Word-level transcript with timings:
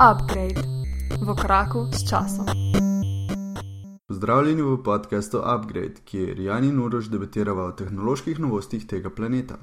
Upgrade 0.00 0.62
v 1.20 1.34
koraku 1.36 1.88
s 1.92 2.08
časom. 2.08 2.46
Pozdravljeni 4.08 4.62
v 4.62 4.82
podkastu 4.82 5.38
Upgrade, 5.38 6.00
kjer 6.04 6.40
Jan 6.40 6.64
in 6.64 6.78
Urož 6.80 7.10
debatiramo 7.12 7.62
o 7.62 7.72
tehnoloških 7.72 8.40
novostih 8.40 8.86
tega 8.86 9.10
planeta. 9.10 9.58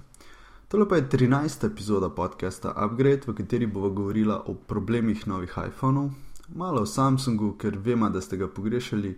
Tole 0.68 0.86
pa 0.89 0.95
je 0.95 1.09
13. 1.09 1.65
epizoda 1.65 2.09
podcasta 2.09 2.70
Upgrade, 2.86 3.25
v 3.27 3.34
kateri 3.34 3.65
bomo 3.65 3.89
govorili 3.89 4.34
o 4.34 4.54
problemih 4.54 5.27
novih 5.27 5.57
iPhonov, 5.68 6.11
malo 6.54 6.81
o 6.81 6.85
Samsungu, 6.85 7.55
ker 7.57 7.77
vemo, 7.77 8.09
da 8.09 8.21
ste 8.21 8.38
ga 8.38 8.47
pogrešali, 8.47 9.17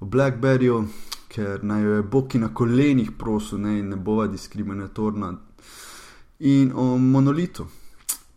o 0.00 0.04
Blackberryju, 0.04 0.84
ker 1.28 1.64
naj 1.64 1.82
jo 1.82 1.96
je 1.96 2.02
Boki 2.02 2.38
na 2.38 2.54
kolenih 2.54 3.16
prosil, 3.18 3.58
ne, 3.58 3.82
ne 3.82 3.96
bova 3.96 4.26
diskriminatorna, 4.26 5.34
in 6.38 6.72
o 6.76 6.98
monolitu. 6.98 7.79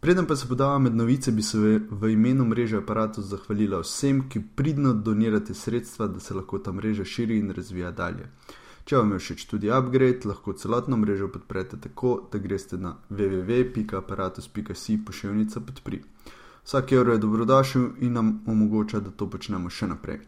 Preden 0.03 0.25
pa 0.25 0.35
se 0.35 0.47
podava 0.47 0.79
med 0.79 0.95
novice, 0.95 1.31
bi 1.31 1.41
se 1.41 1.57
v 1.89 2.09
imenu 2.11 2.45
mreže 2.45 2.77
aparatov 2.77 3.23
zahvalila 3.23 3.77
vsem, 3.79 4.17
ki 4.29 4.41
pridno 4.55 4.91
donirate 4.93 5.53
sredstva, 5.55 6.07
da 6.11 6.19
se 6.19 6.33
lahko 6.35 6.57
ta 6.59 6.71
mreža 6.71 7.05
širi 7.05 7.37
in 7.39 7.53
razvija 7.55 7.91
dalje. 7.91 8.25
Če 8.83 8.97
vam 8.97 9.13
je 9.15 9.19
všeč 9.19 9.45
tudi 9.47 9.71
upgrade, 9.71 10.27
lahko 10.27 10.53
celotno 10.59 10.97
mrežo 10.99 11.29
podprete 11.31 11.79
tako, 11.85 12.11
da 12.31 12.41
greste 12.43 12.77
na 12.77 12.91
www.aparatus.si 13.09 14.97
pošiljnica 15.05 15.63
podpri. 15.69 16.01
Vsak 16.65 16.91
evro 16.91 17.15
je 17.15 17.23
dobrodošel 17.23 17.87
in 18.01 18.19
nam 18.19 18.33
omogoča, 18.47 18.99
da 18.99 19.11
to 19.11 19.29
počnemo 19.29 19.71
še 19.71 19.87
naprej. 19.87 20.19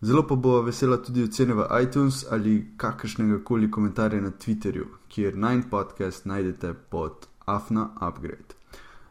Zelo 0.00 0.22
pa 0.22 0.38
bo 0.38 0.62
vesela 0.62 1.00
tudi 1.02 1.26
ocene 1.26 1.58
v 1.58 1.66
iTunes 1.82 2.22
ali 2.30 2.54
kakršnega 2.76 3.42
koli 3.42 3.70
komentarja 3.70 4.22
na 4.22 4.30
Twitterju, 4.30 4.86
kjer 5.08 5.34
Nine 5.34 5.66
Podcast 5.70 6.30
najdete 6.30 6.74
pod 6.94 7.26
Afna 7.46 7.90
Upgrade. 7.98 8.59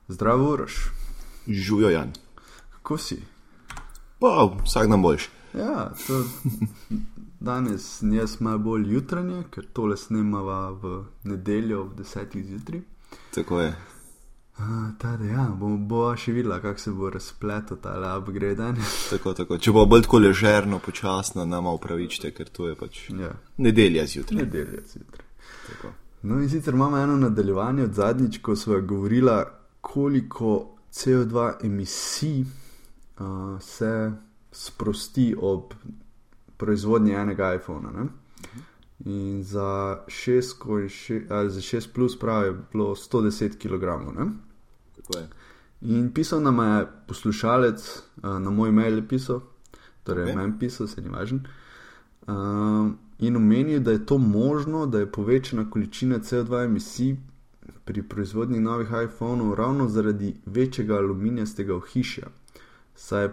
Zdravo, 0.10 0.54
Uroš. 0.54 0.92
Žujo, 1.48 1.90
Jan. 1.90 2.12
Kako 2.72 2.98
si? 2.98 3.22
Pa, 4.20 4.50
vsak 4.66 4.88
dan 4.88 5.02
boljš. 5.02 5.30
Ja, 5.54 5.92
to, 6.08 6.24
danes 7.40 8.00
jaz 8.04 8.42
malo 8.42 8.58
bolj 8.60 8.94
jutranje, 8.94 9.44
ker 9.52 9.66
tole 9.74 9.98
snemava 9.98 10.72
v 10.72 10.92
nedeljo 11.24 11.82
ob 11.82 11.94
desetih 11.96 12.46
zjutraj. 12.46 12.82
Tako 13.36 13.60
je. 13.60 13.76
Tade, 14.98 15.28
ja, 15.28 15.48
bomo 15.56 15.78
bo 15.78 16.16
še 16.18 16.34
videla, 16.34 16.60
kako 16.60 16.80
se 16.80 16.92
bo 16.92 17.10
razpletel 17.10 17.78
ta 17.78 17.94
upgrade 18.18 18.56
danes. 18.56 18.96
Tako, 19.12 19.34
tako. 19.34 19.58
Če 19.58 19.72
bo 19.72 19.86
bolj 19.86 20.04
tako 20.04 20.20
ležerno, 20.20 20.80
počasno, 20.80 21.46
nama 21.46 21.72
upravičite, 21.72 22.32
ker 22.32 22.50
to 22.50 22.68
je 22.68 22.76
pač 22.76 23.06
Ja, 23.10 23.32
nedelja 23.58 24.04
zjutraj. 24.06 24.42
nedelja 24.42 24.82
zjutraj. 24.88 25.26
Tako. 25.68 25.94
No, 26.22 26.42
in 26.42 26.50
sicer 26.50 26.74
imamo 26.74 26.98
eno 26.98 27.16
nadaljevanje 27.18 27.84
od 27.84 27.94
zadnjič, 27.94 28.42
ko 28.42 28.56
smo 28.56 28.82
govorili, 28.82 29.32
koliko 29.94 30.78
CO2 30.92 31.66
emisij 31.66 32.42
uh, 32.42 33.62
se 33.62 34.12
sprosti 34.52 35.36
ob 35.42 35.74
proizvodnji 36.58 37.14
enega 37.14 37.54
iPhona. 37.56 37.92
Ne? 37.92 38.06
In 39.06 39.44
za 39.44 40.00
6, 40.08 40.58
ko 40.60 40.78
je 40.80 40.90
še, 40.90 41.22
ali 41.30 41.50
za 41.50 41.62
6 41.62 41.94
plus 41.94 42.18
pravi, 42.20 42.48
je 42.48 42.58
bilo 42.74 42.96
110 42.96 43.56
kg. 43.58 43.96
In 45.82 46.12
pisal 46.14 46.42
nam 46.42 46.60
je 46.60 46.88
poslušalec, 47.08 47.88
uh, 48.24 48.36
na 48.40 48.50
moj 48.52 48.72
mail 48.72 49.00
je 49.00 49.08
pisal, 49.08 49.42
torej 50.04 50.24
Ok. 50.24 50.30
okay. 50.30 50.36
meni 50.36 50.60
pisal, 50.60 50.88
se 50.88 51.02
ni 51.02 51.10
važen. 51.10 51.46
Uh, 52.28 52.92
in 53.20 53.36
omenil, 53.36 53.80
da 53.80 53.92
je 53.92 54.06
to 54.06 54.18
možno, 54.18 54.86
da 54.86 55.00
je 55.00 55.12
povečana 55.12 55.70
količina 55.70 56.20
CO2 56.20 56.66
emisij 56.66 57.16
pri 57.86 58.04
proizvodnji 58.04 58.60
novih 58.60 58.88
iPhonov 59.06 59.54
ravno 59.54 59.88
zaradi 59.88 60.36
večjega 60.46 60.96
aluminijastega 60.96 61.76
ohišja, 61.76 62.28
saj 62.96 63.24
je 63.24 63.32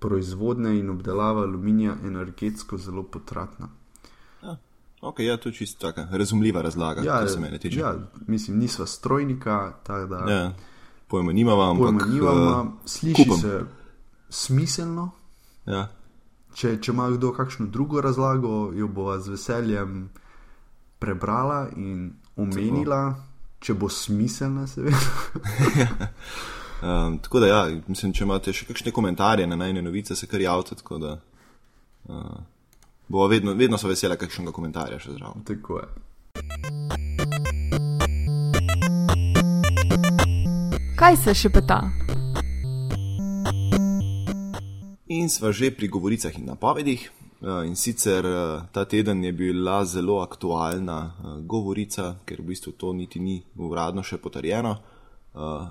proizvodnja 0.00 0.70
in 0.70 0.90
obdelava 0.90 1.42
aluminija 1.42 1.96
energetsko 2.04 2.78
zelo 2.78 3.02
potratna. 3.02 3.68
Ok, 5.00 5.18
ja, 5.18 5.36
to 5.36 5.48
je 5.48 5.52
čisto 5.52 5.86
taka 5.86 6.08
razumljiva 6.10 6.62
razlaga, 6.62 7.02
ja, 7.02 7.18
kar 7.18 7.28
se 7.28 7.40
mene 7.40 7.58
tiče. 7.58 7.78
ja, 7.78 7.94
mislim, 8.26 8.58
nisva 8.58 8.86
strojnika, 8.86 9.72
tako 9.82 10.06
da 10.06 10.32
ja. 10.32 10.54
Pojma 11.08 11.32
nimava, 11.32 11.70
ampak. 11.70 12.08
pojma 12.20 12.64
eh, 12.66 12.88
sliši 12.88 13.24
kupam. 13.24 13.40
se 13.40 13.60
smiselno. 14.28 15.10
Ja, 15.66 15.88
Če, 16.58 16.78
če 16.82 16.92
ima 16.92 17.06
kdo 17.14 17.30
kakšno 17.36 17.68
drugo 17.70 18.00
razlago, 18.02 18.72
jo 18.74 18.88
bova 18.88 19.18
z 19.22 19.30
veseljem 19.36 20.08
prebrala 20.98 21.68
in 21.76 22.16
omenila, 22.36 23.14
če 23.60 23.74
bo 23.74 23.88
smiselna, 23.90 24.66
seveda. 24.66 24.98
um, 26.82 27.18
tako 27.22 27.40
da, 27.40 27.46
ja, 27.46 27.62
mislim, 27.88 28.12
če 28.14 28.24
imate 28.24 28.54
še 28.54 28.68
kakšne 28.68 28.92
komentarje 28.94 29.46
na 29.46 29.58
najne 29.58 29.82
novice, 29.82 30.16
se 30.16 30.26
kar 30.30 30.40
javite. 30.40 30.78
Da. 31.02 31.16
Uh, 32.08 32.38
bo 33.08 33.26
vedno, 33.26 33.54
vedno 33.58 33.78
so 33.78 33.88
vesela 33.90 34.16
kakšnega 34.20 34.52
komentarja 34.54 35.00
še 35.02 35.16
zraven. 35.16 35.44
Tako 35.48 35.82
je. 35.82 35.88
Kaj 40.98 41.16
se 41.22 41.34
še 41.34 41.50
peta? 41.54 41.82
In 45.08 45.30
sva 45.32 45.52
že 45.54 45.70
pri 45.72 45.88
govoricah 45.88 46.34
in 46.36 46.50
napovedih. 46.50 47.08
Eh, 47.42 47.66
In 47.66 47.76
sicer 47.76 48.26
eh, 48.26 48.62
ta 48.72 48.84
teden 48.84 49.24
je 49.24 49.32
bila 49.32 49.84
zelo 49.84 50.20
aktualna 50.20 50.98
eh, 51.06 51.40
govorica, 51.46 52.16
ker 52.24 52.40
v 52.42 52.44
bistvu 52.44 52.72
to 52.72 52.92
niti 52.92 53.20
ni 53.20 53.42
uradno 53.56 54.02
še 54.02 54.18
potrjeno, 54.18 54.76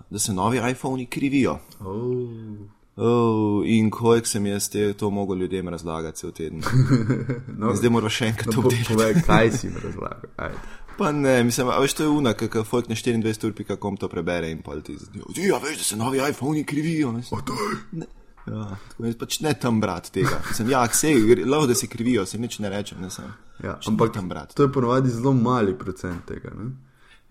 da 0.10 0.20
se 0.20 0.34
novi 0.34 0.62
iPhoni 0.72 1.06
krivijo. 1.06 1.58
Oh. 1.80 2.78
Oh, 2.98 3.62
in 3.66 3.90
kojek 3.92 4.28
sem 4.28 4.46
jaz 4.46 4.70
te 4.70 4.94
to 4.94 5.10
mogel 5.10 5.38
ljudem 5.38 5.68
razlagati 5.70 6.18
cel 6.18 6.32
teden. 6.32 6.64
No, 7.60 7.76
Zdaj 7.76 7.90
moram 7.90 8.10
še 8.10 8.32
enkrat 8.32 8.56
po, 8.56 8.64
obdelati. 8.64 8.88
povej, 8.90 9.14
kaj 9.28 9.52
si 9.52 9.70
mi 9.70 9.82
razlagal. 9.84 10.32
Ajde. 10.38 10.62
Pa 10.98 11.12
ne, 11.12 11.44
mislim, 11.44 11.70
veš, 11.82 11.94
to 11.94 12.04
je 12.04 12.10
una, 12.10 12.34
kako 12.34 12.64
folk 12.64 12.88
na 12.90 12.96
24.com 12.96 13.98
to 13.98 14.10
prebere 14.10 14.50
in 14.52 14.64
pol 14.66 14.82
ti 14.82 14.96
zdi, 14.98 15.22
ja, 15.46 15.60
veš, 15.62 15.78
da 15.78 15.84
se 15.84 15.96
novi 15.96 16.18
iPhoni 16.30 16.64
krivijo. 16.64 17.12
Ne. 17.12 18.08
Ja, 18.48 18.78
tako 18.90 19.06
jaz 19.06 19.18
pač 19.20 19.40
ne 19.44 19.52
tam 19.60 19.82
brat 19.84 20.10
tega. 20.16 20.40
Sem, 20.56 20.70
ja, 20.72 20.86
vse, 20.88 21.12
lahko 21.44 21.68
da 21.68 21.76
se 21.76 21.90
krivijo, 21.92 22.26
se 22.26 22.40
nič 22.40 22.60
ne 22.64 22.72
rečem, 22.72 23.02
ne 23.04 23.10
sem. 23.12 23.28
Ja, 23.64 23.76
Pač 23.76 23.90
ampak 23.92 24.14
tam 24.16 24.30
brat. 24.30 24.54
to 24.56 24.64
je 24.64 24.72
ponovadi 24.72 25.12
zelo 25.12 25.34
mali 25.34 25.74
procent 25.78 26.24
tega. 26.30 26.54
Ne? 26.56 26.72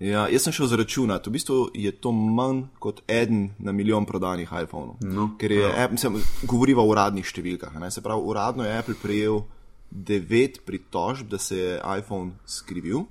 Ja, 0.02 0.26
jaz 0.28 0.44
sem 0.44 0.52
šel 0.52 0.68
zračunati, 0.68 1.30
v 1.30 1.38
bistvu 1.38 1.58
je 1.72 1.92
to 1.92 2.12
manj 2.12 2.66
kot 2.82 3.00
eden 3.08 3.54
na 3.58 3.72
milijon 3.72 4.04
prodanih 4.04 4.50
iPhonov. 4.52 4.98
No, 5.00 5.30
Ker 5.40 5.54
je, 5.56 5.62
ja. 5.64 5.88
mislim, 5.88 6.18
govoriva 6.44 6.84
o 6.84 6.90
uradnih 6.90 7.24
številkah. 7.24 7.72
Ne? 7.80 7.88
Se 7.90 8.04
pravi, 8.04 8.20
uradno 8.20 8.66
je 8.66 8.74
Apple 8.76 8.98
prejel 9.00 9.40
devet 9.88 10.60
pritožb, 10.66 11.30
da 11.32 11.40
se 11.40 11.56
je 11.56 11.78
iPhone 11.80 12.36
skrivil. 12.44 13.06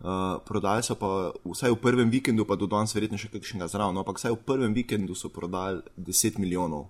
Uh, 0.00 0.38
prodali 0.48 0.80
so 0.80 0.94
pa 0.96 1.28
vsaj 1.44 1.74
v 1.74 1.76
prvem 1.76 2.08
vikendu, 2.08 2.46
pa 2.48 2.56
do 2.56 2.64
danes 2.64 2.94
verjetno 2.96 3.20
še 3.20 3.28
kakšnega 3.28 3.68
zraven, 3.68 3.92
no, 3.92 4.00
ampak 4.00 4.16
vsaj 4.16 4.32
v 4.32 4.40
prvem 4.48 4.72
vikendu 4.72 5.12
so 5.12 5.28
prodali 5.28 5.82
10 6.00 6.40
milijonov 6.40 6.86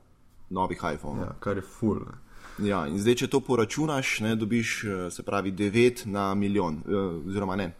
novih 0.50 0.80
iPhonov. 0.86 1.24
Ja, 1.24 1.32
kar 1.40 1.56
je 1.56 1.62
full. 1.62 2.00
Ne? 2.00 2.16
Ja, 2.60 2.86
in 2.86 2.98
zdaj, 2.98 3.14
če 3.16 3.26
to 3.28 3.40
poračunaš, 3.40 4.20
ne, 4.20 4.36
dobiš, 4.36 4.84
eh, 4.84 5.10
se 5.10 5.22
pravi, 5.22 5.52
9 5.52 6.06
na 6.06 6.34
milijon, 6.34 6.82
eh, 6.82 6.94
oziroma 7.24 7.56
ne, 7.56 7.70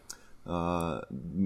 uh, 0.46 0.52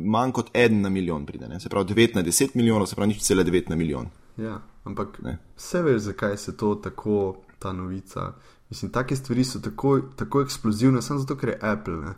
manj 0.06 0.32
kot 0.32 0.50
1 0.54 0.80
na 0.80 0.88
milijon 0.88 1.26
pride, 1.26 1.48
ne, 1.48 1.60
se 1.60 1.68
pravi 1.68 1.86
9 1.86 2.14
na 2.14 2.22
10 2.22 2.54
milijonov, 2.54 2.86
se 2.86 2.94
pravi 2.94 3.08
nič 3.08 3.22
cele 3.22 3.44
9 3.44 3.68
na 3.68 3.76
milijon. 3.76 4.06
Ja, 4.36 4.54
ampak 4.84 5.18
Ne. 5.22 5.38
vse 5.56 5.82
veš, 5.82 6.02
zakaj 6.02 6.36
se 6.36 6.56
to 6.56 6.74
tako, 6.76 7.36
ta 7.58 7.72
novica. 7.72 8.32
Mislim, 8.70 8.90
take 8.90 9.16
stvari 9.16 9.44
so 9.44 9.58
tako, 9.60 10.00
tako 10.16 10.40
eksplozivne, 10.40 11.02
samo 11.02 11.20
zato, 11.20 11.36
ker 11.36 11.48
je 11.48 11.58
Apple. 11.62 11.96
Ne? 11.96 12.14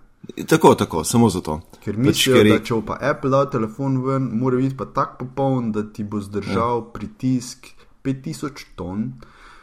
Tako, 0.46 0.74
tako, 0.74 1.04
samo 1.04 1.28
zato. 1.28 1.60
Ker 1.84 1.96
Pač, 1.96 2.24
ker 2.24 2.32
da 2.34 2.40
je- 2.50 2.64
če 2.64 2.74
bo 2.74 2.82
pa 2.82 2.98
Apple 3.02 3.30
dal 3.30 3.50
telefon 3.50 4.04
ven, 4.04 4.30
mora 4.32 4.56
biti 4.56 4.76
pa 4.76 4.84
tako 4.86 5.16
popoln, 5.18 5.72
da 5.72 5.82
ti 5.84 6.04
bo 6.04 6.20
zdržal 6.20 6.78
ja. 6.78 6.92
pritisk 6.92 7.66
5000 8.06 8.64
ton, 8.78 9.12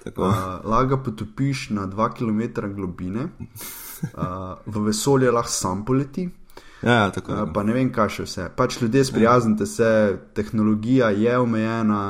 Tako. 0.04 0.28
uh, 0.28 0.36
laga 0.68 0.98
potopiš 1.04 1.69
na 1.69 1.88
2 1.88 2.10
km 2.18 2.68
globine, 2.75 3.30
uh, 3.30 4.60
v 4.66 4.86
vesolje 4.90 5.31
lahko 5.31 5.51
sam 5.51 5.86
poleti. 5.86 6.30
Ja, 6.84 6.94
ja, 6.94 7.12
tako. 7.12 7.34
Uh, 7.34 7.50
pa 7.54 7.63
ne 7.63 7.74
vem, 7.74 7.92
kaj 7.95 8.10
še 8.18 8.28
vse. 8.28 8.50
Pač 8.56 8.81
ljudje 8.81 9.06
sprijaznite 9.07 9.66
se, 9.66 9.90
tehnologija 10.36 11.13
je 11.16 11.38
omejena, 11.40 12.01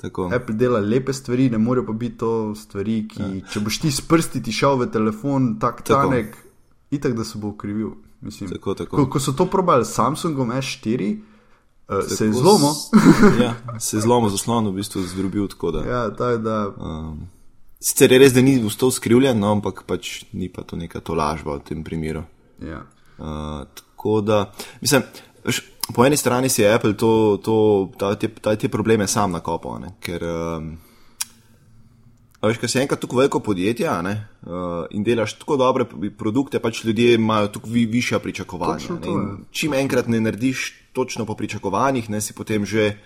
tako. 0.00 0.30
Apple 0.34 0.56
dela 0.56 0.80
lepe 0.80 1.12
stvari, 1.12 1.50
ne 1.52 1.60
morejo 1.60 1.86
pa 1.86 1.92
biti 1.92 2.18
to 2.22 2.32
stvari, 2.56 3.02
ki, 3.08 3.22
ja. 3.22 3.50
če 3.52 3.60
boš 3.66 3.82
ti 3.84 3.92
s 3.92 4.00
prsti 4.08 4.42
ti 4.42 4.54
šel 4.56 4.80
v 4.80 4.88
telefon, 4.94 5.52
tak 5.60 5.84
Tako. 5.84 6.08
tanek, 6.08 6.40
itak 6.90 7.14
da 7.18 7.24
se 7.28 7.38
bo 7.38 7.52
ukrivil. 7.52 7.92
Mislim, 8.22 8.50
Tako, 8.50 8.74
tako. 8.78 8.96
Ko, 8.96 9.06
ko 9.10 9.20
so 9.20 9.34
to 9.34 9.48
probali 9.50 9.84
s 9.84 9.96
Samsungom 9.98 10.54
S4, 10.54 11.12
uh, 11.98 12.08
se 12.16 12.26
je 12.26 12.32
zlomil. 12.32 12.74
ja, 13.42 13.54
se 13.78 13.96
je 13.96 14.00
zlomil 14.00 14.30
zaslon, 14.30 14.68
v 14.72 14.80
bistvu 14.80 15.04
zdrobil 15.06 15.48
tako 15.48 15.70
da. 15.70 15.84
ja, 15.84 16.02
tako 16.10 16.36
da, 16.36 16.58
Um, 16.78 17.28
sicer 17.82 18.12
je 18.12 18.18
res, 18.22 18.32
da 18.34 18.42
ni 18.44 18.56
vstal 18.62 18.92
skrivljen, 18.94 19.38
no, 19.38 19.52
ampak 19.56 19.84
pač 19.88 20.22
ni 20.32 20.48
pa 20.52 20.62
to 20.62 20.78
neka 20.78 21.02
tolažba 21.02 21.58
v 21.58 21.66
tem 21.66 21.84
primeru. 21.84 22.24
ja. 22.62 22.86
Uh, 23.22 23.68
tako 23.74 24.20
da, 24.20 24.52
mislim, 24.80 25.02
veš, 25.44 25.60
po 25.94 26.06
eni 26.06 26.16
strani 26.16 26.48
si 26.48 26.62
je 26.62 26.72
Apple 26.74 26.96
to, 26.98 27.38
to, 27.44 27.56
ta, 27.98 28.14
te, 28.18 28.28
ta, 28.28 28.56
te 28.56 28.68
probleme 28.68 29.06
sam 29.06 29.36
nakopal, 29.36 29.78
ne? 29.82 29.94
ker. 30.00 30.24
Um, 30.24 30.72
veš, 32.42 32.58
ker 32.58 32.70
si 32.70 32.80
enkrat 32.82 32.98
tako 33.02 33.20
veliko 33.20 33.40
podjetje 33.44 33.86
uh, 33.86 34.86
in 34.90 35.04
delaš 35.06 35.36
tako 35.38 35.56
dobre 35.60 35.86
produkte, 36.18 36.58
pač 36.58 36.84
ljudje 36.84 37.14
imajo 37.14 37.52
tako 37.54 37.70
vi, 37.70 37.84
višja 37.86 38.18
pričakovanja. 38.18 38.78
Točno 38.78 38.98
ne. 38.98 39.12
ja. 39.12 39.36
Čim 39.50 39.74
enkrat 39.78 40.08
ne 40.08 40.20
narediš 40.20 40.72
točno 40.92 41.26
po 41.26 41.34
pričakovanjih, 41.34 42.10
ne 42.10 42.20
si 42.20 42.34
potem 42.34 42.66
že 42.66 42.96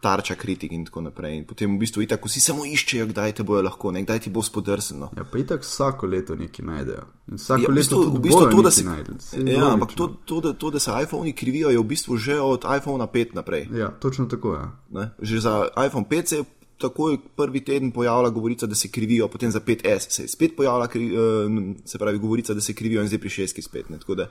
tarča 0.00 0.34
kritik 0.34 0.72
in 0.72 0.84
tako 0.84 1.00
naprej. 1.00 1.36
In 1.36 1.44
potem 1.48 1.76
v 1.76 1.80
bistvu 1.80 2.04
itak 2.04 2.24
vsi 2.28 2.40
samo 2.40 2.66
iščejo, 2.68 3.08
kdaj 3.10 3.38
te 3.38 3.46
bojo 3.46 3.62
lahko, 3.64 3.90
ne, 3.94 4.02
kdaj 4.04 4.26
ti 4.26 4.30
bo 4.30 4.42
spodrsno. 4.44 5.10
Ja, 5.16 5.24
pa 5.24 5.40
itak 5.40 5.64
vsako 5.64 6.10
leto 6.12 6.36
nekaj 6.36 6.66
najdejo. 6.66 7.06
In 7.32 7.40
vsako 7.40 7.62
Ja, 7.62 7.70
v 7.70 7.78
leto 7.78 7.80
bistvu, 7.80 8.02
tudi 8.04 8.18
v 8.18 8.22
bistvu 8.28 8.50
to, 8.50 8.62
da 8.62 8.70
se, 8.70 8.84
je 9.40 9.56
ja, 9.56 9.70
ampak 9.72 9.96
to, 9.96 10.08
to, 10.24 10.40
da, 10.44 10.52
to, 10.52 10.70
da 10.70 10.82
se 10.82 10.92
iPhoni 11.02 11.32
krivijo, 11.32 11.72
je 11.72 11.80
v 11.80 11.86
bistvu 11.94 12.16
že 12.16 12.40
od 12.40 12.68
iPhona 12.76 13.06
5 13.06 13.34
naprej. 13.34 13.68
Ja, 13.72 13.88
točno 13.88 14.26
tako 14.26 14.54
je. 14.54 14.60
Ja. 14.60 14.68
Ne? 14.90 15.10
Že 15.22 15.40
za 15.40 15.54
iPhone 15.86 16.06
5 16.10 16.26
se 16.26 16.36
je 16.36 16.44
takoj 16.78 17.18
prvi 17.36 17.64
teden 17.64 17.90
pojavila 17.90 18.30
govorica, 18.30 18.66
da 18.66 18.74
se 18.74 18.90
krivijo, 18.90 19.28
potem 19.28 19.50
za 19.50 19.60
5S 19.60 20.10
se 20.10 20.22
je 20.22 20.28
spet 20.28 20.56
pojavila, 20.56 20.84
uh, 20.84 21.76
se 21.84 21.98
pravi, 21.98 22.18
govorica, 22.18 22.54
da 22.54 22.60
se 22.60 22.74
krivijo 22.74 23.02
in 23.02 23.08
zdaj 23.08 23.18
pri 23.18 23.28
6 23.28 23.62
spet. 23.62 23.90
Ne? 23.90 23.98
Tako 23.98 24.14
da, 24.14 24.28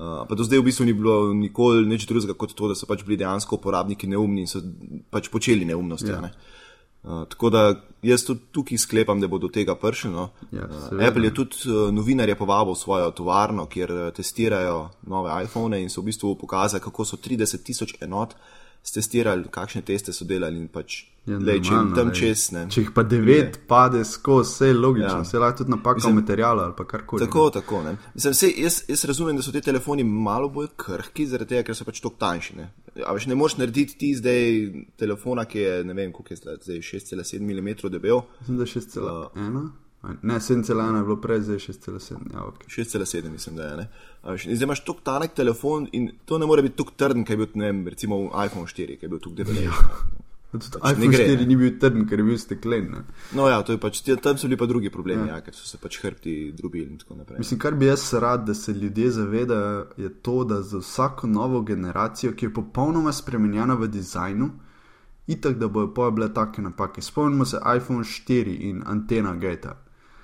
uh, 0.00 0.22
pa 0.28 0.38
do 0.38 0.46
zdaj 0.46 0.62
v 0.62 0.66
bistvu 0.70 0.88
ni 0.88 0.94
bilo 0.96 1.34
nikoli 1.36 1.84
nič 1.84 2.08
drugega 2.08 2.34
kot 2.34 2.56
to, 2.56 2.70
da 2.72 2.78
so 2.78 2.88
pač 2.88 3.04
bili 3.04 3.20
dejansko 3.20 3.60
uporabniki 3.60 4.08
neumni 4.08 4.46
in 4.46 4.50
so 4.50 4.62
pač 5.12 5.28
počeli 5.28 5.68
neumnosti. 5.68 6.08
Ja. 6.08 6.22
Ne? 6.24 6.32
Uh, 7.00 7.24
tako 7.28 7.52
da 7.52 7.62
jaz 8.04 8.24
tudi 8.24 8.40
tukaj 8.52 8.80
sklepam, 8.80 9.20
da 9.20 9.28
bo 9.28 9.38
do 9.40 9.48
tega 9.52 9.76
prišlo. 9.76 10.10
No. 10.12 10.28
Ja, 10.52 10.68
uh. 10.68 11.00
Apple 11.00 11.28
je 11.28 11.34
tudi 11.34 11.68
uh, 11.68 11.88
novinarje 11.92 12.36
povabil 12.36 12.74
v 12.74 12.80
svojo 12.80 13.12
tovarno, 13.16 13.68
kjer 13.68 13.92
uh, 13.92 14.06
testirajo 14.16 14.88
nove 15.08 15.32
iPhone 15.44 15.80
in 15.80 15.92
so 15.92 16.00
v 16.00 16.10
bistvu 16.10 16.34
pokazali, 16.40 16.82
kako 16.84 17.04
so 17.04 17.16
30 17.16 17.64
tisoč 17.64 17.96
enot 18.00 18.36
stestirali, 18.82 19.44
kakšne 19.50 19.82
teste 19.82 20.12
so 20.12 20.24
delali 20.24 20.56
in 20.56 20.68
pač, 20.68 21.04
Ja, 21.28 21.36
lej, 21.36 21.58
če 21.60 21.74
jim 21.74 21.90
tam 21.94 22.08
lej. 22.08 22.14
čez. 22.16 22.46
Ne. 22.50 22.62
Če 22.66 22.80
jih 22.80 22.90
pa 22.94 23.02
devet 23.02 23.58
pade 23.68 24.00
skozi, 24.04 24.48
vse 24.50 24.66
je 24.66 24.74
logično, 24.74 25.18
Ja. 25.18 25.24
se 25.24 25.38
lahko 25.38 25.58
tudi 25.58 25.70
napaka 25.70 26.08
materialu 26.10 26.60
ali 26.60 26.86
karkoli. 26.88 27.20
Tako, 27.20 27.50
tako. 27.50 27.82
Ne. 27.82 27.92
Mislim, 28.14 28.34
sej, 28.34 28.54
jaz, 28.56 28.78
jaz 28.88 29.04
razumem, 29.04 29.36
da 29.36 29.42
so 29.42 29.52
ti 29.52 29.60
telefoni 29.60 30.02
malo 30.02 30.48
bolj 30.48 30.70
krhki, 30.76 31.26
zaradi 31.26 31.48
tega, 31.48 31.62
ker 31.62 31.76
so 31.76 31.84
pač 31.84 32.00
tako 32.00 32.16
tanjši. 32.18 32.56
Ne. 32.56 32.70
A 33.04 33.12
veš, 33.12 33.26
ne 33.26 33.34
moreš 33.34 33.58
narediti 33.58 33.98
ti 33.98 34.14
zdaj 34.16 34.40
telefona, 34.96 35.44
ki 35.44 35.58
je, 35.58 35.84
ne 35.84 35.94
vem, 35.94 36.10
koliko 36.10 36.32
je 36.32 36.36
zdaj, 36.36 36.56
zdaj 36.62 36.80
6,7 36.80 37.40
mm 37.42 37.90
debel. 37.90 38.24
Mislim, 38.40 38.56
da 38.56 38.64
je 38.64 38.72
6,1. 38.72 39.70
Ne, 40.02 40.34
7,1 40.34 40.96
je 40.96 41.02
bilo 41.02 41.16
prej, 41.20 41.40
zdaj 41.40 41.54
je 41.54 41.60
6,7. 41.60 42.32
Ja, 42.32 42.40
okay. 42.40 42.68
6,7 42.68 43.30
mislim, 43.30 43.56
da 43.56 43.64
je. 43.64 43.76
Ne. 43.76 43.88
Zdaj 44.54 44.64
imaš 44.64 44.84
tako 44.84 45.00
tanek 45.04 45.34
telefon 45.36 45.88
in 45.92 46.10
to 46.24 46.38
ne 46.38 46.46
more 46.46 46.62
biti 46.62 46.76
tako 46.76 46.92
trden, 46.96 47.24
kaj 47.24 47.34
je 47.34 47.36
bil, 47.36 47.48
vem, 47.54 47.88
recimo 47.88 48.24
iPhone 48.46 48.66
4, 48.66 48.96
ki 48.96 49.04
je 49.04 49.08
bil 49.08 49.18
tako 49.18 49.34
debelejši. 49.34 49.66
Ja. 49.66 50.00
Pač 50.50 50.66
ne 50.72 50.92
iPhone 50.92 51.12
gre, 51.12 51.26
4 51.28 51.36
ne. 51.36 51.46
ni 51.46 51.56
bil 51.56 51.76
trden, 51.78 52.06
ker 52.08 52.18
je 52.18 52.24
bil 52.26 52.38
steklen. 52.40 52.88
Ne. 52.90 53.02
No 53.36 53.44
ja, 53.46 53.60
pač, 53.62 54.00
tam 54.02 54.38
so 54.40 54.48
bili 54.48 54.56
pa 54.58 54.66
drugi 54.66 54.90
problemi, 54.90 55.28
ja. 55.28 55.36
Ja, 55.36 55.44
ker 55.44 55.54
so 55.54 55.68
se 55.68 55.78
pač 55.78 56.00
hrbti 56.02 56.34
drobili 56.56 56.88
in 56.88 56.96
tako 56.98 57.18
naprej. 57.20 57.38
Mislim, 57.44 57.60
kar 57.60 57.76
bi 57.78 57.86
jaz 57.86 58.08
rad, 58.24 58.48
da 58.48 58.56
se 58.56 58.72
ljudje 58.72 59.10
zavedajo, 59.20 59.84
je 60.00 60.10
to, 60.24 60.38
da 60.44 60.62
za 60.62 60.80
vsako 60.80 61.30
novo 61.30 61.60
generacijo, 61.62 62.32
ki 62.32 62.48
je 62.48 62.54
popolnoma 62.56 63.12
spremenjena 63.12 63.76
v 63.78 63.92
dizajnu, 63.92 64.50
itak 65.30 65.60
da 65.60 65.68
bojo 65.68 65.92
pa 65.94 66.10
bile 66.10 66.32
take 66.34 66.64
napake. 66.64 67.04
Spomnimo 67.04 67.44
se 67.44 67.60
iPhone 67.76 68.02
4 68.08 68.56
in 68.72 68.82
antena 68.86 69.36
Geta. 69.36 69.76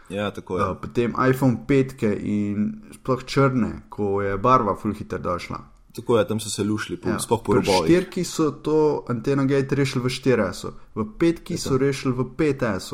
Ja, 0.09 0.31
tako 0.31 0.59
je. 0.59 0.65
Uh, 0.71 0.77
potem 0.83 1.15
iPhone 1.31 1.65
5 1.69 2.05
in 2.23 2.69
sploh 2.95 3.25
črne, 3.25 3.83
ko 3.89 4.23
je 4.23 4.39
barva 4.39 4.77
fulhiter 4.77 5.21
došla. 5.21 5.59
Tako 5.97 6.19
je, 6.19 6.29
tam 6.29 6.41
so 6.41 6.51
se 6.51 6.65
lušili, 6.65 7.01
po, 7.01 7.09
ja. 7.09 7.19
sploh 7.19 7.43
po 7.45 7.55
robovih. 7.55 7.89
štirki 7.89 8.25
so 8.25 8.51
to 8.51 9.05
antena 9.09 9.45
gate 9.45 9.75
rešili 9.75 10.05
v 10.05 10.09
4S, 10.13 10.65
v 10.95 11.07
petki 11.19 11.57
so 11.59 11.79
rešili 11.79 12.13
v 12.15 12.27
5S, 12.37 12.93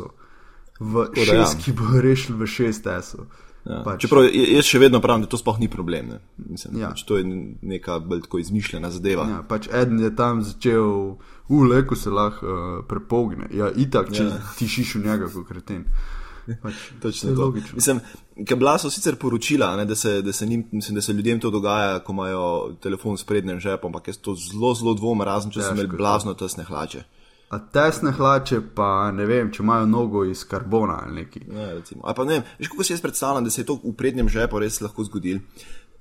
v 0.79 1.07
da 1.15 1.21
ja. 1.21 1.25
šestki 1.25 1.73
bojo 1.75 2.01
rešili 2.01 2.37
v 2.39 2.47
6S. 2.47 3.17
Ja. 3.63 3.79
Pač, 3.83 4.01
Čeprav 4.03 4.25
jaz 4.27 4.67
še 4.67 4.79
vedno 4.79 4.99
pravim, 4.99 5.23
da 5.23 5.29
to 5.31 5.39
sploh 5.39 5.59
ni 5.59 5.69
problem. 5.71 6.09
Ne. 6.11 6.19
Mislim, 6.49 6.79
Ja. 6.79 6.89
pač 6.91 7.03
to 7.07 7.17
je 7.17 7.23
neka 7.61 7.99
bolj 7.99 8.25
tako 8.25 8.39
izmišljena 8.39 8.91
zadeva. 8.91 9.27
Ja. 9.29 9.43
pač 9.47 9.69
eden 9.71 9.99
je 9.99 10.15
tam 10.15 10.41
začel, 10.43 11.15
ule, 11.47 11.85
ko 11.87 11.95
se 11.95 12.09
lahko 12.09 12.43
uh, 12.47 12.83
prepogne. 12.87 13.47
Ja, 13.51 13.71
itak, 13.71 14.11
če 14.11 14.23
ja. 14.23 14.41
ti 14.59 14.67
šiš 14.67 14.95
v 14.95 15.05
njega, 15.07 15.31
kot 15.31 15.47
kreten. 15.47 15.85
Pač, 16.63 16.73
Točno 17.01 17.29
je 17.29 17.35
to. 17.35 17.41
logično. 17.41 17.75
Mislim, 17.75 17.99
ker 18.47 18.57
bila 18.57 18.77
so 18.77 18.89
sicer 18.89 19.15
poročila, 19.15 19.75
ne, 19.77 19.85
da, 19.85 19.95
se, 19.95 20.21
da, 20.21 20.33
se 20.33 20.45
njim, 20.45 20.65
mislim, 20.71 20.95
da 20.95 21.01
se 21.01 21.13
ljudem 21.13 21.39
to 21.39 21.49
dogaja, 21.49 21.99
ko 21.99 22.11
imajo 22.11 22.43
telefon 22.81 23.17
s 23.17 23.23
prednjim 23.23 23.59
žepom, 23.59 23.89
ampak 23.89 24.07
jaz 24.07 24.17
to 24.17 24.35
zelo, 24.35 24.73
zelo 24.73 24.93
dvomim, 24.93 25.21
razen 25.21 25.51
če 25.51 25.59
so 25.59 25.63
Težko 25.63 25.73
imeli 25.73 25.87
je 25.87 25.91
to. 25.91 25.97
blazno 25.97 26.33
tesne 26.33 26.63
hlače. 26.63 27.03
A 27.49 27.59
tesne 27.59 28.11
hlače, 28.11 28.61
pa 28.75 29.11
ne 29.11 29.25
vem, 29.25 29.51
če 29.51 29.61
imajo 29.61 29.85
nogo 29.85 30.23
iz 30.25 30.41
karbona 30.43 31.03
ali 31.03 31.15
nekaj. 31.15 31.43
Ja, 31.53 31.73
recimo. 31.73 32.01
Pa 32.07 32.23
ne 32.23 32.33
vem, 32.33 32.43
veš, 32.59 32.67
kako 32.67 32.83
si 32.83 32.93
jaz 32.93 33.01
predstavljam, 33.01 33.43
da 33.43 33.49
se 33.49 33.61
je 33.61 33.65
to 33.65 33.79
v 33.83 33.93
prednjem 33.93 34.29
žepu 34.29 34.59
res 34.59 34.81
lahko 34.81 35.03
zgodilo. 35.03 35.39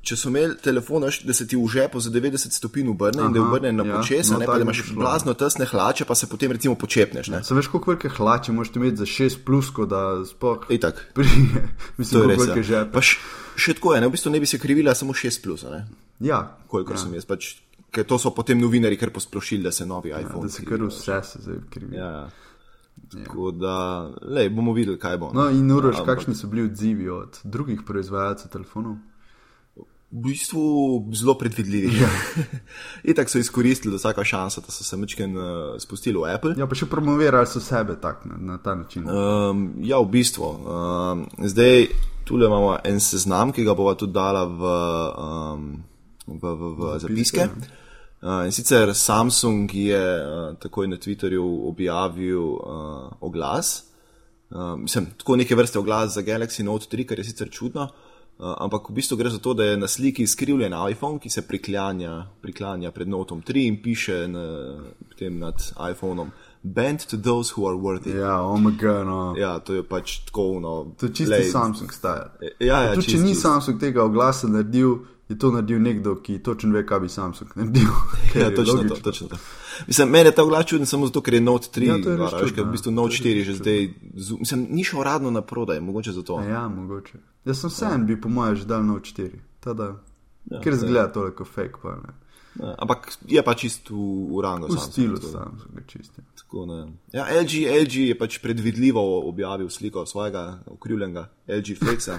Če 0.02 0.16
so 0.18 0.32
imeli 0.32 0.56
telefon, 0.58 1.04
da 1.06 1.34
se 1.34 1.44
ti 1.46 1.54
v 1.54 1.62
žepu 1.70 2.00
za 2.02 2.10
90 2.10 2.50
stopinj 2.56 2.88
obrne 2.90 3.22
in 3.22 3.34
da 3.34 3.38
je 3.38 3.44
obrne 3.44 3.70
na 3.72 3.84
ja, 3.86 4.00
počesa, 4.00 4.34
no, 4.34 4.40
ne 4.42 4.48
pa 4.50 4.56
da 4.58 4.66
imaš 4.66 4.80
blazno 4.96 5.34
tesne 5.38 5.68
hlače, 5.70 6.06
pa 6.08 6.16
se 6.18 6.26
potem 6.26 6.50
recimo 6.52 6.74
počepneš. 6.74 7.30
Ne? 7.30 7.42
Sam 7.46 7.60
veš, 7.60 7.68
koliko 7.70 7.92
velike 7.92 8.10
hlače 8.10 8.52
moš 8.52 8.72
imeti 8.74 8.98
za 8.98 9.06
6 9.06 9.44
plus, 9.46 9.70
da 9.86 10.24
sploh 10.26 10.66
Itak. 10.74 11.04
To 11.14 11.22
Mislim, 11.98 12.30
je 12.30 12.36
koliko 12.36 12.54
res. 12.58 12.68
Ja. 12.68 12.82
Pa 12.90 12.98
š, 12.98 13.20
še 13.54 13.76
tako 13.78 13.94
je, 13.94 14.00
ne? 14.02 14.10
v 14.10 14.16
bistvu 14.16 14.32
ne 14.34 14.40
bi 14.42 14.50
se 14.50 14.58
krivila 14.58 14.94
samo 14.94 15.14
6 15.14 15.42
plus? 15.44 15.62
Ja, 16.18 16.40
kolikor 16.66 16.98
ja. 16.98 17.04
sem 17.04 17.14
jaz. 17.14 17.28
Pač, 17.28 17.52
ker 17.94 18.08
to 18.08 18.18
so 18.18 18.34
potem 18.34 18.58
novinari 18.58 18.98
kar 18.98 19.14
posplošili, 19.14 19.62
da 19.62 19.70
se 19.70 19.86
novi 19.86 20.10
iPhone. 20.10 20.48
da 20.48 20.50
se 20.50 20.66
kar 20.66 20.82
vse 20.82 21.20
se 21.30 21.44
zdaj 21.46 21.62
krivi. 21.70 21.96
Ja, 21.96 22.10
ja. 22.10 22.26
Tako 23.12 23.50
da, 23.54 24.10
lej, 24.26 24.50
bomo 24.50 24.72
videli, 24.72 24.98
kaj 24.98 25.18
bo. 25.18 25.30
No, 25.34 25.46
in 25.50 25.70
uroš, 25.70 26.02
Ampak- 26.02 26.16
kakšni 26.16 26.34
so 26.34 26.50
bili 26.50 26.66
odzivi 26.66 27.08
od 27.08 27.38
drugih 27.44 27.86
proizvajalcev 27.86 28.50
telefonov? 28.50 28.96
V 30.12 30.20
bistvu 30.28 30.62
zelo 31.16 31.34
predvidljivi. 31.40 32.00
Ja. 32.02 32.08
Itak 33.10 33.30
so 33.30 33.38
izkoristili 33.38 33.96
vsaka 33.96 34.24
šansa, 34.24 34.60
da 34.60 34.72
so 34.72 34.84
se 34.84 34.96
mečken 34.96 35.36
uh, 35.36 35.44
spustili 35.80 36.18
v 36.18 36.34
Apple. 36.34 36.52
Ja, 36.58 36.66
pa 36.68 36.76
še 36.76 36.84
promovirali 36.86 37.48
so 37.48 37.62
sebe 37.64 37.96
tak, 38.00 38.26
na, 38.28 38.36
na 38.36 38.58
ta 38.60 38.74
način. 38.76 39.08
Um, 39.08 39.62
ja, 39.80 40.02
v 40.04 40.10
bistvu. 40.12 40.50
Um, 40.52 41.24
zdaj 41.40 41.88
tukaj 42.28 42.46
imamo 42.46 42.74
en 42.84 43.00
seznam, 43.00 43.54
ki 43.56 43.64
ga 43.64 43.76
bova 43.78 43.96
tudi 43.96 44.12
dala 44.12 44.44
v, 44.44 44.74
um, 45.24 45.64
v, 46.28 46.44
v, 46.44 46.74
v 46.76 46.92
zapiske. 47.06 47.48
Uh, 48.22 48.44
in 48.46 48.52
sicer 48.52 48.92
Samsung 48.94 49.72
je 49.72 49.96
uh, 49.96 50.52
takoj 50.60 50.92
na 50.92 51.00
Twitterju 51.00 51.48
objavil 51.72 52.52
uh, 52.52 53.08
oglas. 53.24 53.78
Uh, 54.52 54.76
mislim, 54.76 55.14
tako 55.16 55.40
neke 55.40 55.56
vrste 55.56 55.80
oglas 55.80 56.18
za 56.20 56.22
Galaxy 56.22 56.68
Note 56.68 56.92
3, 56.92 57.08
kar 57.08 57.18
je 57.18 57.30
sicer 57.32 57.48
čudno. 57.48 57.88
Uh, 57.88 58.11
ampak 58.38 58.90
v 58.90 58.94
bistvu 58.94 59.16
gre 59.16 59.30
za 59.30 59.38
to, 59.38 59.54
da 59.54 59.64
je 59.64 59.76
na 59.76 59.88
sliki 59.88 60.26
skrivljen 60.26 60.72
iPhone, 60.90 61.18
ki 61.18 61.30
se 61.30 61.42
priklanja, 61.42 62.26
priklanja 62.42 62.90
pred 62.90 63.08
Notom 63.08 63.42
3 63.42 63.66
in 63.68 63.82
piše 63.82 64.28
na, 64.28 64.46
potem 65.08 65.38
nad 65.38 65.54
iPhonom: 65.90 66.30
Bend 66.62 67.06
to 67.10 67.16
those 67.16 67.54
who 67.56 67.66
are 67.68 67.76
worthy. 67.76 68.18
Ja, 68.18 68.40
omega, 68.42 69.04
no. 69.04 69.34
Ja, 69.38 69.58
to 69.58 69.74
je 69.74 69.82
pač 69.82 70.18
tako. 70.26 70.60
No, 70.60 70.94
To 70.98 71.06
je 71.06 71.14
čisti 71.14 71.50
Samsung 71.50 71.92
style. 71.92 72.30
Ja, 72.60 72.82
ja, 72.82 72.94
Tudi 72.94 73.06
če 73.06 73.10
čisto, 73.10 73.26
ni 73.26 73.34
čisto. 73.34 73.48
Samsung 73.48 73.80
tega 73.80 74.04
oglasa 74.04 74.48
naredil, 74.48 74.98
je 75.28 75.38
to 75.38 75.50
naredil 75.50 75.82
nekdo, 75.82 76.16
ki 76.22 76.38
točno 76.42 76.72
ve, 76.74 76.86
kaj 76.86 77.00
bi 77.00 77.08
Samsung 77.08 77.50
naredil. 77.54 77.90
Ja, 78.34 78.50
točno 78.54 78.64
to, 78.64 78.78
logično. 78.78 78.96
točno 79.02 79.28
to. 79.28 79.36
Mislim, 79.86 80.08
meni 80.08 80.26
je 80.26 80.34
ta 80.34 80.44
glas 80.44 80.66
čuden 80.66 80.86
samo 80.86 81.06
zato, 81.06 81.20
ker 81.20 81.34
je 81.34 81.40
Note 81.40 81.68
3, 81.70 81.82
Ja, 81.82 81.96
ja, 81.96 81.98
je 82.00 82.16
vara, 82.16 82.38
veš, 82.38 82.52
ker 82.52 82.64
v 82.64 82.70
bistvu 82.70 82.90
ja. 82.90 82.94
Note 82.94 83.16
To 83.16 83.28
je 83.28 83.34
4 83.34 83.42
že 83.42 83.54
zdaj, 83.54 83.80
mislim, 84.38 84.66
ni 84.70 84.84
šel 84.84 85.00
uradno 85.00 85.30
na 85.30 85.42
prodaj, 85.42 85.80
mogoče 85.80 86.12
zato. 86.12 86.40
Ja, 86.40 86.68
mogoče. 86.68 87.18
Jaz 87.44 87.58
sem 87.58 87.70
vsem 87.70 88.06
bi 88.06 88.14
po 88.16 88.28
mojem 88.28 88.56
že 88.56 88.64
dal 88.66 88.82
Note 88.82 89.06
4. 89.06 89.30
Tada, 89.60 89.96
Ja, 90.44 90.58
ker 90.58 90.74
zgleda 90.74 91.06
toliko 91.08 91.44
fake, 91.44 91.78
pa 91.78 91.94
ne. 91.96 92.12
Ja, 92.54 92.74
ampak 92.78 92.98
je 93.24 93.40
pa 93.40 93.54
čist 93.54 93.88
v, 93.88 93.96
v 94.28 94.40
rangu. 94.40 94.66
V 94.66 94.70
Samsunga, 94.70 94.92
stilu 94.92 95.16
tako 95.16 95.26
da- 95.28 95.38
Samsunga 95.40 95.80
čisti. 95.86 96.20
da- 96.66 96.88
Ja, 97.12 97.24
LG, 97.32 97.52
LG 97.78 97.94
je 98.04 98.18
pač 98.18 98.38
predvidljivo 98.38 99.00
objavil 99.22 99.68
sliko 99.68 100.06
svojega 100.06 100.58
ukrivljenega 100.66 101.28
LG 101.48 101.78
Flexa, 101.78 102.18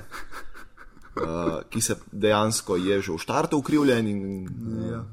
uh, 1.15 1.21
ki 1.69 1.81
se 1.81 1.95
dejansko 2.11 2.75
je 2.77 3.01
že 3.01 3.11
v 3.11 3.17
štartu 3.17 3.57
ukrivljen. 3.57 4.07
In, 4.07 4.21
Ja. 4.89 5.03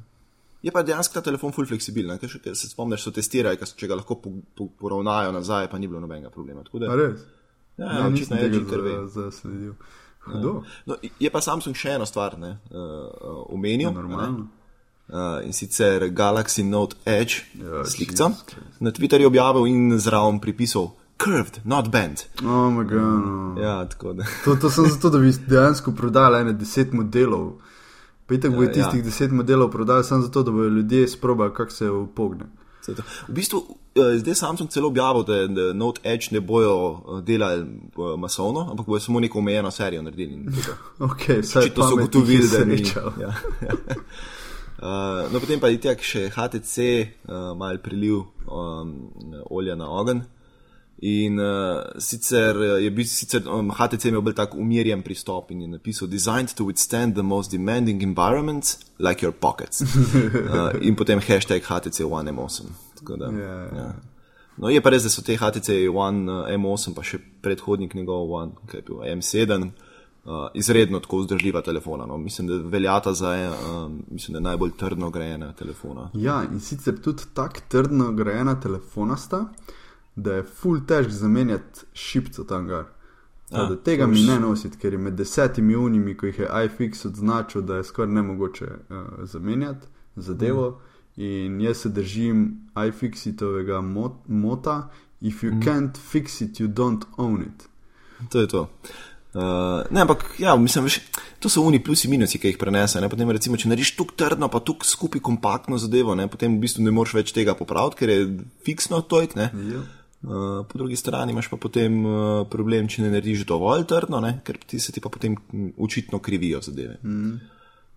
Je 0.63 0.71
pa 0.71 0.83
dejansko 0.83 1.15
ta 1.15 1.23
telefon 1.23 1.53
full 1.53 1.67
fleksibilen, 1.67 2.19
ker 2.19 2.29
ker 2.45 2.55
se 2.55 2.69
spomniš, 2.69 3.03
so 3.03 3.11
testirali, 3.11 3.57
so- 3.65 3.77
če 3.77 3.89
ga 3.89 3.97
lahko 3.97 4.15
po, 4.21 4.31
po, 4.55 4.69
poravnajo 4.79 5.33
nazaj, 5.33 5.71
pa 5.71 5.79
ni 5.79 5.89
bilo 5.89 6.01
nobenega 6.01 6.31
problema. 6.31 6.63
Tako 6.63 6.79
da, 6.79 6.91
A 6.93 6.97
res? 6.97 7.21
ja, 7.79 7.85
Ja, 7.87 7.99
ja, 7.99 8.09
nisem 8.09 8.37
tega 8.37 8.61
za- 8.61 9.07
zasledil. 9.09 9.73
Hudo. 10.21 10.65
No, 10.87 10.97
je 11.21 11.31
pa 11.31 11.41
Samsung 11.41 11.75
še 11.75 11.89
eno 11.91 12.05
stvar 12.07 12.39
ne, 12.39 12.59
uh, 12.71 12.77
omenil. 13.49 13.89
Ja, 13.89 13.91
Normalno. 13.93 14.49
Uh, 15.09 15.41
in 15.43 15.53
sicer 15.53 16.11
Galaxy 16.11 16.63
Note 16.63 16.95
Edge, 17.05 17.35
Ja, 17.55 17.79
ja, 17.79 17.85
slikca, 17.85 18.29
Jesus 18.29 18.81
na 18.81 18.91
Twitterju 18.93 19.27
objavil 19.27 19.67
in 19.67 19.99
zraven 19.99 20.39
pripisal 20.39 20.93
curved, 21.19 21.61
not 21.65 21.89
bent. 21.91 22.29
Omega, 22.43 22.95
no. 22.97 23.57
Ja, 23.59 23.85
tako 23.87 24.13
da. 24.13 24.25
To, 24.45 24.55
to 24.57 24.71
sem 24.71 24.87
zato, 24.87 25.11
da 25.11 25.19
bi 25.19 25.33
dejansko 25.49 25.93
prodali 25.93 26.41
ene 26.41 26.53
deset 26.53 26.93
modelov. 26.93 27.57
Pa 28.31 28.35
itak 28.39 28.53
bo 28.55 28.63
Ja, 28.63 28.71
tistih 28.71 29.01
ja. 29.01 29.05
deset 29.05 29.33
modelov 29.35 29.71
prodali 29.71 30.05
samo 30.05 30.23
zato, 30.23 30.43
da 30.43 30.51
bodo 30.51 30.69
ljudje 30.69 31.09
sprobali, 31.09 31.51
kako 31.55 31.71
se 31.71 31.91
upogne. 31.91 32.47
V 33.29 33.33
bistvu, 33.35 33.59
eh, 33.95 34.19
zdaj 34.19 34.35
Samsung 34.35 34.71
celo 34.71 34.89
objavil, 34.89 35.25
da, 35.25 35.73
Note 35.73 36.01
Edge 36.05 36.27
ne 36.31 36.41
bojo 36.41 37.03
eh, 37.19 37.23
delali 37.23 37.63
eh, 37.63 38.17
masovno, 38.19 38.69
ampak 38.71 38.87
bojo 38.87 39.01
samo 39.01 39.21
neko 39.21 39.39
omejeno 39.39 39.71
serijo 39.71 40.03
naredili. 40.03 40.45
to 41.53 41.61
je 41.61 41.75
to. 41.75 41.89
So 41.89 41.95
ugotovili, 41.95 42.49
da 42.49 42.65
ni. 42.65 42.77
srečal. 42.77 43.13
Ja, 43.21 43.35
ja. 43.63 43.75
Uh, 44.79 45.27
no, 45.33 45.41
potem 45.41 45.61
pa 45.61 45.69
je 45.69 45.75
itak 45.75 46.03
še 46.03 46.29
HTC, 46.31 46.79
uh, 47.27 47.59
mal 47.59 47.83
priliv 47.83 48.23
um, 48.47 48.95
olja 49.51 49.75
na 49.75 49.91
ogen. 49.91 50.23
In 51.03 51.39
uh, 51.39 51.81
sicer 51.99 52.57
je 52.83 52.91
bil 52.93 53.07
sicer, 53.09 53.47
um, 53.49 53.71
HTC 53.73 54.11
imel 54.11 54.21
bolj 54.21 54.35
tak 54.37 54.55
umirjen 54.55 55.01
pristop 55.03 55.51
in 55.51 55.63
je 55.65 55.69
napisal: 55.69 56.09
Designed 56.09 56.53
to 56.55 56.67
withstand 56.69 57.15
the 57.17 57.25
most 57.25 57.51
demanding 57.51 58.03
environments, 58.03 58.77
like 58.99 59.25
your 59.25 59.33
pockets. 59.33 59.81
Uh, 59.81 60.77
in 60.87 60.97
potem 60.97 61.21
hashtag 61.25 61.65
HTC 61.65 62.05
One 62.05 62.33
M8. 62.33 62.69
Tako 63.01 63.17
Da, 63.17 63.33
Ja, 63.33 63.55
ja. 63.55 63.77
ja. 63.77 63.93
No, 64.61 64.69
je 64.69 64.81
pa 64.85 64.91
res, 64.93 65.07
da 65.07 65.11
so 65.13 65.23
te 65.25 65.39
HTC 65.41 65.89
One 65.89 66.29
uh, 66.29 66.51
M8, 66.53 66.93
pa 66.93 67.05
še 67.07 67.21
predhodnik 67.41 67.97
njegov 67.97 68.29
One, 68.37 68.53
ki 68.69 68.83
je 68.83 68.85
bil 68.91 69.01
M7, 69.15 69.71
uh, 70.29 70.51
izredno 70.55 71.01
tako 71.01 71.23
vzdržljiva 71.23 71.63
telefona. 71.65 72.05
No. 72.07 72.19
Mislim, 72.21 72.51
da 72.51 72.61
veljata 72.69 73.15
za 73.17 73.33
um, 73.57 74.03
mislim, 74.11 74.37
da 74.37 74.45
najbolj 74.51 74.77
trdno 74.77 75.09
grajena 75.11 75.55
telefona. 75.57 76.11
Ja, 76.15 76.43
in 76.45 76.61
sicer 76.61 77.01
tudi 77.01 77.33
tako 77.35 77.65
trdno 77.73 78.13
grajena 78.13 78.59
telefona 78.61 79.17
sta, 79.17 79.47
da 80.17 80.33
je 80.33 80.43
full 80.45 80.81
težko 80.81 81.13
zamenjati 81.13 81.81
šipco 81.95 82.45
tam 82.45 82.67
gor. 82.67 82.85
A, 83.51 83.67
Da 83.67 83.77
tega 83.77 84.07
mi 84.07 84.21
ne 84.23 84.41
nositi, 84.41 84.79
ker 84.79 84.93
je 84.93 84.99
med 84.99 85.15
desetimi 85.15 85.77
unimi, 85.77 86.17
ko 86.17 86.27
jih 86.27 86.39
je 86.39 86.49
iFix 86.49 87.07
odznačil, 87.07 87.63
da 87.63 87.77
je 87.77 87.85
skoraj 87.85 88.13
nemogoče 88.13 88.65
uh, 88.65 88.97
zamenjati 89.25 89.87
zadevo. 90.17 90.71
Mhm. 90.71 90.81
In 91.19 91.61
jaz 91.61 91.77
se 91.77 91.89
držim 91.89 92.61
iFixitovega 92.89 93.81
mot 93.81 94.13
mota: 94.29 94.89
If 95.21 95.43
you 95.43 95.51
Mhm. 95.51 95.61
can't 95.61 95.99
fix 96.13 96.41
it, 96.41 96.61
you 96.61 96.69
don't 96.69 97.03
own 97.17 97.43
it. 97.43 97.69
To 98.29 98.41
je 98.41 98.47
to. 98.49 98.69
Uh, 99.35 99.41
ne, 99.91 100.01
ampak 100.01 100.25
ja, 100.39 100.57
mislim, 100.57 100.85
veš, 100.85 101.01
to 101.39 101.49
so 101.49 101.63
oni 101.63 101.79
plusi 101.79 102.07
in 102.07 102.11
minusi, 102.11 102.39
ki 102.39 102.49
jih 102.49 102.59
prenese. 102.59 103.01
Ne? 103.01 103.09
Potem, 103.09 103.31
recimo, 103.31 103.57
če 103.57 103.69
narediš 103.69 103.97
tukaj 103.97 104.17
trdno, 104.17 104.49
pa 104.49 104.61
tukaj 104.61 104.87
skupaj 104.87 105.21
kompaktno 105.21 105.79
zadevo, 105.79 106.15
ne? 106.15 106.27
potem 106.29 106.57
v 106.57 106.61
bistvu 106.61 106.83
ne 106.83 106.91
moreš 106.91 107.15
več 107.15 107.33
tega 107.33 107.55
popraviti, 107.55 107.97
ker 107.97 108.09
je 108.09 108.39
fiksno 108.65 109.01
tojk. 109.03 109.35
ne. 109.35 109.51
Uh, 110.23 110.67
po 110.69 110.79
drugi 110.79 110.97
strani 110.97 111.33
imaš 111.33 111.49
pa 111.49 111.57
potem 111.57 111.95
uh, 112.05 112.47
problem, 112.51 112.89
če 112.93 113.07
ne 113.07 113.15
narediš 113.15 113.47
dovolj 113.49 113.87
trdno, 113.89 114.19
ne? 114.21 114.35
ker 114.45 114.59
ti 114.69 114.77
se 114.77 114.93
ti 114.93 115.01
pa 115.01 115.09
potem 115.09 115.39
očitno 115.81 116.21
krivijo 116.21 116.61
zadeve. 116.61 116.99
Mm. 117.03 117.39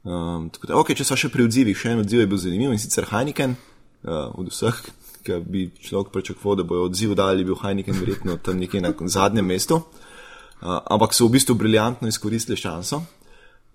Um, 0.03 0.47
da, 0.63 0.77
okay, 0.79 0.95
če 0.95 1.03
so 1.07 1.17
še 1.19 1.29
pri 1.33 1.43
odzivih, 1.49 1.75
še 1.75 1.91
en 1.91 2.03
odziv 2.03 2.23
je 2.23 2.29
bil 2.31 2.39
zanimiv 2.39 2.71
in 2.71 2.79
sicer 2.79 3.09
Heineken, 3.11 3.57
uh, 4.07 4.31
od 4.39 4.47
vseh, 4.53 4.79
ki 5.27 5.41
bi 5.43 5.65
človek 5.75 6.13
pričakoval, 6.15 6.61
da 6.61 6.67
bojo 6.67 6.87
odziv 6.87 7.11
dali, 7.19 7.43
bil 7.43 7.59
Heineken 7.59 7.99
verjetno 7.99 8.39
tam 8.43 8.59
nekje 8.59 8.79
na 8.83 8.95
zadnjem 8.95 9.47
mestu. 9.47 9.83
Uh, 10.63 10.79
ampak 10.95 11.11
so 11.11 11.27
v 11.27 11.35
bistvu 11.35 11.59
briljantno 11.59 12.07
izkoristili 12.07 12.55
šanso. 12.55 13.03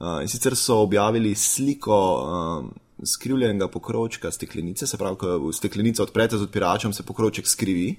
Uh, 0.01 0.23
in 0.25 0.29
sicer 0.33 0.57
so 0.57 0.81
objavili 0.81 1.35
sliko 1.37 1.97
um, 2.17 2.73
skrivljenega 3.05 3.69
pokrovčka 3.69 4.31
steklenice, 4.33 4.87
se 4.87 4.97
pravi, 4.97 5.21
ko 5.21 5.53
steklenica 5.53 6.03
odprete 6.03 6.39
z 6.39 6.49
odpiračem, 6.49 6.97
se 6.97 7.05
pokrovček 7.05 7.49
skrivi. 7.49 7.97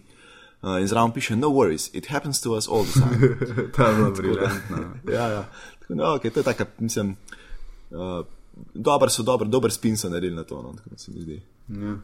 Uh, 0.62 0.82
in 0.82 0.88
zraven 0.88 1.12
piše: 1.12 1.36
No 1.36 1.48
worries, 1.48 1.90
it 1.94 2.08
happens 2.08 2.42
to 2.42 2.58
us 2.58 2.68
all 2.68 2.84
the 2.84 3.00
time. 3.00 3.38
Ta 3.76 3.88
je 3.88 3.96
bila 3.96 4.12
briljantna. 4.12 4.78
ja, 5.18 5.28
ja. 5.28 5.50
Tako, 5.80 5.96
no, 5.96 6.04
okay, 6.04 6.30
to 6.30 6.40
je 6.40 6.44
taka, 6.44 6.66
mislim, 6.80 7.16
uh, 7.92 8.26
dober 8.74 9.10
so, 9.10 9.24
dober, 9.24 9.48
dober 9.48 9.72
spin 9.72 9.98
so 9.98 10.10
naredili 10.10 10.36
na 10.36 10.44
to, 10.44 10.62
no, 10.62 10.74
tako 10.74 10.98
se 10.98 11.12
mi 11.12 11.22
zdi. 11.22 11.42
Ja. 11.68 11.98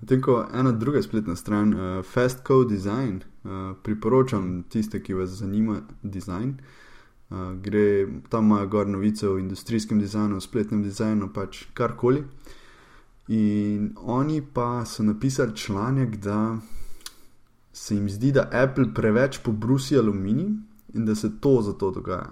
Medtem 0.00 0.22
ko 0.22 0.46
ena 0.54 0.72
druga 0.72 1.02
spletna 1.02 1.36
stran, 1.36 1.74
uh, 1.74 2.04
Fast 2.04 2.38
Code 2.46 2.74
Design, 2.74 3.16
uh, 3.44 3.76
priporočam 3.82 4.62
tiste, 4.68 5.02
ki 5.02 5.14
vas 5.14 5.30
zanima 5.30 5.80
dizajn. 6.02 6.54
Uh, 7.30 7.36
gre 7.62 8.06
tam 8.28 8.44
imajo 8.44 8.66
gor 8.66 8.88
novice 8.88 9.28
o 9.28 9.38
industrijskem 9.38 10.00
dizajnu, 10.00 10.36
o 10.36 10.40
spletnem 10.40 10.82
dizajnu, 10.82 11.32
pač 11.34 11.64
karkoli. 11.74 12.24
In 13.28 13.94
oni 13.96 14.42
pa 14.54 14.84
so 14.84 15.02
napisali 15.02 15.56
članek, 15.56 16.16
da 16.16 16.56
se 17.80 17.94
jim 17.94 18.08
zdi, 18.10 18.32
da 18.32 18.48
Apple 18.52 18.90
preveč 18.94 19.38
pobrusi 19.38 19.96
aluminij 19.98 20.50
in 20.94 21.04
da 21.04 21.14
se 21.14 21.30
to 21.40 21.62
zato 21.62 21.90
dogaja. 21.90 22.26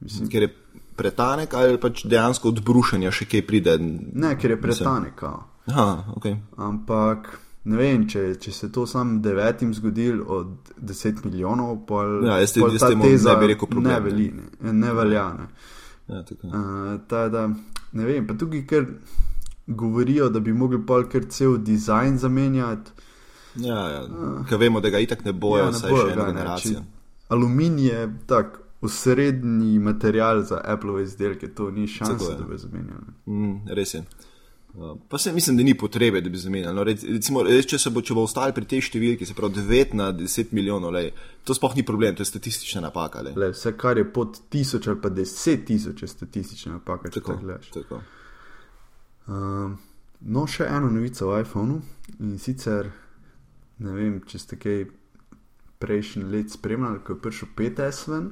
Mislim, 0.00 0.28
Ker 0.28 0.42
je 0.42 0.50
pretanek 0.96 1.54
ali 1.54 1.80
pač 1.80 2.04
dejansko 2.06 2.48
od 2.48 2.60
brušenja 2.64 3.10
še 3.10 3.26
kaj 3.26 3.42
pride. 3.46 3.78
ne, 4.12 4.36
ker 4.38 4.50
je 4.50 4.60
pretanek. 4.60 5.22
Aha, 5.66 6.04
okay. 6.16 6.36
Ampak 6.56 7.32
ne 7.64 7.76
vem, 7.76 8.04
če, 8.08 8.34
če 8.38 8.52
se 8.52 8.68
to 8.72 8.86
sam 8.86 9.16
devetim 9.22 9.72
zgodil 9.74 10.20
od 10.28 10.52
10 10.78 11.24
milijonov, 11.24 11.80
pol, 11.88 12.20
Ja, 12.28 12.38
jaz 12.38 12.52
pol 12.54 12.70
jaz 12.72 12.84
ta 12.84 12.92
teza 13.00 13.34
ne 13.34 13.40
bi 13.40 13.46
rekel 13.54 13.68
problem, 13.68 13.90
Ne 13.90 13.98
ne. 13.98 14.04
veli, 14.06 14.28
ne, 14.60 14.72
ne 14.72 14.92
velja. 14.92 15.24
Ne. 15.38 15.46
ja, 16.14 16.22
tako. 16.22 16.46
Uh, 16.46 17.00
ta, 17.08 17.28
da, 17.28 17.48
ne 17.92 18.04
vem, 18.04 18.26
pa 18.28 18.36
tukaj 18.38 18.66
kar 18.66 18.86
govorijo, 19.66 20.28
da 20.28 20.40
bi 20.40 20.52
mogli 20.52 20.78
pol 20.86 21.08
kar 21.08 21.24
cel 21.28 21.56
dizajn 21.58 22.18
zamenjati. 22.18 22.92
Ja, 23.56 23.88
ja. 23.88 24.02
Ker 24.48 24.58
vemo, 24.58 24.80
da 24.80 24.90
ga 24.90 24.98
itak 24.98 25.24
ne 25.24 25.32
bojo, 25.32 25.64
Ja, 25.64 25.70
ne 25.70 25.90
bojo 25.90 26.06
še 26.06 26.12
ena 26.12 26.26
generacija. 26.26 26.82
Aluminij 27.28 27.86
je 27.86 28.00
tak 28.26 28.60
osrednji 28.80 29.78
material 29.78 30.42
za 30.42 30.60
Apple 30.64 31.02
izdelke, 31.02 31.48
to 31.48 31.70
ni 31.70 31.86
šanse, 31.86 32.34
da 32.38 32.44
bi 32.44 32.58
zamenjali. 32.58 33.14
Mm, 33.26 33.68
res 33.68 33.94
je. 33.94 34.04
Uh, 34.74 34.96
Pa 35.08 35.18
se 35.18 35.32
mislim, 35.32 35.56
da 35.56 35.62
ni 35.62 35.74
potrebe, 35.74 36.20
da 36.20 36.28
bi 36.28 36.38
zamenjali. 36.38 36.74
No, 36.74 36.82
rec- 36.82 37.04
recimo, 37.08 37.42
res, 37.42 37.64
če, 37.64 37.78
se 37.78 37.90
bo, 37.90 38.02
če 38.02 38.14
bo 38.14 38.22
ostali 38.22 38.52
pri 38.52 38.64
tej 38.64 38.80
številki, 38.80 39.24
se 39.24 39.34
pravi 39.34 39.54
9 39.62 39.94
na 39.94 40.12
10 40.12 40.50
milijonov, 40.52 40.90
lej, 40.90 41.12
to 41.44 41.54
sploh 41.54 41.76
ni 41.76 41.82
problem, 41.82 42.14
to 42.14 42.20
je 42.20 42.26
statistična 42.26 42.80
napaka. 42.80 43.22
lej. 43.22 43.36
Le, 43.36 43.52
vse, 43.52 43.72
kar 43.72 43.96
je 43.96 44.04
pod 44.04 44.40
tisoč 44.50 44.88
ali 44.88 45.00
pa 45.00 45.08
deset 45.08 45.64
tisoč, 45.64 46.02
je 46.02 46.08
statistična 46.08 46.72
napaka, 46.72 47.10
Tako, 47.10 47.38
tako. 47.72 48.00
Um, 49.26 49.78
no, 50.20 50.46
še 50.46 50.66
eno 50.68 50.90
novico 50.90 51.30
o 51.30 51.38
iPhonu 51.38 51.78
in 52.20 52.38
sicer 52.38 52.90
ne 53.78 53.92
vem, 53.92 54.20
če 54.26 54.38
ste 54.38 54.58
kaj 54.60 54.84
prejšnji 55.82 56.24
let 56.32 56.50
spremljali, 56.50 57.02
ko 57.04 57.16
je 57.16 57.20
prišel 57.20 57.48
5S 57.56 58.08
ven. 58.12 58.28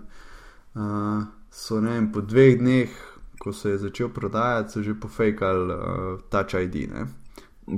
Uh, 0.75 1.25
so 1.52 1.80
ne 1.80 1.96
vem, 1.96 2.12
po 2.12 2.22
dveh 2.25 2.58
dneh, 2.58 2.94
ko 3.42 3.52
se 3.52 3.75
je 3.75 3.82
začel 3.82 4.08
prodajati, 4.14 4.72
so 4.72 4.82
že 4.82 4.94
pofejkali 4.94 5.75
uh, 5.75 6.22
Touch 6.30 6.54
ID. 6.54 6.88
Ne? 6.92 7.06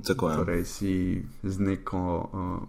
tako 0.06 0.30
ja. 0.30 0.37
Torej 0.37 0.64
si 0.64 1.25
z 1.42 1.59
neko. 1.61 2.30
Uh, 2.33 2.68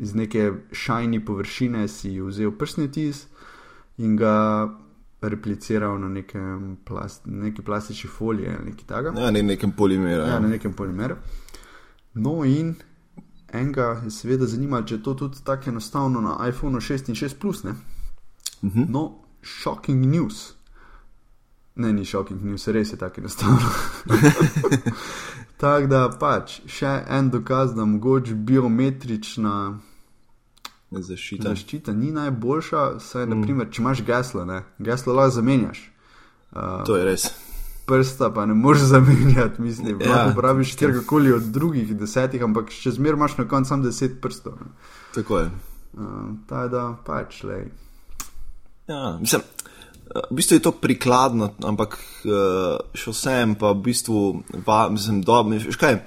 Iz 0.00 0.14
neke 0.16 0.52
šajni 0.72 1.18
površine 1.20 1.84
si 1.88 2.14
vzel 2.16 2.54
prstni 2.56 2.86
tis 2.88 3.26
in 4.00 4.14
ga 4.16 4.64
repliciral 5.20 5.98
na 6.00 6.08
nekem 6.08 6.78
plast, 6.84 7.26
neki 7.26 7.62
plastični 7.62 8.10
foliji 8.10 8.48
ali 8.48 8.70
nekaj 8.70 8.86
takega. 8.86 9.20
Ja, 9.20 9.30
ne 9.30 9.42
nekem 9.42 9.72
polimeru. 9.76 10.22
Ja, 10.22 10.28
Ja, 10.28 10.38
na 10.40 10.48
nekem 10.48 10.72
polimeru. 10.72 11.16
No, 12.14 12.44
in 12.44 12.74
enega 13.52 14.00
je 14.04 14.10
seveda 14.10 14.46
zanimalo, 14.46 14.82
če 14.86 14.94
je 14.94 15.02
to 15.02 15.14
tudi 15.14 15.44
tako 15.44 15.70
enostavno 15.70 16.20
na 16.20 16.48
iPhonu 16.48 16.80
6 16.80 17.08
in 17.08 17.14
6 17.14 17.38
Plus. 17.40 17.62
Ne? 17.64 17.70
Uh 18.62 18.70
-huh. 18.70 18.86
No, 18.88 19.12
shocking 19.42 20.06
news. 20.06 20.52
Ne, 21.74 21.92
ni 21.92 22.04
shocking 22.04 22.42
news, 22.44 22.68
res 22.68 22.92
je 22.92 22.96
tako 22.96 23.20
enostavno. 23.20 23.58
tako 25.60 25.86
da 25.86 26.10
pač 26.20 26.60
še 26.66 27.04
en 27.08 27.30
dokaz, 27.30 27.74
da 27.74 27.84
mogoče 27.84 28.34
biometrična 28.34 29.78
Zaščita. 30.90 31.48
zaščita 31.48 31.92
ni 31.92 32.10
najboljša. 32.12 33.00
Saj, 33.00 33.26
naprimer, 33.26 33.70
če 33.70 33.82
imaš 33.82 34.02
geslo, 34.04 34.44
ne, 34.44 34.62
geslo 34.78 35.14
lahko 35.14 35.30
zamenjaš. 35.30 35.92
Uh, 36.52 36.84
To 36.84 36.96
je 36.96 37.04
res. 37.04 37.51
Prsta 37.92 38.30
pa 38.34 38.46
ne 38.46 38.54
moreš 38.54 38.88
zamenjati, 38.94 39.62
mislim. 39.62 40.00
Ja. 40.00 40.10
Lahko 40.10 40.30
uporabiš 40.30 40.74
kjerkoli 40.76 41.32
od 41.32 41.42
drugih 41.42 41.92
desetih, 41.96 42.42
ampak 42.42 42.72
še 42.72 42.94
zmeraj 42.96 43.20
imaš 43.20 43.36
na 43.38 43.48
koncu 43.48 43.68
samo 43.68 43.84
deset 43.84 44.20
prstov. 44.22 44.56
ne. 44.60 44.72
Tako 45.14 45.38
je. 45.38 45.50
Uh, 45.92 46.32
ta 46.48 46.66
da 46.72 46.86
pač, 47.04 47.42
lej. 47.44 47.66
Ja, 48.88 49.18
mislim, 49.20 49.42
eh, 49.42 50.20
v 50.30 50.36
bistvu 50.36 50.56
je 50.56 50.62
to 50.64 50.72
prikladno, 50.72 51.50
ampak 51.62 51.98
eh, 52.24 52.78
še 52.96 53.12
vsem 53.12 53.54
pa 53.60 53.74
v 53.76 53.82
bistvu, 53.84 54.22
va, 54.66 54.86
mislim, 54.88 55.20
dobro, 55.22 55.52
veš 55.52 55.76
kaj. 55.76 56.00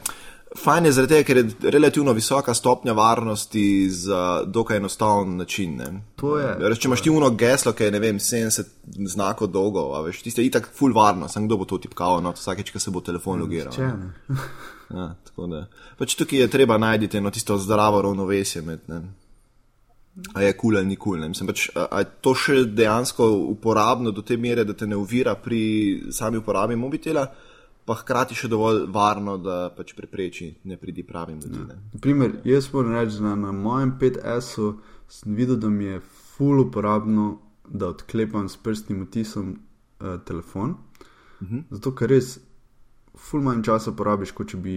Fajn 0.56 0.86
je 0.86 0.92
zaradi 0.96 1.14
tega, 1.14 1.26
ker 1.28 1.38
je 1.38 1.72
relativno 1.74 2.14
visoka 2.16 2.54
stopnja 2.54 2.94
varnosti 2.96 3.90
za 3.90 4.44
dokaj 4.46 4.78
enostaven 4.78 5.36
način. 5.38 5.76
Ne. 5.78 5.88
To 6.16 6.38
je, 6.40 6.56
Reč, 6.60 6.80
če 6.80 6.88
imaš 6.88 7.04
ti 7.04 7.12
uno 7.12 7.30
geslo, 7.36 7.74
ki 7.76 7.90
je 7.90 7.92
ne 7.92 8.00
vem, 8.00 8.20
70 8.20 8.72
znakov 9.12 9.52
dolgo, 9.52 9.88
veš, 10.06 10.22
tiste 10.24 10.42
je 10.42 10.48
itak 10.48 10.70
full 10.74 10.96
varno, 10.96 11.28
sem 11.28 11.48
kdo 11.48 11.58
bo 11.60 11.68
to 11.68 11.78
tipkal, 11.84 12.22
no, 12.24 12.32
vsakeč, 12.38 12.72
ko 12.72 12.80
se 12.80 12.92
bo 12.92 13.04
telefon 13.04 13.44
logiral. 13.44 13.76
Ne. 13.80 13.92
ne. 14.06 14.40
Ja, 14.86 15.16
tako 15.26 15.48
da. 15.50 15.64
Pač 15.98 16.14
tukaj 16.14 16.44
je 16.44 16.48
treba 16.54 16.78
najti 16.78 17.18
eno 17.18 17.32
tisto 17.34 17.58
zdravo 17.58 18.04
ravnovesje 18.06 18.62
med. 18.62 18.84
Ne. 18.88 19.02
a 20.34 20.42
je 20.42 20.54
kul 20.54 20.62
cool 20.62 20.78
ali 20.78 20.86
ni 20.86 20.96
kul. 20.96 21.20
Cool, 21.20 21.48
pač, 21.48 21.70
a, 21.76 21.88
a 21.92 22.04
je 22.04 22.12
to 22.22 22.36
še 22.38 22.60
dejansko 22.72 23.28
uporabno 23.50 24.12
do 24.12 24.22
te 24.22 24.38
mere, 24.38 24.64
da 24.64 24.74
te 24.74 24.88
ne 24.88 24.96
uvira 24.96 25.36
pri 25.36 26.12
sami 26.12 26.38
uporabi 26.38 26.76
mobitela, 26.76 27.26
pa 27.86 27.96
hkrati 28.00 28.36
še 28.36 28.50
dovolj 28.50 28.86
varno, 28.94 29.38
da 29.38 29.70
pač 29.76 29.94
prepreči, 29.98 30.56
ne 30.64 30.78
pridi 30.78 31.04
pravim 31.04 31.40
ljudem. 31.40 31.70
Ja. 31.70 31.78
Naprimer, 31.94 32.40
jaz 32.46 32.72
moram 32.74 32.96
reči, 32.98 33.22
da 33.22 33.36
na 33.36 33.52
mojem 33.52 33.94
5S-u 34.02 34.72
sem 35.10 35.36
videl, 35.38 35.60
da 35.62 35.70
mi 35.70 35.86
je 35.86 36.02
ful 36.36 36.64
uporabno, 36.66 37.28
da 37.70 37.92
odklepam 37.94 38.50
s 38.50 38.58
prstnim 38.58 39.06
otisom 39.06 39.56
uh, 39.56 40.20
telefon. 40.26 40.76
Uh 41.42 41.48
-huh. 41.48 41.64
Zato, 41.70 41.96
ker 41.96 42.10
res 42.10 42.40
ful 43.16 43.42
manj 43.42 43.64
časa 43.64 43.92
porabiš, 43.92 44.32
kot 44.32 44.50
če 44.50 44.58
bi 44.58 44.76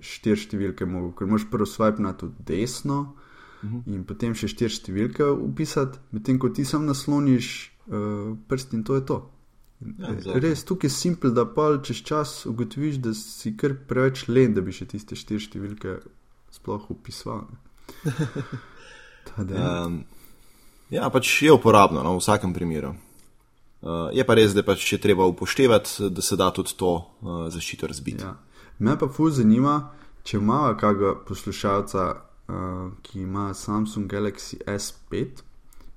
štiri 0.00 0.36
številke 0.36 0.86
mogel, 0.86 1.12
ker 1.12 1.26
moš 1.26 1.50
prvo 1.50 1.66
swipe 1.66 2.02
na 2.02 2.12
to 2.12 2.32
desno. 2.38 3.14
-huh. 3.62 3.82
in 3.86 4.04
potem 4.04 4.34
še 4.34 4.50
štiri 4.50 4.74
številke 4.74 5.26
upisati, 5.30 6.00
medtem 6.14 6.38
ko 6.40 6.50
ti 6.54 6.64
sam 6.64 6.86
nasloniš 6.88 7.50
uh, 7.88 8.36
prst 8.48 8.74
in 8.76 8.84
to 8.86 8.98
je 8.98 9.06
to. 9.06 9.20
Ja, 9.80 10.12
Res 10.36 10.64
tukaj 10.68 10.90
je 10.90 10.92
simpel, 10.92 11.32
da 11.32 11.46
pa 11.48 11.70
čez 11.82 12.02
čas 12.04 12.46
ugotoviš, 12.46 12.98
da 13.00 13.14
si 13.16 13.54
kar 13.56 13.72
preveč 13.88 14.26
len, 14.28 14.52
da 14.54 14.60
bi 14.60 14.74
še 14.76 14.84
tiste 14.90 15.16
štiri 15.16 15.40
številke 15.40 15.94
sploh 16.52 16.84
upisal. 16.92 17.46
um, 19.40 20.02
ja, 20.96 21.08
pač 21.08 21.32
je 21.46 21.56
uporabno 21.56 22.04
no, 22.04 22.18
v 22.18 22.20
vsakem 22.20 22.52
primeru. 22.52 22.92
Uh, 23.80 24.12
je 24.12 24.24
pa 24.28 24.36
res, 24.36 24.52
da 24.52 24.66
pač 24.66 24.84
je 24.92 25.00
treba 25.00 25.24
upoštevati, 25.24 26.12
da 26.12 26.20
se 26.20 26.36
da 26.36 26.50
tudi 26.52 26.76
to 26.76 26.92
uh, 27.00 27.46
zaščito 27.48 27.88
razbiti. 27.88 28.26
Ja. 28.26 28.36
Me 28.84 28.98
pa 29.00 29.08
fuz 29.08 29.40
zanima, 29.40 29.94
če 30.28 30.36
ima 30.36 30.74
kakega 30.76 31.14
poslušalca, 31.24 32.10
uh, 32.52 32.90
ki 33.00 33.24
ima 33.24 33.54
Samsung 33.56 34.12
Galaxy 34.12 34.60
S5, 34.60 35.40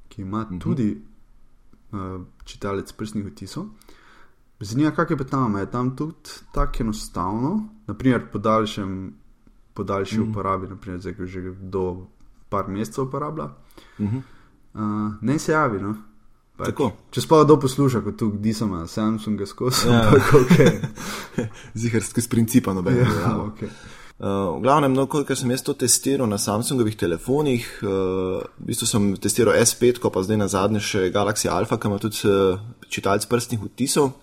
ki 0.07 0.23
ima 0.23 0.47
uh 0.47 0.51
mhm. 0.55 0.71
-huh. 0.71 0.95
Uh, 1.93 2.21
čitalec 2.45 2.91
prstnih 2.91 3.25
odtisov. 3.25 3.65
Zanima 4.59 4.89
me, 4.89 4.95
kaj 4.95 5.05
je 5.09 5.27
tam, 5.27 5.57
je 5.57 5.71
tam 5.71 5.95
tudi 5.95 6.29
tako 6.53 6.83
enostavno, 6.83 7.69
naprimer 7.87 8.31
po 8.31 8.39
daljšem, 8.39 9.13
po 9.73 9.83
daljši. 9.83 10.19
-huh. 10.19 10.29
uporabi, 10.29 10.67
naprimer 10.67 10.99
zdaj, 10.99 11.15
že 11.25 11.41
do 11.61 12.07
par 12.49 12.67
mesecev 12.67 13.03
uporablja. 13.03 13.45
Uh 13.99 14.07
-huh. 14.07 14.21
uh, 14.73 15.13
ne 15.21 15.39
se 15.39 15.51
javi, 15.51 15.81
no. 15.81 15.95
Pač, 16.53 16.77
če 17.11 17.21
sploh 17.21 17.45
kdo 17.45 17.57
posluša, 17.59 18.01
kot 18.05 18.17
tu, 18.17 18.29
di 18.37 18.53
sem 18.53 18.69
na 18.69 18.87
Samsungu, 18.87 19.45
skozi 19.45 19.89
ja. 19.89 20.11
vse, 20.11 20.37
okay. 20.37 20.79
ziharski 21.81 22.21
z 22.21 22.27
principa, 22.27 22.73
noben. 22.73 22.97
Ja, 22.97 23.09
ja. 23.21 23.37
Okay. 23.37 23.69
Uh, 24.21 24.55
v 24.55 24.61
glavnem, 24.61 24.93
no, 24.93 25.07
kolikor 25.09 25.33
sem 25.33 25.49
jaz 25.49 25.63
to 25.65 25.73
testiral 25.73 26.29
na 26.29 26.37
Samsungovih 26.37 26.93
telefonih, 26.95 27.65
uh, 27.81 28.45
v 28.61 28.67
bistvu 28.69 28.85
sem 28.85 29.07
testiral 29.17 29.57
S5, 29.57 29.97
pa 29.97 30.21
zdaj 30.21 30.37
na 30.37 30.47
zadnje 30.47 30.83
še 30.85 31.01
Galaxy 31.09 31.49
Alpha, 31.49 31.79
ki 31.81 31.89
ima 31.89 31.97
tudi 31.97 32.21
uh, 32.29 32.61
čitalec 32.93 33.25
prstnih 33.25 33.65
odtisov. 33.65 34.13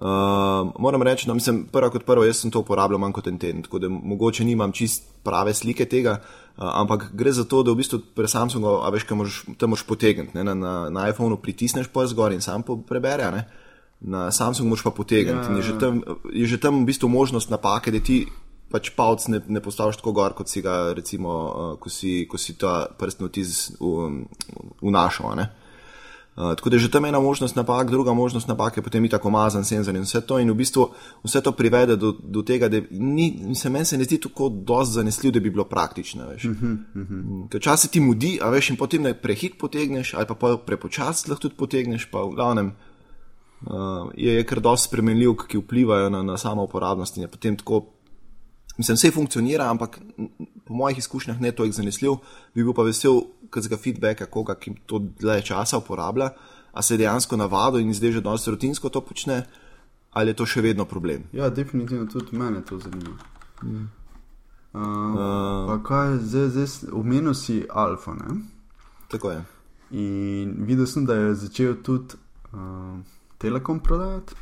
Uh, 0.00 0.72
moram 0.80 1.04
reči, 1.04 1.28
no, 1.28 1.36
sem 1.36 1.66
prva 1.68 1.92
kot 1.92 2.08
prvo, 2.08 2.24
jaz 2.24 2.40
sem 2.40 2.48
to 2.48 2.64
uporabljal 2.64 2.96
manj 2.96 3.12
kot 3.20 3.28
en 3.28 3.36
teden, 3.36 3.60
tako 3.60 3.82
da 3.84 3.92
mogoče 3.92 4.48
nimam 4.48 4.72
čist 4.72 5.04
prave 5.20 5.52
slike 5.52 5.84
tega, 5.84 6.16
uh, 6.24 6.72
ampak 6.80 7.10
gre 7.12 7.36
za 7.36 7.44
to, 7.44 7.60
da 7.60 7.76
v 7.76 7.84
bistvu 7.84 8.00
pri 8.16 8.24
Samsungu, 8.24 8.80
a 8.80 8.88
veš, 8.88 9.04
kaj 9.04 9.20
moraš 9.20 9.44
tam 9.60 9.76
moraš 9.76 9.84
potegniti, 9.84 10.32
na, 10.32 10.56
na, 10.56 10.74
na 10.88 11.08
iPhonu 11.12 11.36
pritisneš 11.44 11.92
pa 11.92 12.08
zgor 12.08 12.32
in 12.32 12.40
sam 12.40 12.64
prebere, 12.64 13.28
ne? 13.36 13.44
na 14.00 14.30
Samsungu 14.32 14.72
moraš 14.72 14.88
pa 14.88 14.96
potegniti. 14.96 15.52
Ja, 15.52 15.52
ja. 15.52 15.56
Je, 15.60 15.68
že 15.68 15.74
tam, 15.76 16.00
je 16.32 16.46
že 16.48 16.56
tam 16.56 16.80
v 16.80 16.88
bistvu 16.88 17.12
možnost 17.12 17.52
napake, 17.52 17.92
da 17.92 18.00
ti 18.00 18.24
pač 18.70 18.92
palc 18.96 19.26
ne, 19.28 19.40
ne 19.48 19.62
postaviš 19.62 19.98
tako 20.00 20.12
gor, 20.12 20.34
kot 20.38 20.48
si 20.48 20.62
ga, 20.62 20.92
recimo, 20.96 21.30
uh, 21.30 21.72
ko, 21.82 21.90
si, 21.90 22.24
ko 22.30 22.38
si 22.38 22.54
ta 22.58 22.86
prstni 22.98 23.26
vtis 23.26 23.72
vnašal. 24.82 25.42
Uh, 26.40 26.54
tako 26.54 26.70
da 26.70 26.76
je 26.78 26.86
že 26.86 26.90
tam 26.90 27.04
ena 27.04 27.20
možnost 27.20 27.56
napak, 27.56 27.90
druga 27.90 28.14
možnost 28.14 28.48
napak 28.48 28.76
je 28.76 28.82
potem 28.82 29.08
tako 29.08 29.30
mazan 29.30 29.64
senzor 29.64 29.96
in 29.96 30.06
vse 30.06 30.20
to. 30.20 30.38
In 30.38 30.50
v 30.50 30.54
bistvu 30.54 30.86
vse 31.26 31.42
to 31.42 31.52
privede 31.52 31.96
do, 31.96 32.12
do 32.12 32.42
tega, 32.42 32.68
da 32.68 32.80
ni, 32.90 33.54
se 33.54 33.70
meni 33.70 33.84
se 33.84 33.98
ne 33.98 34.06
zdi 34.06 34.20
tako 34.22 34.48
dosti 34.48 34.94
zanesljiv, 34.94 35.32
da 35.32 35.40
bi 35.40 35.50
bilo 35.50 35.64
praktično. 35.64 36.24
Uh 36.24 36.30
-huh, 36.30 36.78
uh 36.94 37.08
-huh. 37.10 37.56
Včasih 37.56 37.90
ti 37.90 38.00
mudi, 38.00 38.38
a 38.42 38.50
veš, 38.50 38.70
in 38.70 38.76
potem 38.76 39.02
ne 39.02 39.14
prehit 39.14 39.58
potegneš, 39.58 40.14
ali 40.14 40.26
pa 40.26 40.56
prepočasno 40.66 41.30
lahko 41.30 41.42
tudi 41.42 41.54
potegneš, 41.54 42.10
pa 42.10 42.22
v 42.22 42.34
glavnem. 42.34 42.72
Uh, 43.66 44.10
je, 44.16 44.34
je 44.34 44.44
kar 44.44 44.60
dosti 44.60 44.88
spremenljiv, 44.88 45.34
ki 45.48 45.58
vplivajo 45.58 46.10
na, 46.10 46.22
na 46.22 46.36
samo 46.36 46.62
uporabnost 46.62 47.16
in 47.16 47.22
je 47.22 47.28
potem 47.28 47.56
tako 47.56 47.86
Mislim, 48.80 48.96
vse 48.96 49.10
funkcionira, 49.12 49.66
ampak 49.70 49.98
po 50.64 50.74
mojih 50.74 50.98
izkušnjah 50.98 51.40
ne 51.40 51.52
toliko 51.52 51.76
zanesljiv. 51.76 52.14
Bi 52.54 52.64
bil 52.64 52.72
pa 52.72 52.86
vesel, 52.86 53.18
ker 53.52 53.60
z 53.62 53.68
ga 53.68 53.76
feedbacka, 53.76 54.28
koga 54.32 54.54
ki 54.56 54.72
to 54.88 55.02
dlje 55.20 55.42
časa 55.50 55.78
uporablja, 55.82 56.30
a 56.72 56.82
se 56.82 56.94
je 56.94 57.02
dejansko 57.02 57.36
navadil 57.36 57.84
in 57.84 57.92
zdaj 57.94 58.12
že 58.12 58.22
dosti 58.24 58.54
rutinsko 58.54 58.88
to 58.88 59.02
počne, 59.04 59.42
ali 60.16 60.32
je 60.32 60.38
to 60.38 60.46
še 60.46 60.62
vedno 60.64 60.86
problem. 60.88 61.26
Ja, 61.36 61.50
definitivno 61.50 62.06
tudi 62.08 62.38
mene 62.38 62.62
to 62.64 62.78
zanima. 62.80 63.18
Mm. 63.62 63.90
Uh, 64.72 64.80
uh, 64.80 65.76
kaj, 65.84 66.16
zdaj, 66.24 66.48
zdaj, 66.54 66.94
omenil 66.96 67.34
si 67.34 67.66
Alfa. 67.68 68.14
Ne? 68.14 68.38
Tako 69.12 69.34
je. 69.34 69.44
In 69.90 70.56
videl 70.64 70.86
sem, 70.86 71.04
da 71.04 71.18
je 71.18 71.34
začel 71.34 71.76
tudi 71.84 72.16
uh, 72.54 72.96
Telekom 73.38 73.84
prodajati. 73.84 74.40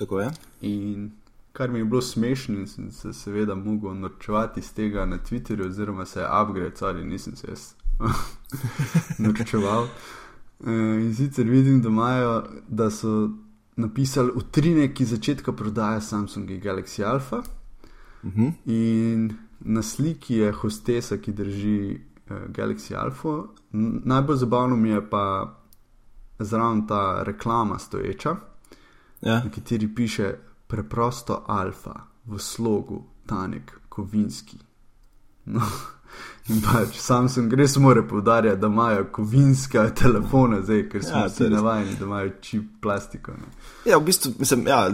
Tako 0.00 0.20
je. 0.20 0.30
In 0.60 1.10
kar 1.56 1.70
mi 1.70 1.78
je 1.78 1.84
bilo 1.84 2.02
smešno 2.02 2.58
in 2.58 2.66
sem 2.66 2.90
se 2.92 3.12
seveda 3.12 3.54
mogel 3.54 3.94
norčevati 3.94 4.60
iz 4.60 4.74
tega 4.74 5.06
na 5.06 5.18
Twitterju, 5.18 5.66
oziroma 5.66 6.06
se 6.06 6.20
je 6.20 6.26
upgrade, 6.42 6.76
ali 6.80 7.04
nisem 7.04 7.36
se 7.36 7.46
jaz 7.48 7.74
norčeval. 9.24 9.86
E, 10.66 10.70
in 11.00 11.14
sicer 11.14 11.48
vidim, 11.48 11.82
da, 11.82 11.88
imajo, 11.88 12.44
da 12.68 12.90
so 12.90 13.30
napisali 13.76 14.32
utrinek 14.34 15.00
iz 15.00 15.10
začetka 15.10 15.52
prodaje 15.52 16.00
Samsung 16.00 16.48
Galaxy 16.48 17.04
Alpha. 17.04 17.42
Uh 18.22 18.30
mhm. 18.30 18.42
-huh. 18.42 18.52
In 18.64 19.34
na 19.60 19.82
sliki 19.82 20.34
je 20.34 20.52
hostesa, 20.52 21.16
ki 21.16 21.32
drži 21.32 22.00
uh, 22.30 22.36
Galaxy 22.48 22.94
Alpha. 22.96 23.48
Najbolj 24.04 24.36
zabavno 24.36 24.76
mi 24.76 24.88
je 24.88 25.10
pa 25.10 25.56
zraven 26.38 26.86
ta 26.86 27.22
reklama 27.22 27.78
stoječa, 27.78 28.36
ja. 29.20 29.44
na 29.44 29.50
kateri 29.50 29.94
piše 29.94 30.34
preprosto 30.66 31.44
alfa 31.46 31.94
v 32.26 32.38
slogu 32.38 33.04
Tanek 33.26 33.80
Kovinski. 33.88 34.58
No. 35.44 35.60
In 36.48 36.60
pač 36.62 36.94
sam 37.02 37.26
sem 37.28 37.48
res 37.58 37.74
more 37.82 38.04
povdarjati, 38.06 38.60
da 38.62 38.70
imajo 38.70 39.08
kovinske 39.12 39.82
telefone, 39.98 40.60
zdaj, 40.62 40.84
ker 40.92 41.02
smo 41.02 41.24
ja, 41.24 41.30
vsi 41.30 41.48
navajeni, 41.50 41.96
da 41.98 42.06
imajo 42.06 42.30
čip 42.40 42.68
plastiko. 42.82 43.34
Ne. 43.34 43.50
Ja, 43.90 43.98
v 43.98 44.06
bistvu, 44.06 44.32
mislim, 44.38 44.62
ja, 44.70 44.84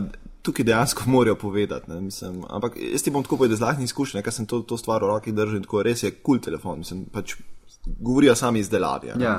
tukaj 0.42 0.64
dejansko 0.64 1.04
morajo 1.12 1.36
povedati. 1.42 1.92
Mislim, 1.92 2.40
ampak 2.48 2.78
jaz 2.80 3.04
ti 3.04 3.12
bom 3.12 3.22
tako 3.22 3.36
povedal 3.42 3.58
iz 3.58 3.60
lahnih 3.60 3.84
izkušenj, 3.84 4.22
ker 4.24 4.34
sem 4.34 4.48
to, 4.48 4.62
to 4.64 4.80
stvar 4.80 5.04
v 5.04 5.12
roki 5.12 5.36
držal 5.36 5.60
in 5.60 5.66
tako 5.66 5.82
res 5.84 6.02
je 6.02 6.10
kul 6.14 6.38
cool 6.38 6.40
telefon. 6.48 6.80
Mislim, 6.80 7.04
pač 7.12 7.36
govorijo 8.00 8.34
sami 8.38 8.64
izdelavi. 8.64 9.12
Ja. 9.20 9.36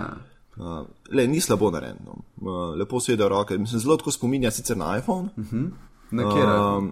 Uh, 0.54 0.84
le, 1.10 1.26
ni 1.28 1.42
slabo 1.42 1.72
narejeno. 1.74 2.20
Uh, 2.38 2.76
lepo 2.78 3.00
se 3.02 3.14
je 3.14 3.18
da 3.18 3.28
roke. 3.28 3.58
Mislim, 3.58 3.82
zelo 3.82 3.98
tako 3.98 4.14
spominja 4.14 4.52
sicer 4.52 4.78
na 4.78 4.98
iPhone. 4.98 5.30
Uh 5.36 5.44
mhm. 5.44 5.58
-huh. 5.58 5.72
Na 6.14 6.30
kjer? 6.30 6.48
Uh, 6.48 6.90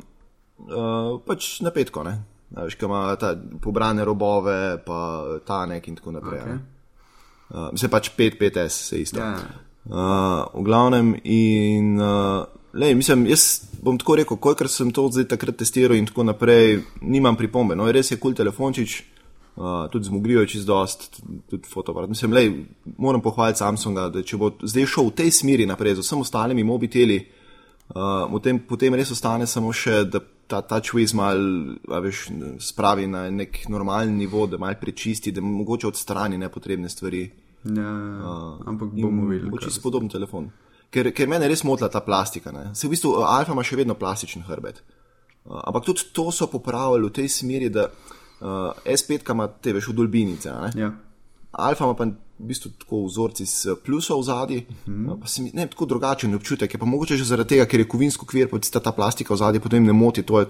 uh, 0.68 1.16
pač 1.26 1.54
na 1.66 1.74
petko, 1.76 2.04
ne. 2.08 2.18
Veš, 2.52 2.76
kaj 2.76 2.90
ima 2.90 3.02
ta 3.16 3.36
pobrane 3.64 4.06
robove, 4.06 4.78
pa 4.86 5.02
tanek 5.48 5.88
in 5.88 5.96
tako 5.96 6.18
naprej. 6.18 6.42
Okay. 6.42 6.58
Uh, 7.52 7.70
se 7.80 7.88
pač 7.92 8.12
5-5S, 8.18 8.88
se 8.92 9.02
isto. 9.02 9.20
Yeah. 9.20 9.40
Ja. 9.40 9.70
Uh, 9.86 10.62
v 10.62 10.66
glavnem, 10.68 11.16
in 11.24 11.96
uh, 12.00 12.44
lej, 12.74 12.96
mislim, 12.96 13.26
jaz 13.32 13.72
bom 13.82 13.98
tako 13.98 14.20
rekel, 14.20 14.38
kolikor 14.38 14.70
sem 14.70 14.92
to 14.94 15.08
zdaj 15.10 15.30
takrat 15.32 15.58
testiral 15.58 15.98
in 15.98 16.06
tako 16.06 16.28
naprej, 16.28 16.82
nimam 17.02 17.40
pripombe. 17.40 17.76
No, 17.76 17.88
res 17.92 18.12
je 18.12 18.20
kul 18.20 18.32
cool 18.32 18.38
telefončič, 18.38 18.98
uh, 19.56 19.88
tudi 19.92 20.12
zmogljivo 20.12 20.46
čez 20.46 20.68
dost, 20.68 21.22
tudi 21.50 21.72
fotoaparat. 21.72 22.12
Mislim, 22.12 22.36
lej, 22.36 22.52
moram 22.98 23.24
pohvaliti 23.24 23.64
Samsunga, 23.64 24.10
da 24.14 24.24
če 24.24 24.38
bo 24.38 24.52
zdaj 24.62 24.92
šel 24.92 25.10
v 25.10 25.16
tej 25.24 25.34
smeri 25.42 25.66
naprej 25.70 25.98
z 25.98 26.06
vsemi 26.06 26.28
ostalimi 26.28 26.68
mobiteli, 26.68 27.24
Uh, 27.92 28.30
potem, 28.32 28.60
potem 28.60 28.96
res 28.96 29.12
ostane 29.12 29.48
samo 29.48 29.74
še, 29.76 30.06
da 30.08 30.22
ta 30.48 30.62
touchwiz 30.64 31.14
malo 31.16 31.76
spravi 32.60 33.08
na 33.08 33.26
nek 33.32 33.66
normalen 33.70 34.16
nivo, 34.18 34.46
da 34.48 34.60
malo 34.60 34.80
prečisti, 34.80 35.32
da 35.32 35.44
mogoče 35.44 35.88
odstrani 35.88 36.40
nepotrebne 36.40 36.90
stvari. 36.90 37.26
Ja, 37.64 37.92
uh, 37.92 38.62
ampak 38.68 38.96
bomo 38.96 39.28
videli. 39.30 39.52
Če 39.62 39.76
si 39.76 39.84
podoben 39.84 40.10
telefon. 40.12 40.50
Ker, 40.92 41.12
ker 41.16 41.30
mene 41.32 41.48
res 41.48 41.64
motila 41.68 41.92
ta 41.92 42.02
plastika. 42.04 42.52
Ne? 42.52 42.72
Se 42.76 42.88
v 42.88 42.96
bistvu 42.96 43.14
Alfa 43.24 43.56
ima 43.56 43.64
še 43.64 43.80
vedno 43.80 43.96
plastičen 44.00 44.48
hrbet. 44.48 44.82
Uh, 45.44 45.60
ampak 45.60 45.88
tudi 45.88 46.10
to 46.16 46.30
so 46.36 46.48
popravili 46.52 47.08
v 47.08 47.16
tej 47.20 47.32
smeri, 47.32 47.70
da 47.72 47.88
uh, 47.92 48.88
S5 48.88 49.36
ima 49.36 49.48
te 49.52 49.76
veš 49.76 49.92
v 49.92 49.98
dolbinice. 50.00 50.56
Ja. 50.80 50.92
Alfa 51.52 51.86
ima 51.86 51.96
pa 51.96 52.06
v 52.06 52.48
bistvu 52.50 52.72
tako 52.80 53.04
vzorci 53.06 53.46
s 53.46 53.76
plusov 53.86 54.20
v 54.20 54.24
zadnji, 54.24 54.58
uh 54.58 54.94
-huh. 54.94 55.20
pa 55.22 55.28
se 55.28 55.42
mi 55.42 55.52
ne 55.54 55.68
tako 55.68 55.86
drugačen 55.86 56.36
občutek. 56.36 56.74
Je 56.74 56.80
pa 56.80 56.86
mogoče 56.86 57.18
že 57.18 57.24
zaradi 57.24 57.50
tega, 57.50 57.66
ker 57.66 57.80
je 57.80 57.88
kovinsko 57.88 58.26
kvir, 58.26 58.50
pa 58.50 58.60
tista 58.60 58.80
ta 58.80 58.92
plastika 58.92 59.34
v 59.34 59.38
zadnji, 59.38 59.60
potem 59.60 59.84
ne 59.84 59.94
moti 59.94 60.24
to, 60.24 60.46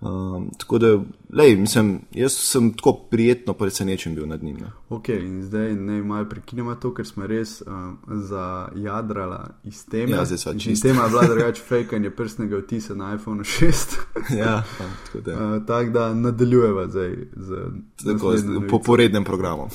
Um, 0.00 0.50
tako 0.58 0.78
da, 0.78 0.86
lej, 1.32 1.56
mislim, 1.56 2.00
jaz 2.12 2.32
sem 2.32 2.72
tako 2.72 2.92
prijetno 2.92 3.52
presenečen 3.52 4.14
bil 4.14 4.28
nad 4.28 4.42
njim. 4.42 4.56
Ne. 4.56 4.70
Ok, 4.88 5.08
in 5.08 5.42
zdaj 5.42 5.74
ne 5.74 6.02
malo 6.02 6.28
prekinemo 6.28 6.74
to, 6.74 6.94
ker 6.94 7.06
smo 7.06 7.26
res 7.26 7.62
um, 7.66 7.98
zajadrala 8.08 9.50
iz 9.64 9.86
teme. 9.86 10.12
Ja, 10.12 10.24
zdaj 10.24 10.38
sva 10.38 10.52
Mislim, 10.52 10.74
čisto. 10.74 10.88
Tema 10.88 11.02
je 11.02 11.10
bila 11.10 11.22
drugače 11.34 11.62
fejkanje 11.62 12.10
prstnega 12.10 12.56
odtisa 12.56 12.94
na 12.94 13.14
iPhone 13.14 13.44
6. 13.44 13.96
Ja, 14.38 14.62
pa, 14.78 14.84
tako 15.06 15.20
da. 15.20 15.56
uh, 15.56 15.66
Tako 15.66 15.90
da 15.90 16.14
nadaljujeva 16.14 16.88
zdaj 16.88 17.16
z 17.36 17.56
Tako, 18.04 18.34
po 18.70 18.78
porednem 18.78 19.24
programu. 19.24 19.62
uh, 19.62 19.70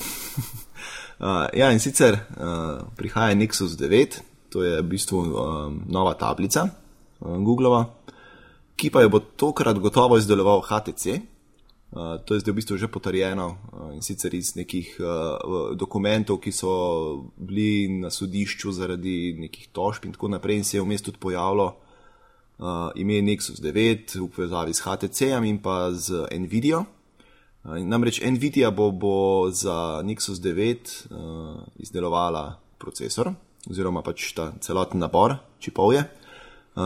ja, 1.60 1.72
in 1.72 1.80
sicer 1.80 2.12
uh, 2.14 2.82
prihaja 2.96 3.34
Nexus 3.34 3.78
9, 3.78 4.06
to 4.48 4.62
je 4.62 4.82
v 4.82 4.86
bistvu 4.86 5.18
um, 5.18 5.80
nova 5.88 6.14
tablica 6.14 6.68
um, 7.20 7.44
Googlova, 7.44 7.94
ki 8.76 8.90
pa 8.92 9.02
jo 9.02 9.08
bo 9.08 9.20
tokrat 9.20 9.78
gotovo 9.78 10.18
izdeloval 10.18 10.60
HTC. 10.60 11.20
Uh, 11.86 12.18
to 12.26 12.34
je 12.34 12.42
zdaj 12.42 12.52
v 12.52 12.58
bistvu 12.58 12.76
že 12.76 12.88
potrjeno 12.90 13.46
uh, 13.46 13.94
in 13.94 14.02
sicer 14.02 14.34
iz 14.34 14.56
nekih 14.58 14.98
uh, 15.00 15.72
dokumentov, 15.78 16.42
ki 16.42 16.52
so 16.52 16.72
bili 17.38 17.88
na 18.02 18.10
sodišču 18.10 18.72
zaradi 18.74 19.36
nekih 19.38 19.70
tožb 19.72 20.04
in 20.04 20.12
tako 20.12 20.28
naprej, 20.28 20.60
in 20.60 20.64
se 20.64 20.76
je 20.76 20.82
vmes 20.82 21.02
tudi 21.02 21.22
pojavilo 21.22 21.78
uh, 22.58 22.90
ime 22.94 23.22
Nexus 23.22 23.62
9 23.62 24.18
v 24.18 24.28
povezavi 24.28 24.74
s 24.74 24.82
HTC-jem 24.82 25.46
in 25.46 25.62
pa 25.62 25.94
z 25.94 26.26
Nvidijo. 26.34 26.84
Uh, 27.64 27.78
Namreč 27.78 28.20
Nvidia 28.20 28.70
bo, 28.70 28.90
bo 28.90 29.48
za 29.54 30.02
Nexus 30.02 30.42
9 30.42 31.06
uh, 31.14 31.64
izdelovala 31.78 32.58
procesor, 32.82 33.30
oziroma 33.70 34.02
pač 34.02 34.34
ta 34.34 34.52
celoten 34.60 35.00
nabor 35.00 35.38
čipov 35.62 35.94
je. 35.94 36.02
Uh, 36.02 36.25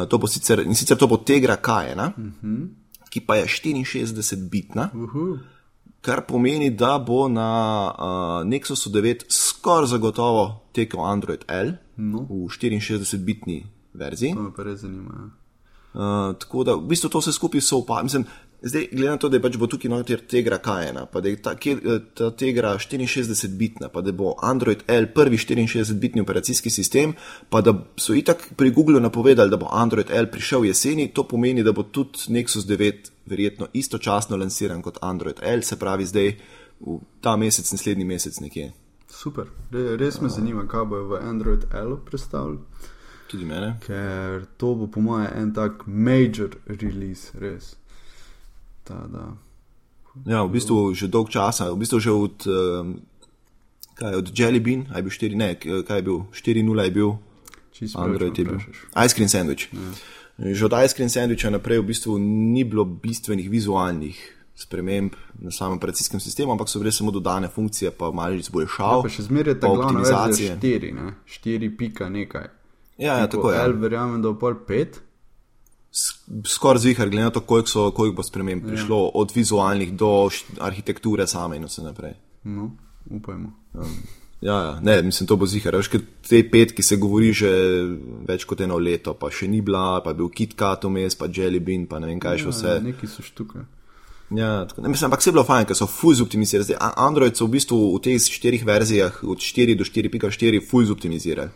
to 0.08 0.18
bo 0.18 0.26
sicer, 0.26 0.60
in 0.60 0.74
sicer 0.74 0.96
to 0.96 1.06
bo 1.06 1.16
Tegra 1.16 1.56
K1, 1.56 1.98
uh 1.98 2.12
-huh. 2.42 2.68
ki 3.10 3.20
pa 3.20 3.34
je 3.36 3.44
64-bitna, 3.46 4.90
Uhu. 4.94 5.38
kar 6.00 6.26
pomeni, 6.26 6.70
da 6.70 6.98
bo 6.98 7.28
na 7.28 7.50
uh, 7.98 8.48
Nexusu 8.48 8.90
9 8.90 9.24
skoraj 9.28 9.86
zagotovo 9.86 10.60
tekel 10.72 11.00
Android 11.00 11.44
L 11.48 11.72
No. 11.96 12.18
v 12.20 12.48
64-bitni 12.48 13.66
verziji. 13.94 14.34
To 14.34 14.42
me 14.42 14.50
pa 14.56 14.62
res 14.62 14.80
zanima. 14.80 15.30
Uh, 15.94 16.00
tako 16.38 16.64
da 16.64 16.74
v 16.74 16.86
bistvu 16.86 17.08
to 17.10 17.18
vse 17.18 17.32
skupaj 17.32 17.60
so 17.60 17.76
upadli. 17.78 18.24
Zdaj, 18.62 18.88
glede 18.92 19.10
na 19.10 19.16
to, 19.16 19.28
da 19.28 19.36
je 19.38 19.42
pač 19.42 19.56
bo 19.56 19.66
tukaj 19.66 19.88
noter 19.88 20.20
Tegra 20.28 20.58
K1, 20.60 21.06
pa 21.12 21.20
da 21.24 21.28
je 21.28 21.36
ta, 21.42 21.54
kjer, 21.56 21.78
eh, 21.80 22.00
ta 22.14 22.30
Tegra 22.30 22.74
64-bitna, 22.78 23.88
pa 23.88 24.02
da 24.04 24.12
bo 24.12 24.34
Android 24.42 24.82
L 24.86 25.06
prvi 25.14 25.38
64-bitni 25.40 26.20
operacijski 26.20 26.70
sistem, 26.70 27.14
pa 27.48 27.60
da 27.64 27.72
so 27.96 28.14
itak 28.14 28.44
pri 28.56 28.70
Googlu 28.70 29.00
napovedali, 29.00 29.50
da 29.50 29.56
bo 29.56 29.70
Android 29.72 30.10
L 30.10 30.28
prišel 30.30 30.64
jeseni, 30.68 31.08
to 31.08 31.24
pomeni, 31.28 31.64
da 31.64 31.72
bo 31.72 31.82
tudi 31.82 32.28
Nexus 32.28 32.68
9 32.68 33.08
verjetno 33.26 33.66
istočasno 33.72 34.36
lansiran 34.36 34.82
kot 34.82 34.98
Android 35.00 35.40
L, 35.42 35.62
se 35.62 35.78
pravi 35.78 36.06
zdaj 36.06 36.34
v 36.80 37.00
ta 37.20 37.36
mesec, 37.36 37.72
naslednji 37.72 38.04
mesec 38.04 38.40
nekje. 38.40 38.72
Super, 39.08 39.48
Re, 39.72 39.96
res 39.96 40.20
me 40.20 40.28
zanima, 40.28 40.68
kaj 40.68 40.84
bo 40.84 41.04
v 41.08 41.24
Android 41.24 41.64
L 41.72 41.96
predstavljal, 42.04 42.58
Tudi 43.30 43.44
mene. 43.44 43.78
ker 43.86 44.44
to 44.56 44.74
bo 44.74 44.86
po 44.86 45.00
mojem 45.00 45.32
en 45.34 45.52
tak 45.54 45.86
major 45.86 46.50
release, 46.66 47.30
res. 47.38 47.76
Ta, 48.90 49.06
da. 49.06 49.24
Ja, 50.26 50.42
v 50.42 50.50
bistvu 50.58 50.90
že 50.98 51.06
dolg 51.06 51.30
časa, 51.30 51.70
v 51.70 51.78
bistvu 51.86 52.02
že 52.02 52.10
od, 52.10 52.42
kaj, 53.94 54.14
od 54.18 54.26
Jelly 54.34 54.58
Bean, 54.58 54.90
aj 54.90 55.06
bil 55.06 55.14
4, 55.14 55.38
ne, 55.38 55.54
kaj 55.86 56.02
je 56.02 56.06
bil, 56.10 56.24
4.0 56.34 56.88
je 56.90 56.92
bil, 56.98 57.10
Čisto 57.70 58.02
Android 58.02 58.34
je 58.34 58.44
bil. 58.44 58.58
Ice 58.98 59.14
Cream 59.14 59.30
Sandwich. 59.30 59.70
Ja. 59.70 60.50
Že 60.50 60.66
od 60.66 60.74
Ice 60.82 60.94
Cream 60.98 61.12
Sandwicha 61.12 61.52
naprej 61.52 61.78
v 61.84 61.86
bistvu 61.92 62.18
ni 62.18 62.64
bilo 62.64 62.84
bistvenih 62.84 63.46
vizualnih 63.46 64.18
sprememb 64.56 65.12
na 65.40 65.50
samem 65.50 65.78
operacijskem 65.78 66.20
sistemu, 66.20 66.52
ampak 66.52 66.68
so 66.68 66.80
bile 66.80 66.92
samo 66.92 67.12
dodane 67.12 67.48
funkcije, 67.48 67.90
pa 67.96 68.10
malo 68.10 68.34
izboljšav. 68.36 69.04
Pa 69.04 69.12
še 69.12 69.22
zmeraj 69.28 69.54
je 69.54 69.60
ta 69.60 69.68
glavna 69.68 70.00
verzija 70.00 70.56
optimizacije. 70.56 70.56
4, 70.60 70.94
ne? 70.96 71.14
4 71.24 71.76
pika 71.78 72.08
nekaj. 72.08 72.48
Ja, 72.98 73.18
ja, 73.22 73.28
tako 73.28 73.52
je. 73.52 73.60
L 73.64 73.78
verjamem, 73.80 74.20
da 74.20 74.32
bo 74.32 74.38
pol 74.42 74.58
5. 74.68 75.00
Skoraj 76.46 76.84
zvihar, 76.84 77.10
glede 77.10 77.24
na 77.24 77.30
to, 77.34 77.40
koliko, 77.40 77.68
so, 77.68 77.90
koliko 77.90 78.20
bo 78.20 78.22
sprememb 78.22 78.66
prišlo, 78.66 78.96
ja. 78.96 79.10
od 79.14 79.32
vizualnih 79.34 79.92
do 79.98 80.28
arhitekture 80.60 81.26
same 81.26 81.58
in 81.58 81.66
vse 81.66 81.82
naprej. 81.82 82.14
No, 82.44 82.70
upajmo. 83.10 83.52
Ja, 84.40 84.54
ja, 84.62 84.80
ne, 84.80 85.02
mislim, 85.02 85.26
to 85.26 85.36
bo. 85.36 85.44
Veš, 85.44 85.88
ker 85.92 86.00
te 86.28 86.40
petki 86.50 86.82
se 86.82 86.96
govori 86.96 87.32
že 87.36 87.50
več 88.28 88.46
kot 88.48 88.62
eno 88.64 88.78
leto, 88.80 89.12
pa 89.14 89.28
še 89.28 89.48
ni 89.50 89.60
bila, 89.60 90.00
pa 90.04 90.14
je 90.14 90.20
bil 90.22 90.30
KitKat 90.32 90.86
vmes, 90.88 91.18
pa 91.18 91.28
Jelly 91.28 91.60
Bean, 91.60 91.84
pa 91.90 92.00
ne 92.00 92.08
vem 92.08 92.22
kaj 92.22 92.40
še 92.44 92.48
vse. 92.48 92.78
Ja, 92.78 92.84
neki 92.84 93.10
so 93.10 93.24
štuke. 93.26 93.66
Ja, 94.30 94.64
tako, 94.70 94.84
ne, 94.86 94.94
mislim, 94.94 95.10
ampak 95.10 95.20
vse 95.20 95.28
je 95.28 95.34
bilo 95.34 95.44
fajn, 95.44 95.66
ker 95.68 95.76
so 95.76 95.90
fuz 95.90 96.22
optimizirali. 96.24 96.70
Zdaj, 96.70 96.78
Android 97.02 97.36
so 97.36 97.48
v 97.50 97.56
bistvu 97.58 97.80
v 97.96 98.00
teh 98.06 98.22
štirih 98.22 98.64
verzijah, 98.64 99.20
od 99.26 99.42
4 99.42 99.76
do 99.76 99.84
4.4, 99.84 100.62
fuz 100.70 100.92
optimizirali. 100.94 101.50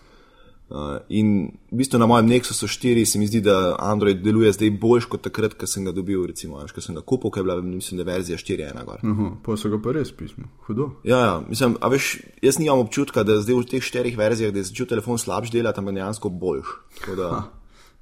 Uh, 0.65 0.77
in 1.11 1.27
v 1.69 1.77
bistvu 1.77 1.99
na 1.99 2.07
mojem 2.07 2.27
Nexusu 2.27 2.65
4 2.67 3.05
se 3.05 3.19
mi 3.19 3.27
zdi, 3.27 3.41
da 3.41 3.77
Android 3.79 4.17
deluje 4.19 4.49
zdaj 4.51 4.71
boljš 4.73 5.05
kot 5.05 5.23
takrat, 5.23 5.55
ko 5.55 5.67
sem 5.67 5.85
ga 5.85 5.93
dobil, 5.93 6.25
recimo, 6.27 6.57
ko 6.67 6.81
sem 6.81 6.95
ga 6.95 7.03
kupil, 7.03 7.31
ko 7.31 7.39
je 7.39 7.45
bila, 7.45 7.61
mislim, 7.61 7.99
da 7.99 8.05
verzija 8.05 8.39
4.1 8.39 8.85
gor. 8.85 8.99
Aha, 9.05 9.27
pa 9.39 9.57
so 9.57 9.69
ga 9.69 9.79
pa 9.79 9.93
res 9.93 10.09
pismo. 10.11 10.49
Hudo. 10.67 10.91
Ja, 11.05 11.19
ja, 11.19 11.35
mislim, 11.45 11.77
a 11.81 11.89
veš, 11.89 12.09
jaz 12.41 12.59
nimam 12.59 12.81
občutka, 12.81 13.23
da 13.23 13.37
zdaj 13.39 13.55
v 13.55 13.67
teh 13.67 13.83
štirih 13.83 14.17
verzijah, 14.17 14.51
da 14.51 14.59
je 14.59 14.65
začel 14.65 14.87
telefon 14.87 15.19
slabš 15.19 15.53
delati, 15.53 15.79
ampak 15.79 15.95
dejansko 15.95 16.29
boljš. 16.31 16.67
Da, 17.13 17.45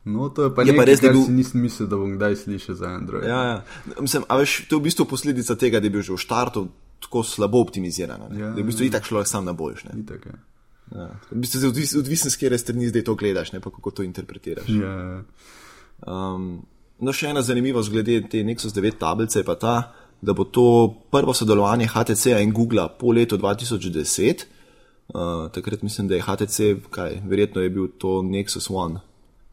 No, 0.04 0.28
to 0.28 0.42
je 0.42 0.50
pa 0.50 0.62
Je 0.62 0.66
nekaj, 0.66 0.78
pa 0.78 0.84
res, 0.84 1.00
da 1.00 1.10
bil- 1.10 1.28
nisem 1.30 1.60
mislil, 1.60 1.86
da 1.86 1.96
bom 1.96 2.14
kdaj 2.16 2.36
slišal 2.36 2.74
za 2.74 2.86
Android. 2.88 3.22
ja, 3.24 3.42
ja. 3.44 3.58
Mislim, 4.00 4.22
a 4.26 4.34
veš, 4.36 4.66
to 4.66 4.74
je 4.74 4.80
v 4.80 4.84
bistvu 4.84 5.04
posledica 5.04 5.54
tega, 5.54 5.78
da 5.78 5.86
je 5.86 5.90
bil 5.90 6.02
že 6.02 6.10
v 6.10 6.18
štartu 6.18 6.68
tako 6.98 7.22
slabo 7.22 7.60
optimiziran. 7.60 8.18
Ja, 8.32 8.50
da 8.50 8.56
je 8.56 8.62
v 8.62 8.66
bistvu 8.66 8.84
itak 8.84 9.04
šlo 9.04 9.22
sam 9.24 9.44
na 9.44 9.52
boljš. 9.52 9.84
ne. 9.84 10.00
Itak 10.00 10.26
je. 10.26 10.34
Ja. 10.92 11.08
V 11.30 11.40
bistvu 11.40 11.62
je 11.62 11.68
odvis, 11.72 11.94
odvisno, 11.96 12.30
s 12.30 12.36
kere 12.36 12.58
strani 12.60 12.90
zdaj 12.90 13.04
to 13.06 13.14
gledaš, 13.16 13.52
ne 13.54 13.60
pa 13.64 13.70
kako 13.72 13.90
to 13.90 14.04
interpretiraš. 14.06 14.68
Ja, 14.68 15.22
Um, 16.02 16.64
no, 16.98 17.14
še 17.14 17.30
ena 17.30 17.42
zanimivost 17.46 17.92
glede 17.92 18.16
te 18.30 18.42
Nexus 18.46 18.74
9 18.74 18.98
tablice 18.98 19.40
je 19.40 19.46
pa 19.46 19.54
ta, 19.54 19.76
da 20.22 20.34
bo 20.34 20.46
to 20.46 20.64
prvo 21.14 21.34
sodelovanje 21.34 21.88
HTC-ja 21.90 22.40
in 22.42 22.54
Googlea 22.54 22.88
po 22.98 23.12
letu 23.14 23.38
2010. 23.38 24.46
Uh, 25.12 25.48
takrat 25.52 25.82
mislim, 25.82 26.08
da 26.08 26.16
je 26.16 26.24
HTC, 26.26 26.68
kaj, 26.90 27.20
verjetno 27.28 27.62
je 27.62 27.70
bil 27.70 27.90
to 27.98 28.20
Nexus 28.26 28.70
One, 28.70 29.02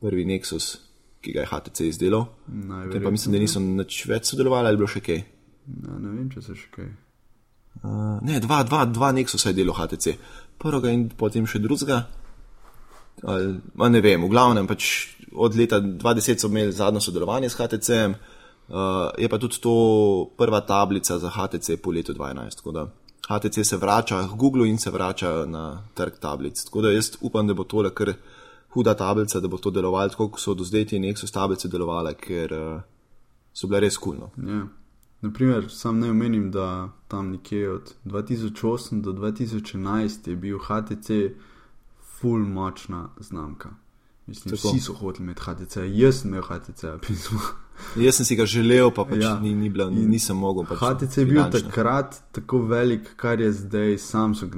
prvi 0.01 0.25
Nexus, 0.25 0.77
ki 1.21 1.35
ga 1.35 1.43
je 1.43 1.51
HTC 1.51 1.89
izdelal. 1.89 2.29
Potem 2.47 3.03
pa 3.03 3.11
mislim, 3.13 3.35
da 3.35 3.43
niso 3.43 3.61
nič 3.61 4.03
več 4.09 4.31
sodelovali 4.31 4.71
ali 4.71 4.79
bilo 4.79 4.89
še 4.89 5.03
kaj. 5.05 5.21
ja, 5.69 5.97
ne 5.99 6.15
vem, 6.15 6.29
če 6.33 6.45
se 6.45 6.57
še 6.57 6.69
kaj. 6.73 6.89
Uh, 7.79 8.17
ne, 8.25 8.39
dva, 8.43 8.63
dva, 8.67 8.85
dva 8.89 9.11
Nexusa 9.15 9.51
je 9.51 9.59
delal 9.61 9.77
HTC, 9.77 10.17
prvega 10.59 10.91
in 10.93 11.07
potem 11.09 11.47
še 11.47 11.61
drugega. 11.63 12.03
Ali, 13.27 13.59
ne 13.91 14.01
vem, 14.03 14.23
v 14.23 14.31
glavnem 14.31 14.67
pač 14.67 15.15
od 15.35 15.55
leta 15.55 15.81
2010 15.81 16.43
so 16.43 16.49
imeli 16.51 16.75
zadnjo 16.75 17.01
sodelovanje 17.03 17.49
s 17.51 17.59
HTC-jem, 17.59 18.15
uh, 18.15 19.09
je 19.19 19.27
pa 19.29 19.39
tudi 19.41 19.59
to 19.59 19.75
prva 20.39 20.61
tablica 20.63 21.19
za 21.19 21.31
HTC 21.33 21.79
po 21.83 21.91
letu 21.91 22.15
2012. 22.15 22.61
Tako 22.61 22.71
da 22.71 22.87
HTC 23.29 23.67
se 23.67 23.77
vrača 23.77 24.23
k 24.27 24.37
Google 24.39 24.69
in 24.69 24.77
se 24.77 24.91
vrača 24.91 25.45
na 25.45 25.83
trg 25.93 26.19
tablic. 26.19 26.63
Tako 26.63 26.81
da 26.81 26.91
jaz 26.91 27.11
upam, 27.21 27.47
da 27.47 27.53
bo 27.53 27.63
tole 27.63 27.91
kar 27.93 28.13
huda 28.73 28.93
tablica, 28.93 29.39
da 29.39 29.47
bo 29.47 29.57
to 29.57 29.71
delovalo 29.71 30.09
tako, 30.09 30.29
kot 30.29 30.41
so 30.41 30.53
do 30.53 30.63
zdaj 30.63 30.85
te 30.85 30.99
Nexus 30.99 31.33
tablice 31.33 31.67
delovale, 31.67 32.15
ker 32.15 32.53
uh, 32.53 32.81
so 33.53 33.67
bile 33.67 33.83
res 33.85 33.97
kulno. 33.97 34.31
Ja. 34.37 34.63
Naprimer, 35.21 35.65
sam 35.69 35.99
ne 35.99 36.09
omenim, 36.11 36.51
da 36.51 36.89
tam 37.07 37.29
nekje 37.31 37.69
od 37.71 37.93
2008 38.05 39.01
do 39.01 39.11
2011 39.13 40.29
je 40.29 40.35
bil 40.35 40.57
HTC 40.59 41.09
full 42.19 42.39
močna 42.39 43.09
znamka. 43.19 43.69
Mislim, 44.27 44.55
Tako. 44.55 44.67
vsi 44.67 44.79
so 44.79 44.93
hoteli 44.93 45.23
imeti 45.23 45.41
HTC, 45.41 45.77
jaz 45.87 46.21
sem 46.21 46.29
imel 46.31 46.41
HTC, 46.43 46.83
pismo. 47.07 47.39
Jaz 47.95 48.15
sem 48.15 48.25
si 48.25 48.35
ga 48.35 48.45
želel, 48.45 48.91
pa 48.91 49.05
pač 49.05 49.21
Ja. 49.23 49.39
ni, 49.39 49.53
ni 49.55 49.69
bila, 49.69 49.85
In 49.89 50.09
nisem 50.09 50.37
mogel. 50.37 50.65
Pač 50.65 50.77
HTC 50.79 51.17
je 51.17 51.25
bil 51.25 51.35
finančno. 51.35 51.59
takrat 51.59 52.21
tako 52.31 52.61
velik, 52.61 53.15
kar 53.15 53.39
je 53.39 53.51
zdaj 53.53 53.97
Samsung. 53.97 54.53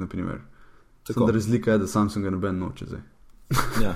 Razlika 1.32 1.72
je, 1.72 1.78
da 1.78 1.86
Samsung 1.86 2.24
ga 2.24 2.30
noben 2.30 2.58
noče 2.58 2.86
zdaj. 2.86 3.00
Ja, 3.82 3.94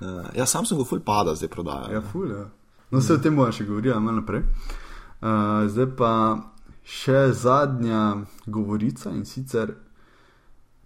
uh, 0.00 0.26
ja 0.38 0.46
Samsung 0.46 0.80
ga 0.80 0.84
ful 0.84 1.00
pada 1.00 1.34
zdaj 1.34 1.48
prodaja. 1.48 1.92
Ja, 1.92 2.02
ful, 2.02 2.30
ja. 2.30 2.50
No, 2.90 2.98
vse 2.98 3.14
o 3.14 3.18
tem 3.18 3.36
bomo 3.36 3.52
še 3.52 3.64
govorili, 3.64 3.94
malo 3.94 4.20
naprej. 4.20 4.42
Uh, 5.24 5.64
zdaj 5.72 5.86
pa 5.96 6.12
še 6.84 7.30
zadnja 7.32 8.26
govorica 8.46 9.08
in 9.08 9.24
sicer 9.24 9.70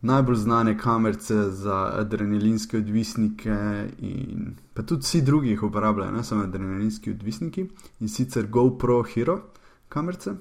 najbolj 0.06 0.36
znane 0.36 0.76
kamerce 0.78 1.50
za 1.50 1.78
adrenalinske 1.98 2.78
odvisnike, 2.78 3.56
in 3.98 4.54
pa 4.74 4.82
tudi 4.86 5.02
vsi 5.02 5.22
drugi 5.26 5.50
jih 5.50 5.62
uporabljajo, 5.62 6.12
ne 6.14 6.22
samo 6.24 6.46
adrenalinski 6.46 7.10
odvisniki, 7.10 7.66
in 8.00 8.08
sicer 8.08 8.46
GoPro 8.46 9.02
Hero 9.02 9.40
kamerce. 9.88 10.36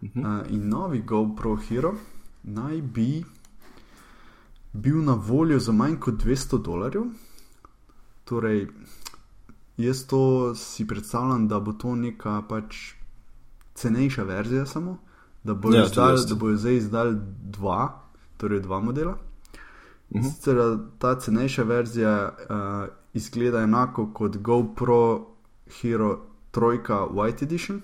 Uh, 0.00 0.40
in 0.48 0.68
novi 0.68 1.02
GoPro 1.04 1.58
Hero 1.68 1.92
naj 2.42 2.80
bi 2.80 3.24
bil 4.72 5.04
na 5.04 5.14
voljo 5.14 5.58
za 5.58 5.72
manj 5.72 6.00
kot 6.00 6.24
200 6.24 6.62
dolarjev. 6.62 7.04
Torej, 8.24 8.68
jaz 9.76 10.06
to 10.06 10.54
si 10.54 10.86
predstavljam, 10.86 11.48
da 11.48 11.60
bo 11.60 11.72
to 11.72 11.94
neka 11.94 12.42
pač 12.48 12.96
cenejša 13.76 14.22
verzija 14.22 14.66
samo, 14.66 14.98
da 15.44 15.54
bojo 15.54 15.76
Ja, 15.76 15.84
izdali, 15.84 16.20
da 16.28 16.34
bojo 16.34 16.56
zdaj 16.56 16.76
izdali 16.76 17.16
dva, 17.42 18.02
torej 18.36 18.60
dva 18.60 18.80
modela. 18.80 19.18
Mhm. 20.14 20.22
Sicer 20.22 20.58
eh, 20.58 20.78
ta 20.98 21.20
cenejša 21.20 21.62
verzija 21.62 22.36
uh, 22.50 22.94
izgleda 23.12 23.58
enako 23.58 24.12
kot 24.14 24.36
GoPro 24.36 25.26
Hero 25.80 26.20
3 26.52 27.08
White 27.10 27.44
Edition. 27.44 27.82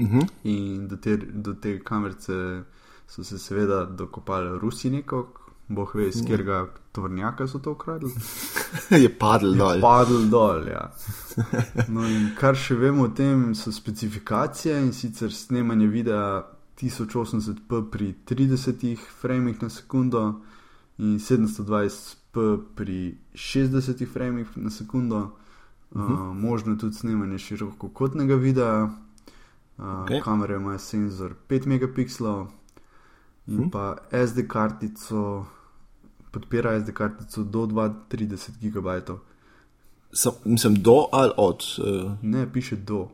Mhm. 0.00 0.20
In 0.44 0.88
do 0.88 0.96
te, 0.96 1.16
do 1.16 1.54
te 1.54 1.84
kamerice 1.84 2.62
so 3.06 3.24
se 3.24 3.38
seveda 3.38 3.84
dokopali 3.84 4.58
Rusi 4.58 4.90
nekako, 4.90 5.37
boh 5.68 5.94
ve, 5.94 6.08
iz 6.08 6.20
katerega 6.22 6.66
tovrnjaka 6.92 7.46
so 7.48 7.58
to 7.58 7.72
ukradli. 7.72 8.10
je 9.04 9.18
padel 9.18 9.54
dol. 9.54 9.80
Padl 9.80 10.28
dol, 10.30 10.68
ja. 10.68 10.90
No 11.94 12.06
in 12.08 12.30
kar 12.38 12.56
še 12.56 12.74
vemo 12.74 13.04
o 13.04 13.08
tem, 13.08 13.54
so 13.54 13.72
specifikacije 13.72 14.78
in 14.82 14.92
sicer 14.92 15.32
snemanje 15.32 15.86
videa 15.86 16.42
1080p 16.80 17.82
pri 17.90 18.14
30 18.26 18.96
framih 19.20 19.62
na 19.62 19.68
sekundo 19.68 20.40
in 20.98 21.18
720p 21.18 22.58
pri 22.74 23.18
60 23.34 24.06
framih 24.06 24.56
na 24.56 24.70
sekundo. 24.70 25.36
Uh 25.90 26.02
-huh. 26.02 26.30
uh, 26.30 26.36
možno 26.36 26.72
je 26.72 26.78
tudi 26.78 26.94
snemanje 26.94 27.38
širokokotnega 27.38 28.34
videa, 28.34 28.84
uh, 28.84 28.90
Okej. 30.02 30.16
okay. 30.16 30.22
kamera 30.24 30.56
ima 30.56 30.78
senzor 30.78 31.34
5 31.48 31.66
megapikslov 31.66 32.46
in 33.46 33.54
Mhm. 33.54 33.70
pa 33.70 33.96
SD 34.12 34.46
kartico, 34.48 35.46
podpira 36.30 36.80
SD 36.80 36.92
kartico 36.92 37.44
do 37.44 37.66
32 37.66 38.70
GB. 38.70 39.18
Sam, 40.12 40.32
mislim, 40.44 40.74
do 40.74 41.06
ali 41.12 41.32
od. 41.36 41.60
Uh, 41.78 42.12
Ne, 42.22 42.52
piše 42.52 42.76
do. 42.76 43.08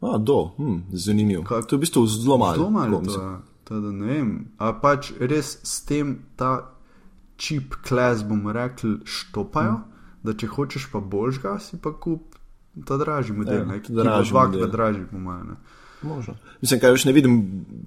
a, 0.00 0.18
do, 0.18 0.50
hm, 0.56 0.78
zanimivo. 0.92 1.42
Kak- 1.42 1.66
To 1.66 1.74
je 1.74 1.78
v 1.78 1.80
bistvu 1.80 2.06
zelo 2.06 2.38
malo. 2.38 2.54
Zelo 2.54 2.70
malo 2.70 3.00
to 3.00 3.22
je. 3.22 3.38
Teda, 3.64 3.92
ne 3.92 4.06
vem. 4.06 4.46
A 4.58 4.72
pač 4.72 5.12
res 5.18 5.58
s 5.62 5.84
tem 5.84 6.18
ta 6.36 6.70
čip 7.36 7.74
kles, 7.82 8.22
bomo 8.22 8.52
rekli, 8.52 9.00
štopajo, 9.04 9.72
mm. 9.72 9.84
da 10.22 10.32
če 10.32 10.46
hočeš 10.46 10.86
pa 10.92 11.00
boljšega, 11.00 11.58
si 11.58 11.76
pa 11.82 11.92
kup 11.92 12.36
ta 12.84 12.96
dražji 12.96 13.36
model, 13.36 13.58
Ja, 13.58 13.64
ne, 13.64 13.82
ki 13.82 13.92
je 13.92 14.04
dvakrat 14.30 14.70
dražji, 14.70 15.06
po 15.10 15.18
mojem. 15.18 15.56
Možno. 16.06 16.34
Mislim, 16.60 16.80
kaj 16.80 16.90
več 16.90 17.04
ne 17.04 17.12
vidim 17.12 17.34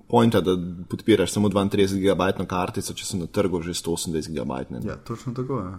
pointa, 0.07 0.41
da 0.41 0.57
podpiraš 0.89 1.31
samo 1.31 1.49
32 1.49 1.99
GB 2.03 2.47
kartico, 2.47 2.93
če 2.93 3.05
so 3.05 3.17
na 3.17 3.25
trgu 3.27 3.61
že 3.61 3.73
128 3.73 4.29
GB. 4.35 4.83
Ja, 4.87 4.95
točno 4.95 5.33
tako 5.33 5.59
je. 5.59 5.71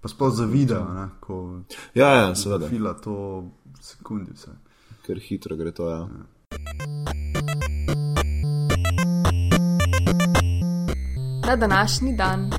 Pa 0.00 0.08
sploh 0.08 0.34
za 0.34 0.44
video, 0.44 0.84
ne, 0.94 1.08
ko 1.20 1.60
Ja, 1.94 2.08
ja, 2.14 2.34
seveda, 2.34 2.68
fila 2.68 2.94
to 2.94 3.44
sekundi 3.80 4.32
vse. 4.34 4.50
ker 5.06 5.18
hitro 5.18 5.56
gre 5.56 5.72
to. 5.72 5.88
Ja. 5.90 6.08
Na 11.46 11.56
današnji 11.56 12.16
dan 12.16 12.50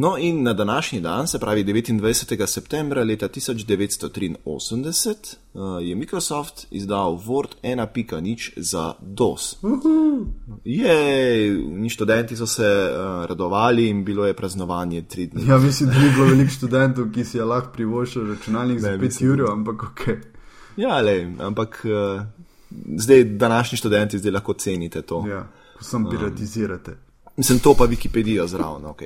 No, 0.00 0.16
in 0.18 0.42
na 0.42 0.52
današnji 0.52 1.00
dan, 1.00 1.26
se 1.26 1.38
pravi 1.38 1.64
29. 1.64 2.46
septembra 2.46 3.04
leta 3.04 3.28
1983, 3.28 5.36
uh, 5.54 5.62
je 5.80 5.94
Microsoft 5.94 6.66
izdal 6.70 7.18
Word 7.26 7.48
1.0 7.62 8.50
za 8.56 8.94
DOS. 9.00 9.56
Jej, 10.64 11.48
in 11.48 11.88
študenti 11.88 12.36
so 12.36 12.46
se 12.46 12.62
uh, 12.62 13.26
radovali 13.26 13.88
in 13.88 14.04
bilo 14.04 14.26
je 14.26 14.36
praznovanje 14.36 15.02
tri 15.02 15.26
dni. 15.26 15.48
Ja, 15.48 15.58
mislim, 15.58 15.90
da 15.90 15.98
ni 15.98 16.10
bilo 16.10 16.26
veliko 16.26 16.50
študentov, 16.50 17.04
ki 17.14 17.24
si 17.24 17.36
je 17.36 17.44
lahko 17.44 17.72
privoščil 17.72 18.28
računalnik 18.28 18.80
za 18.80 18.90
Ne, 18.90 18.98
5 18.98 19.00
mislim, 19.00 19.30
ur, 19.30 19.50
ampak 19.50 19.82
ok. 19.82 20.00
Ja, 20.76 21.00
le, 21.00 21.34
ampak 21.38 21.84
uh, 21.84 22.22
zdaj 22.96 23.24
današnji 23.24 23.78
študenti 23.78 24.18
zdaj 24.18 24.32
lahko 24.32 24.52
cenite 24.52 25.02
to. 25.02 25.24
Ja, 25.28 25.48
ko 25.78 25.84
sem 25.84 26.06
piratizirate. 26.10 26.96
Mislim, 27.36 27.58
to 27.58 27.74
pa 27.74 27.84
Wikipedijo 27.84 28.46
zraven, 28.46 28.86
ok. 28.86 29.02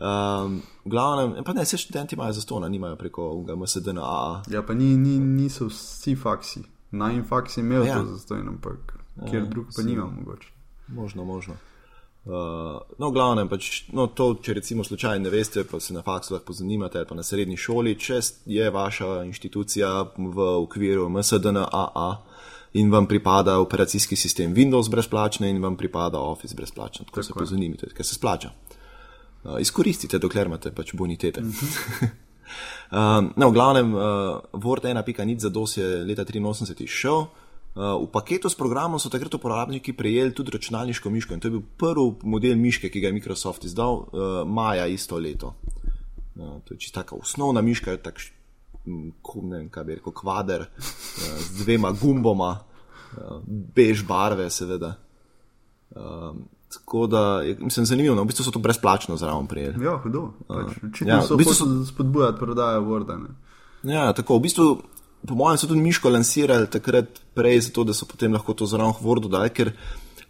Um, 0.00 0.62
glavnem, 0.84 1.44
pa 1.44 1.52
ne, 1.52 1.64
vse 1.64 1.76
študenti 1.76 2.14
imajo 2.14 2.32
za 2.32 2.40
stona, 2.40 2.68
nimajo 2.68 2.96
preko 2.96 3.44
MSDNA. 3.56 4.42
Ja, 4.48 4.62
pa 4.62 4.74
ni, 4.74 4.96
ni, 4.96 5.18
niso 5.18 5.66
vsi 5.68 6.16
faksi. 6.16 6.62
Najmanj 6.90 7.26
faks 7.28 7.56
je 7.56 7.60
imel 7.60 7.86
Ja. 7.86 7.88
ja. 7.88 7.98
to 7.98 8.06
zastojno, 8.06 8.50
ampak 8.50 8.98
kjer 9.30 9.46
drug 9.46 9.66
pa 9.76 9.82
nima 9.82 10.06
mogoče. 10.06 10.48
Možno, 10.88 11.24
možno. 11.24 11.54
Uh, 12.24 12.32
no, 12.98 13.10
glavnem, 13.10 13.48
pač, 13.48 13.88
no, 13.92 14.06
to, 14.06 14.34
če 14.42 14.54
recimo 14.54 14.84
slučajno 14.84 15.24
ne 15.24 15.30
veste, 15.30 15.64
pa 15.64 15.80
se 15.80 15.94
na 15.94 16.02
faksu 16.02 16.34
lahko 16.34 16.46
pozanimate, 16.46 16.98
ali 16.98 17.06
pa 17.06 17.14
na 17.14 17.22
srednji 17.22 17.56
šoli, 17.56 17.94
če 17.98 18.20
je 18.46 18.70
vaša 18.70 19.22
inštitucija 19.24 19.92
v 20.16 20.48
okviru 20.62 21.08
MSDNAA 21.08 22.10
in 22.72 22.90
vam 22.90 23.06
pripada 23.06 23.58
operacijski 23.58 24.16
sistem 24.16 24.54
Windows 24.54 24.90
brezplačno 24.90 25.46
in 25.46 25.62
vam 25.62 25.76
pripada 25.76 26.20
Office 26.20 26.54
brezplačno, 26.54 27.04
tako, 27.04 27.14
tako 27.14 27.22
se 27.22 27.28
Tako 27.28 27.38
pozanimite, 27.38 27.86
ker 27.96 28.06
se 28.06 28.14
splača. 28.14 28.50
Uh, 29.44 29.60
izkoristite, 29.60 30.18
dokler 30.18 30.46
imate 30.46 30.70
pač 30.70 30.94
bonitete. 30.94 31.42
Um, 32.90 33.30
no, 33.36 33.50
v 33.50 33.54
glavnem, 33.54 33.94
uh, 33.94 34.42
Word 34.58 34.82
1.0 34.82 35.38
za 35.38 35.48
DOS 35.48 35.76
je 35.78 35.86
leta 36.02 36.24
83 36.26 36.82
izšel. 36.82 37.30
Uh, 37.70 38.02
v 38.02 38.10
paketu 38.10 38.50
s 38.50 38.58
programom 38.58 38.98
so 38.98 39.06
takrat 39.06 39.30
uporabniki 39.30 39.94
prejeli 39.94 40.34
tudi 40.34 40.50
računalniško 40.50 41.10
miško 41.10 41.34
in 41.34 41.40
to 41.40 41.46
je 41.46 41.54
bil 41.54 41.62
prvi 41.78 42.26
model 42.26 42.58
miške, 42.58 42.90
ki 42.90 42.98
ga 42.98 43.06
je 43.06 43.14
Microsoft 43.14 43.64
izdal 43.64 43.94
uh, 43.94 44.42
maja 44.42 44.90
isto 44.90 45.18
leto. 45.22 45.54
Uh, 46.34 46.58
to 46.66 46.74
je 46.74 46.82
čisto 46.82 46.98
taka 46.98 47.14
osnovna 47.14 47.62
miška, 47.62 47.94
tak, 48.02 48.18
ne 49.42 49.58
vem, 49.58 49.68
kaj 49.72 49.84
bi 49.84 49.98
rekel, 49.98 50.14
kvader 50.16 50.66
uh, 50.66 51.28
z 51.40 51.64
dvema 51.64 51.92
gumboma, 52.00 52.50
uh, 52.60 53.38
bež 53.48 54.04
barve, 54.08 54.48
seveda. 54.50 54.94
Um, 55.90 56.44
tako 56.70 57.06
da, 57.10 57.42
mislim, 57.58 57.86
zanimivo, 57.86 58.14
no, 58.14 58.22
v 58.22 58.30
bistvu 58.30 58.46
so 58.46 58.54
to 58.54 58.62
brezplačno 58.62 59.16
zraven 59.16 59.46
prejeli. 59.50 59.84
Ja, 59.84 59.96
hudo. 60.02 60.30
Pač, 60.46 60.76
očitno 60.78 61.08
ja, 61.08 61.16
ja, 61.16 61.26
so 61.26 61.34
v 61.34 61.42
bistvu 61.42 61.54
bistvu 61.66 61.86
spodbujati 61.86 62.38
prodajo 62.38 62.84
Worda. 62.86 63.18
Ne. 63.18 63.34
Ja, 63.94 64.12
tako 64.14 64.38
v 64.38 64.46
bistvu, 64.46 64.68
po 65.26 65.34
mojem, 65.34 65.58
so 65.58 65.70
tudi 65.70 65.82
Miško 65.82 66.12
lansirali 66.14 66.70
takrat 66.70 67.18
prej, 67.34 67.66
zato 67.70 67.84
da 67.88 67.96
so 67.96 68.06
potem 68.06 68.32
lahko 68.32 68.54
to 68.54 68.70
zraven 68.70 68.94
Wordu 69.02 69.32
dali, 69.32 69.50
ker 69.50 69.74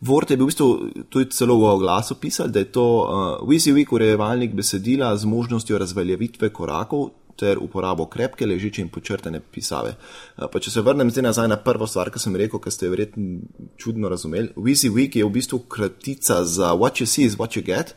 Word 0.01 0.33
je 0.33 0.37
bil 0.41 0.49
v 0.49 0.53
bistvu 0.55 0.69
tudi 1.13 1.29
celo 1.37 1.59
v 1.61 1.69
oglasu 1.75 2.17
pisal, 2.17 2.49
da 2.49 2.65
je 2.65 2.71
to 2.73 2.85
uh, 3.05 3.45
WYSIWYG 3.45 3.93
urejevalnik 3.93 4.55
besedila 4.57 5.13
z 5.17 5.29
možnostjo 5.29 5.79
razveljavitve 5.79 6.49
korakov 6.57 7.11
ter 7.41 7.61
uporabo 7.63 8.07
krepke, 8.13 8.47
ležeče 8.47 8.85
in 8.85 8.93
počrtane 8.93 9.41
pisave. 9.41 9.97
Uh, 10.37 10.47
pa 10.53 10.61
če 10.61 10.75
se 10.75 10.85
vrnem 10.85 11.11
zdaj 11.11 11.29
nazaj 11.31 11.51
na 11.51 11.61
prvo 11.65 11.89
stvar, 11.89 12.13
ki 12.13 12.23
sem 12.23 12.37
rekel, 12.37 12.61
ki 12.61 12.75
ste 12.75 12.89
jo 12.89 12.95
verjetno 12.95 13.43
čudno 13.81 14.13
razumeli, 14.13 14.53
WYSIWYG 14.57 15.21
je 15.23 15.29
v 15.29 15.35
bistvu 15.41 15.65
kratica 15.71 16.45
za 16.45 16.75
what 16.77 17.01
you 17.01 17.09
see 17.09 17.25
is 17.25 17.39
what 17.41 17.57
you 17.57 17.65
get. 17.65 17.97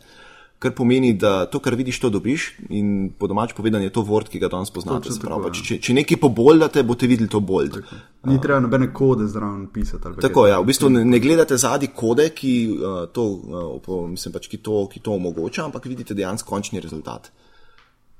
Kar 0.63 0.71
pomeni, 0.71 1.09
da 1.13 1.45
to, 1.45 1.59
kar 1.59 1.75
vidiš, 1.75 1.97
to 1.99 2.09
dobiš, 2.09 2.43
in 2.71 3.09
po 3.19 3.27
domač 3.27 3.51
povedano 3.53 3.83
je 3.83 3.91
to 3.91 3.99
Word, 4.07 4.29
ki 4.31 4.39
ga 4.39 4.47
danes 4.47 4.71
poznate. 4.71 5.11
Tako, 5.11 5.41
pač, 5.43 5.59
ja. 5.59 5.65
če, 5.67 5.77
če 5.83 5.95
nekaj 5.97 6.19
poboljate, 6.23 6.85
boste 6.87 7.09
videli 7.11 7.27
to 7.27 7.41
bolj. 7.43 7.81
Ni 8.31 8.37
treba 8.39 8.61
nobene 8.63 8.87
kode 8.95 9.27
zraven 9.27 9.65
pisati. 9.75 10.13
Tako, 10.23 10.45
ja, 10.47 10.61
v 10.63 10.69
bistvu 10.71 10.87
ne, 10.93 11.03
ne 11.03 11.19
gledate 11.19 11.57
zadnji 11.59 11.91
kode, 11.91 12.29
ki, 12.37 12.53
uh, 12.77 13.01
to, 13.11 13.25
uh, 13.43 13.97
mislim, 14.07 14.37
pač, 14.37 14.47
ki, 14.47 14.61
to, 14.63 14.85
ki 14.93 15.03
to 15.03 15.17
omogoča, 15.19 15.65
ampak 15.67 15.89
vidite 15.91 16.15
dejansko 16.15 16.55
končni 16.55 16.79
rezultat. 16.79 17.27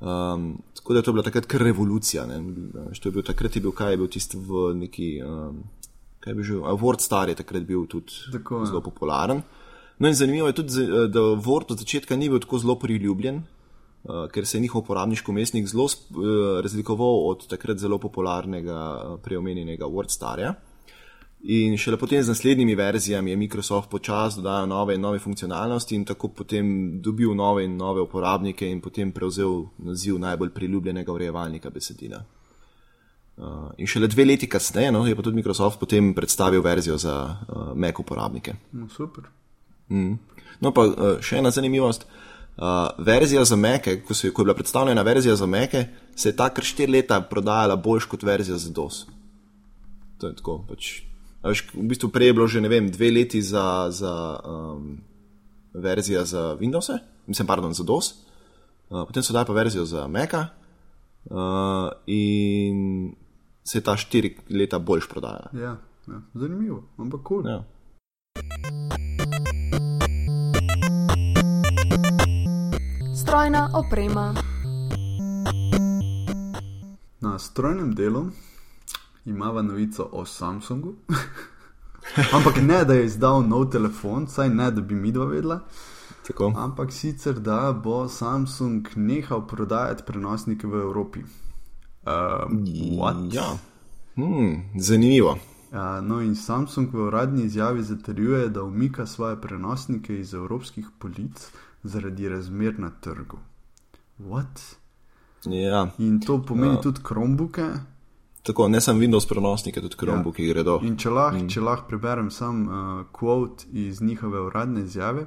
Um, 0.03 0.57
tako 0.75 0.93
da 0.93 0.99
je 0.99 1.03
to 1.03 1.13
bila 1.13 1.23
takrat 1.23 1.45
kar 1.47 1.61
revolucija. 1.63 2.25
Je 2.27 3.11
bil, 3.11 3.23
takrat 3.23 3.55
je 3.55 3.61
bil, 3.61 3.71
kaj 3.71 3.93
je 3.93 3.97
bil 3.97 4.09
tisti 4.11 4.35
v 4.37 4.73
neki, 4.75 5.07
um, 5.23 5.61
kaj 6.19 6.31
je 6.31 6.35
bil 6.35 6.43
že, 6.43 6.57
Word 6.81 6.99
Star 6.99 7.29
je 7.31 7.35
takrat 7.35 7.63
bil 7.63 7.85
tudi 7.87 8.11
Tako, 8.31 8.59
ja. 8.59 8.65
zelo 8.65 8.81
popularen. 8.81 9.41
No 9.99 10.07
in 10.07 10.15
zanimivo 10.15 10.49
je 10.51 10.57
tudi, 10.59 10.69
z- 10.75 11.07
da 11.07 11.23
Word 11.39 11.71
od 11.71 11.79
začetka 11.79 12.15
ni 12.15 12.27
bil 12.29 12.43
tako 12.43 12.59
zelo 12.59 12.75
priljubljen, 12.75 13.43
uh, 14.03 14.27
ker 14.27 14.43
se 14.45 14.57
je 14.57 14.61
njihov 14.61 14.83
uporabniški 14.83 15.31
umestnik 15.31 15.67
zelo 15.71 15.85
uh, 15.85 16.59
razlikoval 16.59 17.23
od 17.29 17.47
takrat 17.47 17.79
zelo 17.79 17.97
popularnega 17.97 18.75
uh, 18.75 19.19
preomenjenega 19.23 19.87
Word 19.87 20.11
Starja. 20.11 20.55
In 21.43 21.77
šele 21.77 21.97
potem 21.99 22.23
z 22.23 22.31
naslednjimi 22.31 22.75
verzijami 22.75 23.31
je 23.31 23.37
Microsoft 23.37 23.89
počasi 23.89 24.39
dodajal 24.39 24.67
nove 24.67 24.95
in 24.95 25.01
nove 25.01 25.19
funkcionalnosti 25.19 25.95
in 25.95 26.05
tako 26.05 26.27
potem 26.27 27.01
dobil 27.01 27.35
nove 27.35 27.65
in 27.65 27.75
nove 27.77 28.01
uporabnike 28.01 28.69
in 28.69 28.79
potem 28.81 29.11
prevzel 29.11 29.65
naziv 29.77 30.19
najbolj 30.19 30.53
priljubljenega 30.53 31.11
urejevalnika 31.11 31.69
besedila. 31.69 32.23
Uh, 33.37 33.71
in 33.77 33.87
šele 33.87 34.07
dve 34.07 34.25
leti 34.25 34.47
kasneje 34.47 34.91
no, 34.91 35.07
je 35.07 35.15
pa 35.15 35.21
tudi 35.21 35.35
Microsoft 35.35 35.79
potem 35.79 36.13
predstavil 36.13 36.61
verzijo 36.61 36.97
za 36.97 37.35
uh, 37.49 37.75
Mac 37.75 37.99
uporabnike. 37.99 38.53
No, 38.71 38.87
super. 38.89 39.27
No, 40.59 40.71
pa 40.71 40.85
uh, 40.87 41.19
še 41.19 41.41
ena 41.41 41.51
zanimivost. 41.51 42.05
Uh, 42.53 42.93
verzija 43.03 43.43
za 43.43 43.55
Meke, 43.55 43.99
ko, 44.05 44.13
se, 44.13 44.29
ko 44.29 44.41
je 44.41 44.45
bila 44.45 44.55
predstavljena 44.55 45.01
verzija 45.01 45.35
za 45.35 45.45
Meke, 45.45 45.87
se 46.15 46.29
je 46.29 46.35
ta 46.35 46.53
kar 46.53 46.63
štiri 46.63 46.91
leta 46.91 47.19
prodajala 47.21 47.75
bolj 47.75 48.07
kot 48.07 48.23
verzija 48.23 48.57
za 48.57 48.69
DOS. 48.71 49.07
To 50.21 50.29
je 50.29 50.35
tako. 50.37 50.61
Pač, 50.69 51.01
veš, 51.49 51.67
v 51.73 51.87
bistvu 51.91 52.09
prej 52.09 52.31
je 52.31 52.33
bilo 52.33 52.47
že 52.47 52.63
vem, 52.63 52.91
dve 52.91 53.11
leti 53.11 53.41
za, 53.41 53.89
za 53.89 54.39
um, 54.45 55.01
verzija 55.73 56.25
za 56.25 56.55
Windows, 56.59 56.89
mislim, 57.27 57.47
pardon, 57.47 57.73
za 57.73 57.83
DOS, 57.83 58.13
uh, 58.89 59.03
potem 59.07 59.23
so 59.23 59.33
dali 59.33 59.45
pa 59.45 59.53
verzijo 59.53 59.85
za 59.85 60.07
Meka 60.07 60.47
uh, 61.25 61.91
in 62.07 63.11
se 63.63 63.77
je 63.77 63.83
ta 63.83 63.97
štiri 63.97 64.37
leta 64.49 64.79
boljš 64.79 65.09
prodajala. 65.09 65.49
Ja, 65.53 65.77
ja. 66.07 66.21
zanimivo, 66.33 66.83
ampak 66.97 67.21
kul. 67.23 67.43
Cool. 67.43 67.51
Ja. 67.51 67.63
Strojna 73.15 73.69
oprema. 73.73 74.33
Na 77.21 77.39
strojnem 77.39 77.95
delu 77.95 78.29
imamo 79.25 79.61
novico 79.61 80.09
o 80.11 80.25
Samsungu. 80.25 80.95
Ampak 82.35 82.61
ne, 82.61 82.85
da 82.85 82.93
je 82.93 83.05
izdal 83.05 83.47
nov 83.47 83.69
telefon, 83.71 84.27
saj 84.27 84.49
ne, 84.49 84.71
da 84.71 84.81
bi 84.81 84.95
mi 84.95 85.11
dva 85.11 85.25
vedela. 85.25 85.59
Tako. 86.27 86.53
Ampak 86.55 86.91
sicer, 86.91 87.39
da 87.39 87.73
bo 87.73 88.07
Samsung 88.07 88.87
nehal 88.95 89.47
prodajati 89.47 90.03
prenosnike 90.07 90.67
v 90.67 90.81
Evropi. 90.81 91.19
Um, 92.05 92.65
what? 92.99 93.33
Ja. 93.33 93.57
Hmm, 94.15 94.69
zanimivo. 94.79 95.37
Ja, 95.73 96.01
no, 96.01 96.21
in 96.21 96.35
Samsung 96.35 96.93
v 96.93 97.07
uradni 97.07 97.43
izjavi 97.43 97.83
zatrjuje, 97.83 98.49
da 98.49 98.63
umika 98.63 99.05
svoje 99.05 99.41
prenosnike 99.41 100.19
iz 100.19 100.33
evropskih 100.33 100.87
polic 100.99 101.47
zaradi 101.83 102.29
razmer 102.29 102.79
na 102.79 102.89
trgu. 102.89 103.37
What? 104.19 104.75
Ja. 105.45 105.87
In 105.97 106.21
to 106.21 106.41
pomeni 106.41 106.73
ja. 106.75 106.81
tudi 106.81 107.01
Chromebooke. 107.07 107.67
Tako, 108.43 108.67
ne 108.67 108.81
samo 108.81 108.99
Windows 108.99 109.27
prenosnike, 109.29 109.81
tudi 109.81 109.95
Chromebooki 109.99 110.43
ja. 110.47 110.53
gredo. 110.53 110.79
In 110.83 110.97
če 110.97 111.09
lahko 111.09 111.39
mm. 111.39 111.63
lah 111.63 111.83
preberem 111.87 112.31
sam 112.31 112.65
uh, 112.67 113.05
quote 113.11 113.65
iz 113.71 114.01
njihove 114.01 114.41
uradne 114.41 114.83
izjave. 114.83 115.25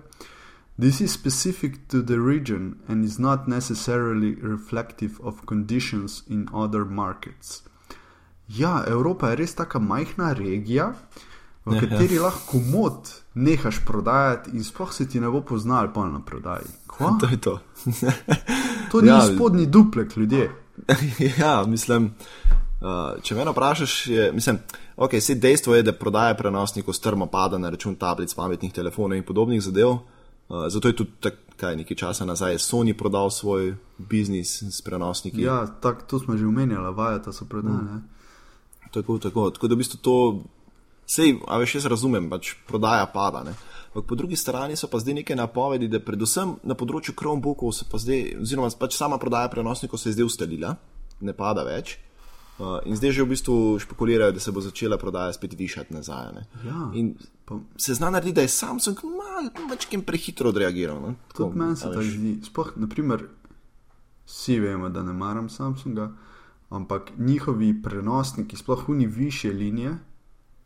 This 0.78 1.00
is 1.00 1.12
specific 1.12 1.72
to 1.88 2.02
the 2.02 2.18
region 2.20 2.74
and 2.88 3.04
is 3.04 3.18
not 3.18 3.48
necessarily 3.48 4.36
reflective 4.42 5.14
of 5.22 5.34
conditions 5.48 6.22
in 6.28 6.48
other 6.52 6.84
markets. 6.84 7.62
Ja, 8.48 8.84
Evropa 8.86 9.30
je 9.30 9.36
res 9.36 9.54
tako 9.54 9.80
majhna 9.80 10.32
regija, 10.32 10.92
v 11.64 11.72
ja, 11.74 11.80
kateri 11.80 12.20
ja. 12.20 12.22
lahko 12.22 12.60
mod 12.60 13.08
nehaš 13.34 13.80
prodajati 13.86 14.50
in 14.52 14.64
sploh 14.64 14.92
se 14.92 15.08
ti 15.08 15.20
ne 15.20 15.30
bo 15.30 15.40
poznal 15.40 15.88
pa 15.94 16.04
na 16.06 16.20
prodaji. 16.20 16.68
Kva? 16.86 17.16
To 17.20 17.26
je 17.26 17.40
to. 17.40 17.58
to 18.92 19.00
ni 19.00 19.08
ja. 19.08 19.20
spodnji 19.20 19.66
duplek 19.66 20.16
ljudje. 20.16 20.50
ja, 21.40 21.64
mislim. 21.66 22.12
Uh, 22.76 23.16
če 23.24 23.34
me 23.34 23.44
vprašaš, 23.48 23.92
je, 24.06 24.32
mislim, 24.32 24.58
okay, 24.96 25.34
dejstvo 25.40 25.74
je, 25.74 25.82
da 25.82 25.92
prodaja 25.96 26.34
prenosnikov 26.36 26.94
strmo 26.94 27.26
pada 27.26 27.58
na 27.58 27.70
račun 27.72 27.96
tablic, 27.96 28.34
pametnih 28.34 28.72
telefonov 28.72 29.16
in 29.16 29.24
podobnih 29.24 29.62
zadev. 29.62 29.96
Uh, 30.48 30.68
zato 30.68 30.88
je 30.88 30.96
tudi 30.96 31.10
tako 31.20 31.46
nekaj 31.56 31.96
časa 31.96 32.24
nazaj 32.24 32.58
Sony 32.58 32.92
prodal 32.92 33.30
svoj 33.30 33.74
biznis 33.98 34.62
s 34.62 34.82
prenosniki. 34.82 35.40
Ja, 35.42 35.66
tak, 35.80 36.04
to 36.06 36.18
smo 36.18 36.36
že 36.36 36.46
omenjali, 36.46 36.94
vajata 36.94 37.32
so 37.32 37.48
prodali. 37.48 37.74
Mm. 37.74 38.02
Tako, 38.92 39.18
tako. 39.18 39.50
tako 39.50 39.68
da 39.68 39.74
v 39.74 39.78
bistvu 39.78 39.98
to, 40.02 40.44
sej, 41.06 41.38
a 41.48 41.58
veš, 41.58 41.74
jaz 41.74 41.86
razumem, 41.86 42.28
pač 42.30 42.54
prodaja 42.68 43.06
pada. 43.06 43.42
Ne? 43.42 43.54
Po 43.96 44.14
drugi 44.14 44.36
strani 44.36 44.76
so 44.76 44.88
pa 44.92 44.98
zdaj 44.98 45.14
neke 45.14 45.36
napovedi, 45.36 45.88
da 45.88 46.00
predvsem 46.00 46.58
na 46.62 46.76
področju 46.76 47.16
Chromebookov 47.16 47.72
se 47.72 47.88
pa 47.88 47.96
zdaj, 47.96 48.36
oziroma 48.44 48.68
pač 48.78 48.96
sama 49.00 49.18
prodaja 49.18 49.48
prenosnikov 49.48 49.98
se 49.98 50.12
je 50.12 50.20
zdaj 50.20 50.28
ustalila, 50.28 50.76
ne 51.20 51.32
pada 51.32 51.64
več. 51.64 51.96
Uh, 52.58 52.80
in 52.88 52.96
zdaj 52.96 53.12
že 53.12 53.22
v 53.22 53.28
bistvu 53.28 53.78
špekulirajo, 53.78 54.32
da 54.32 54.40
se 54.40 54.52
bo 54.52 54.60
začela 54.64 54.96
prodaja 54.98 55.32
spet 55.32 55.52
višati 55.58 55.94
nazaj. 55.94 56.40
Ja, 56.64 56.90
in 56.94 57.14
pa, 57.44 57.58
se 57.76 57.94
zna 57.94 58.10
narediti, 58.10 58.34
da 58.34 58.40
je 58.40 58.48
Samsung 58.48 58.96
malo 59.04 59.68
več 59.68 59.88
prehitro 60.06 60.48
odreagiral. 60.48 61.00
No? 61.00 61.14
Tudi 61.36 61.58
meni 61.58 61.76
se 61.76 61.84
tako 61.84 62.02
zdi. 62.02 62.38
Sploh, 62.48 62.72
naprimer, 62.76 63.26
vsi 64.24 64.60
vemo, 64.60 64.88
da 64.88 65.02
ne 65.02 65.12
maram 65.12 65.48
Samsunga, 65.48 66.08
ampak 66.68 67.12
njihovi 67.18 67.82
prenosniki, 67.82 68.56
sploh 68.56 68.88
uni 68.88 69.06
više 69.06 69.52
linije, 69.52 69.98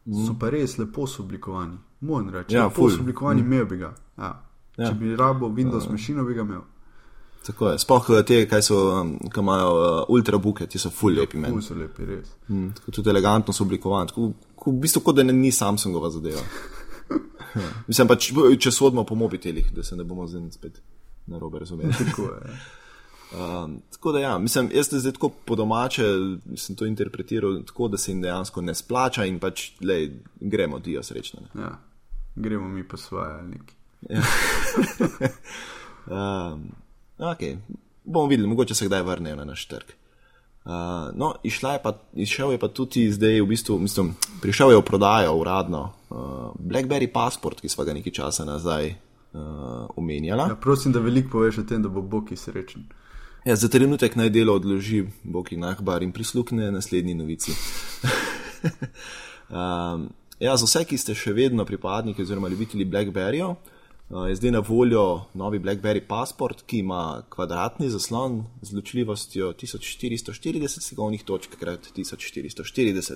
mm. 0.04 0.26
so 0.26 0.36
pa 0.38 0.50
res 0.50 0.78
lepo 0.78 1.06
oblikovani. 1.18 1.78
Moram 2.00 2.30
reči, 2.30 2.54
ja, 2.54 2.64
lepo 2.64 2.86
oblikovani, 3.00 3.42
mm. 3.42 3.46
imel 3.46 3.64
bi 3.64 3.76
ga. 3.76 3.94
Ja. 4.18 4.30
Ja. 4.76 4.88
Če 4.88 4.94
bi 4.94 5.16
rabo 5.16 5.48
Windows 5.48 5.86
uh. 5.86 5.92
mašino, 5.92 6.24
bi 6.24 6.34
ga 6.34 6.46
imel. 6.46 6.62
Tako 7.46 7.70
je. 7.70 7.78
Sploh 7.78 8.08
te, 8.26 8.42
kaj 8.48 8.62
so, 8.62 8.78
um, 9.00 9.14
ki 9.32 9.40
imajo 9.40 9.70
uh, 9.76 10.00
ultrabuke, 10.12 10.66
ti 10.68 10.78
so 10.78 10.90
full 10.92 11.16
lepi. 11.16 11.40
Full 11.40 11.62
so 11.64 11.74
lepi, 11.74 12.04
res. 12.04 12.34
Mm, 12.48 12.74
tako 12.76 12.92
tudi 12.98 13.10
elegantno 13.10 13.54
so 13.56 13.64
oblikovani. 13.64 14.12
Tako, 14.12 14.32
v 14.66 14.74
bistvu, 14.82 15.02
kot 15.06 15.16
da 15.16 15.24
ne 15.24 15.32
ni 15.32 15.52
Samsungova 15.52 16.10
zadeva. 16.12 16.42
ja. 17.62 17.70
Mislim 17.88 18.10
pač, 18.10 18.28
če 18.60 18.72
sodimo 18.74 19.06
po 19.08 19.16
mobitelih, 19.16 19.72
da 19.74 19.82
se 19.86 19.96
ne 19.96 20.04
bomo 20.04 20.28
zdaj 20.28 20.50
spet 20.52 20.82
na 21.30 21.40
robe 21.40 21.62
razumeli. 21.64 21.94
tako 22.04 22.28
je. 22.28 22.60
Um, 23.30 23.82
tako 23.90 24.12
da, 24.12 24.18
ja, 24.18 24.38
mislim, 24.38 24.70
jaz 24.74 24.88
zdaj 24.90 25.12
tako 25.12 25.28
po 25.28 25.54
domače 25.56 26.04
sem 26.56 26.76
to 26.76 26.86
interpretiral 26.86 27.62
tako, 27.66 27.88
da 27.88 27.98
se 27.98 28.10
jim 28.10 28.22
dejansko 28.22 28.60
ne 28.60 28.74
splača 28.74 29.24
in 29.24 29.38
pač, 29.38 29.70
le, 29.80 30.00
gremo, 30.40 30.78
dio 30.78 31.02
srečno. 31.02 31.40
Ja, 31.54 31.78
gremo 32.34 32.68
mi 32.68 32.88
pa 32.88 32.96
svoje 32.96 33.32
ali 33.32 33.48
neki. 33.48 33.74
Ja. 34.08 34.22
um, 36.52 36.72
Okay. 37.20 37.56
Bomo 38.04 38.26
videli, 38.26 38.48
mogoče 38.48 38.74
se 38.74 38.86
kdaj 38.86 39.02
vrnejo 39.02 39.36
na 39.36 39.44
naš 39.44 39.66
trg. 39.68 39.92
Uh, 40.64 40.72
no, 41.14 41.34
je 41.42 41.80
pa, 41.82 41.98
išel 42.14 42.52
je 42.52 42.58
pa 42.58 42.68
tudi 42.68 43.12
zdaj, 43.12 43.40
v 43.40 43.46
bistvu, 43.46 43.78
mislim, 43.78 44.14
prišel 44.42 44.70
je 44.70 44.76
v 44.76 44.82
prodajo 44.82 45.34
uradno 45.36 45.92
uh, 46.10 46.16
Blackberry 46.58 47.12
Passport, 47.12 47.60
ki 47.60 47.68
smo 47.68 47.84
ga 47.84 47.94
nekaj 47.96 48.12
časa 48.12 48.44
nazaj 48.44 48.88
uh, 48.88 49.88
omenjali. 49.96 50.48
Ja, 50.48 50.56
prosim, 50.56 50.92
da 50.92 51.00
veliko 51.00 51.30
poveš 51.30 51.58
o 51.58 51.64
tem, 51.64 51.82
da 51.82 51.88
bo 51.88 52.02
Boki 52.02 52.36
srečen. 52.36 52.84
Ja, 53.44 53.56
za 53.56 53.68
trenutek 53.68 54.16
naj 54.16 54.30
delo 54.30 54.54
odloži 54.54 55.06
Boki 55.22 55.56
Nahbar 55.56 56.02
in 56.02 56.12
prisluhne 56.12 56.70
naslednji 56.72 57.14
novici. 57.14 57.52
um, 59.48 60.10
ja, 60.38 60.56
za 60.56 60.68
vse, 60.68 60.84
ki 60.84 60.98
ste 61.00 61.16
še 61.16 61.32
vedno 61.32 61.64
pripadniki 61.64 62.22
oziroma 62.22 62.48
ljubitelji 62.48 62.84
Blackberryja. 62.84 63.54
Uh, 64.10 64.28
je 64.28 64.34
zdaj 64.34 64.50
na 64.50 64.58
voljo 64.68 65.20
novi 65.34 65.58
BlackBerry 65.58 66.00
Passport, 66.08 66.62
ki 66.66 66.78
ima 66.78 67.22
kvadratni 67.28 67.90
zaslon 67.90 68.44
z 68.62 68.74
ločljivostjo 68.74 69.52
1440 69.52 70.80
slikovnih 70.80 71.22
točk 71.24 71.54
krat 71.60 71.88
1440 71.96 73.14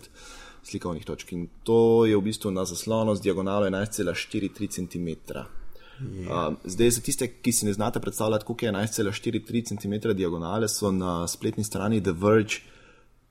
slikovnih 0.63 1.05
točk. 1.05 1.33
In 1.33 1.49
to 1.63 2.07
je 2.07 2.17
v 2.17 2.23
bistvu 2.23 2.51
na 2.51 2.65
zaslonu 2.65 3.15
z 3.15 3.21
diagonalo 3.21 3.67
11,43 3.67 4.71
cm. 4.71 5.09
Yeah. 5.09 6.49
Uh, 6.49 6.55
zdaj, 6.65 6.91
za 6.91 7.01
tiste, 7.01 7.29
ki 7.43 7.53
si 7.53 7.67
ne 7.67 7.73
znate 7.73 8.01
predstavljati, 8.01 8.45
koliko 8.45 8.67
je 8.67 8.73
11,43 8.73 9.67
cm 9.75 10.17
diagonale, 10.17 10.69
so 10.69 10.93
na 10.93 11.27
spletni 11.29 11.65
strani 11.65 12.03
The 12.03 12.13
Verge 12.13 12.55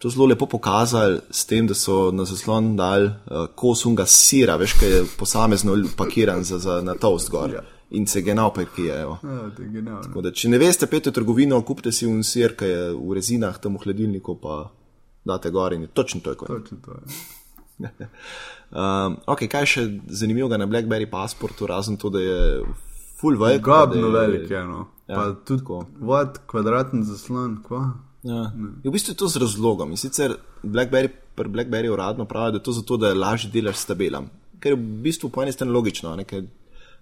to 0.03 0.09
zelo 0.09 0.25
lepo 0.25 0.45
pokazali 0.45 1.19
s 1.31 1.45
tem, 1.45 1.67
da 1.67 1.73
so 1.73 2.11
na 2.11 2.25
zaslon 2.27 2.73
dal 2.75 3.05
uh, 3.05 3.45
kos 3.55 3.85
unga 3.87 4.03
sira, 4.05 4.57
veš, 4.59 4.73
kaj 4.81 4.91
je 4.91 5.05
posamezno 5.19 5.77
pakiran 5.95 6.43
za, 6.43 6.59
za, 6.59 6.81
na 6.83 6.97
toast 6.99 7.31
gor. 7.31 7.53
Ja. 7.53 7.61
In 7.95 8.07
se 8.07 8.21
genau 8.21 8.49
pekije. 8.51 8.97
Ja, 8.99 10.31
če 10.35 10.51
ne 10.51 10.59
veste, 10.59 10.91
pete 10.91 11.13
v 11.13 11.15
trgovino, 11.15 11.61
kupite 11.63 11.95
si 11.95 12.09
un 12.09 12.19
sir, 12.27 12.57
ki 12.59 12.67
je 12.67 12.83
v 12.97 13.15
rezinah, 13.15 13.61
tam 13.63 13.79
v 13.79 13.85
hladilniku, 13.85 14.35
pa 14.43 14.59
date 15.23 15.53
gor 15.55 15.71
in 15.71 15.87
je 15.87 15.93
točno 15.95 16.19
to. 16.19 16.35
Je 16.35 16.51
točno 16.51 16.83
to 16.83 16.99
je. 16.99 17.23
um, 18.75 19.19
okay, 19.23 19.47
kaj 19.47 19.71
še 19.71 19.89
zanimivega 20.19 20.59
na 20.59 20.67
Blackberry 20.67 21.07
pasportu, 21.07 21.69
razen 21.69 21.95
to, 21.95 22.11
da 22.11 22.19
je 22.19 22.39
full 23.21 23.39
velik? 23.39 23.63
Gobno 23.63 24.11
velik, 24.11 24.51
eno. 24.51 24.89
Ja, 25.07 25.15
pa 25.15 25.29
tudi 25.47 25.63
vod, 26.03 26.43
kvadraten 26.51 27.07
zaslon, 27.07 27.61
kva? 27.63 27.93
Ja. 28.23 28.51
V 28.83 28.91
bistvu 28.91 29.11
je 29.11 29.19
to 29.19 29.27
z 29.27 29.41
razlogom. 29.43 29.91
In 29.91 29.99
sicer 29.99 30.37
Blackberry, 30.63 31.11
pri 31.35 31.49
Blackberry 31.49 31.91
uradno 31.91 32.25
pravi, 32.25 32.55
da 32.55 32.61
je 32.61 32.63
to 32.63 32.71
zato, 32.71 32.97
da 32.97 33.11
je 33.11 33.19
lažje 33.19 33.51
delaš 33.51 33.83
s 33.83 33.85
tabelami. 33.85 34.31
Ker 34.63 34.71
je 34.71 34.79
v 34.79 35.01
bistvu 35.03 35.29
po 35.29 35.43
eni 35.43 35.51
strani 35.51 35.75
logično. 35.75 36.15
Ne, 36.15 36.23
ker, 36.27 36.45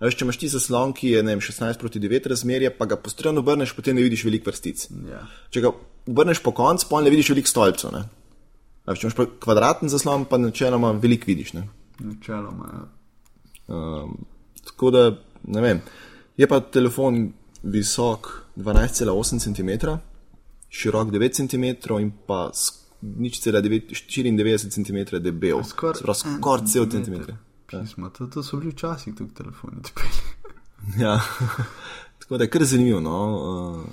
veš, 0.01 0.17
če 0.17 0.25
imaš 0.25 0.39
ti 0.41 0.49
zaslon, 0.49 0.95
ki 0.97 1.13
je 1.13 1.21
vem, 1.27 1.43
16 1.43 1.77
proti 1.81 2.01
9 2.01 2.29
razmerje, 2.33 2.73
pa 2.77 2.89
ga 2.89 2.97
postrojno 2.97 3.45
obrneš, 3.45 3.75
potem 3.77 3.95
ne 3.95 4.05
vidiš 4.05 4.25
veliko 4.25 4.49
vrstic. 4.49 4.87
Ja. 5.09 5.21
Če 5.53 5.65
ga 5.67 5.73
obrneš 6.09 6.41
po 6.41 6.55
koncu, 6.57 6.89
pa 6.89 7.03
ne 7.05 7.13
vidiš 7.13 7.29
veliko 7.35 7.53
stolpcev. 7.53 8.01
Če 8.89 9.07
imaš 9.07 9.19
kvadraten 9.43 9.93
zaslon, 9.93 10.25
pa 10.25 10.41
načeloma 10.41 10.95
veliko 10.97 11.29
vidiš. 11.29 11.53
Ne. 11.59 11.67
Načeloma, 12.01 12.71
ja. 12.73 12.87
Um, 13.71 14.17
tako 14.65 14.89
da, 14.91 15.03
ne 15.53 15.61
vem. 15.61 15.85
Je 16.41 16.47
pa 16.49 16.59
telefon 16.65 17.27
visok 17.61 18.31
12,8 18.57 19.37
cm 19.37 19.93
širok 20.71 21.11
9 21.11 21.35
cm 21.35 21.65
in 21.99 22.11
pa 22.27 22.47
nič 23.01 23.41
cela 23.43 23.61
94 23.61 24.71
cm 24.71 25.19
debel. 25.19 25.63
Skoraj 25.67 26.15
skor 26.15 26.63
cel 26.65 26.87
cm. 26.89 27.35
Pismo, 27.67 28.09
to, 28.09 28.27
to 28.27 28.43
so 28.43 28.59
bili 28.59 28.71
včasih 28.71 29.15
tukaj 29.15 29.35
telefoni. 29.35 29.81
ja, 31.03 31.19
tako 32.19 32.37
da 32.37 32.43
je 32.43 32.49
kar 32.49 32.63
zanimivo. 32.63 32.99
No. 32.99 33.17
Uh, 33.35 33.85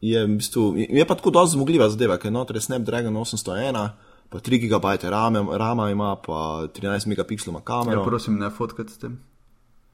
je, 0.00 0.24
v 0.24 0.36
bistvu, 0.36 0.74
je 0.76 1.06
pa 1.06 1.14
tako 1.14 1.30
dosti 1.30 1.56
zmogljiva 1.56 1.88
zadeva, 1.88 2.18
ker 2.20 2.28
je 2.28 2.36
noter 2.36 2.60
Snapdragon 2.60 3.16
801. 3.16 3.88
Pa 4.28 4.40
3 4.42 4.58
GB 4.66 5.10
rame, 5.10 5.44
rama 5.58 5.90
ima, 5.90 6.16
pa 6.16 6.66
13 6.74 7.06
megapikslov 7.06 7.54
ima 7.54 7.60
kamero. 7.64 8.00
Ja, 8.00 8.06
prosim, 8.06 8.38
ne 8.38 8.50
fotkati 8.50 8.92
s 8.92 8.98
tem. 8.98 9.20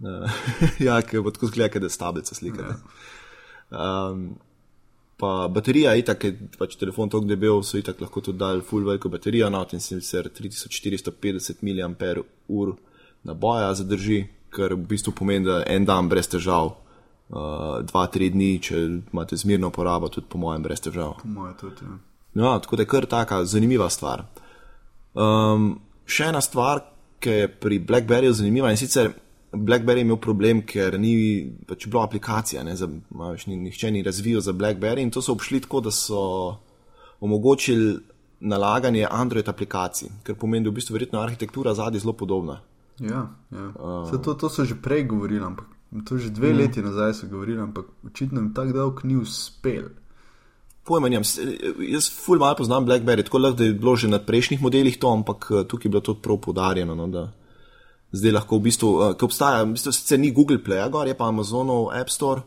ja, 0.87 0.97
ker 1.03 1.23
bo 1.23 1.31
tako 1.31 1.51
zgleda, 1.53 1.79
da 1.79 1.87
je 1.87 1.95
stabilca 1.95 2.35
slika. 2.35 2.73
Ja. 3.71 4.11
Um, 4.11 4.39
pa 5.23 5.49
baterija, 5.55 5.93
itak 5.95 6.25
je 6.25 6.33
pač 6.59 6.73
telefon 6.81 7.11
tako 7.11 7.29
debel, 7.31 7.61
so 7.63 7.79
itak 7.79 8.01
lahko 8.03 8.21
tudi 8.27 8.41
dali 8.41 8.65
full 8.67 8.83
veliko 8.83 9.07
baterijo, 9.09 9.47
no 9.55 9.61
in 9.71 9.81
sicer 9.81 10.27
3450 10.35 11.63
mAh 11.63 12.73
naboja 13.23 13.69
zadrži, 13.79 14.25
kar 14.51 14.75
v 14.75 14.83
bistvu 14.91 15.13
pomeni, 15.15 15.47
da 15.47 15.61
en 15.71 15.87
dan 15.87 16.09
brez 16.11 16.27
težav, 16.27 16.73
uh, 16.75 17.79
dva, 17.87 18.07
tri 18.11 18.33
dni, 18.35 18.57
če 18.67 18.81
imate 19.13 19.39
zmirno 19.39 19.71
porabo, 19.71 20.11
tudi 20.11 20.27
po 20.27 20.43
mojem, 20.43 20.67
brez 20.67 20.83
težav. 20.83 21.15
Po 21.23 21.31
mojem 21.31 21.55
tudi. 21.61 21.87
Ja. 21.87 21.99
No, 22.43 22.59
tako 22.65 22.81
da 22.81 22.83
je 22.83 22.91
kar 22.97 23.07
taka 23.07 23.45
zanimiva 23.47 23.87
stvar. 23.95 24.25
Um, 25.15 25.77
še 26.03 26.33
ena 26.33 26.43
stvar, 26.43 26.83
ki 27.23 27.39
je 27.39 27.49
pri 27.63 27.79
Blackberryju 27.79 28.41
zanimiva 28.43 28.75
in 28.75 28.81
sicer. 28.81 29.15
BlackBerry 29.53 30.01
je 30.01 30.07
imel 30.07 30.17
problem, 30.17 30.63
ker 30.67 30.97
ni 31.01 31.15
pač 31.69 31.87
bilo 31.87 32.01
aplikacije, 32.03 32.65
ne, 32.65 32.77
za, 32.77 32.89
maš, 33.11 33.47
ni, 33.47 33.57
nihče 33.57 33.91
ni 33.91 34.03
razvijal 34.03 34.41
za 34.41 34.53
BlackBerry 34.53 35.03
in 35.03 35.11
to 35.11 35.23
so 35.23 35.33
obšli 35.33 35.61
tako, 35.61 35.81
da 35.81 35.91
so 35.91 36.23
omogočili 37.21 37.99
nalaganje 38.41 39.07
Android 39.11 39.49
aplikacij, 39.49 40.09
kar 40.23 40.35
pomeni, 40.35 40.65
da 40.65 40.69
je 40.69 40.73
v 40.73 40.75
bistvu 40.75 40.95
verjetno 40.95 41.21
arhitektura 41.21 41.75
zadnji 41.75 42.01
zelo 42.01 42.13
podobna. 42.13 42.61
Ja, 42.99 43.29
ja. 43.51 43.69
Uh, 43.79 44.23
to, 44.23 44.35
to 44.35 44.49
so 44.49 44.65
že 44.65 44.75
prej 44.83 45.05
govorili, 45.11 45.45
ampak 45.45 45.67
to 46.09 46.19
že 46.19 46.31
dve 46.31 46.53
mm. 46.53 46.57
leti 46.57 46.83
nazaj 46.83 47.15
so 47.15 47.29
govorili, 47.31 47.61
ampak 47.61 47.87
očitno 48.07 48.41
jim 48.41 48.55
tako 48.55 48.73
dolg 48.73 49.05
ni 49.05 49.17
uspel. 49.17 49.93
Pojma, 50.85 51.09
njem, 51.09 51.23
jaz 51.93 52.11
ful 52.11 52.39
malo 52.39 52.57
poznam 52.59 52.87
BlackBerry, 52.87 53.23
tako 53.23 53.39
da 53.39 53.65
je 53.65 53.73
bilo 53.73 53.97
že 53.97 54.09
na 54.09 54.19
prejšnjih 54.19 54.63
modelih 54.63 54.99
to, 54.99 55.13
ampak 55.13 55.51
eh, 55.51 55.65
tukaj 55.69 55.87
je 55.87 55.91
bilo 55.91 56.01
to 56.01 56.15
prav 56.15 56.41
podarjeno. 56.41 56.95
No, 56.95 57.07
zdaj 58.13 58.33
lahko 58.33 58.59
v 58.59 58.69
bistvu, 58.69 58.89
uh, 58.89 59.13
ki 59.17 59.25
obstaja, 59.25 59.65
v 59.65 59.77
bistvu 59.77 59.93
sicer 59.93 60.21
ni 60.21 60.33
Google 60.33 60.63
Play, 60.63 60.83
gor 60.91 61.09
je 61.09 61.15
pa 61.17 61.29
Amazonov 61.29 61.91
App 61.97 62.11
Store 62.11 62.43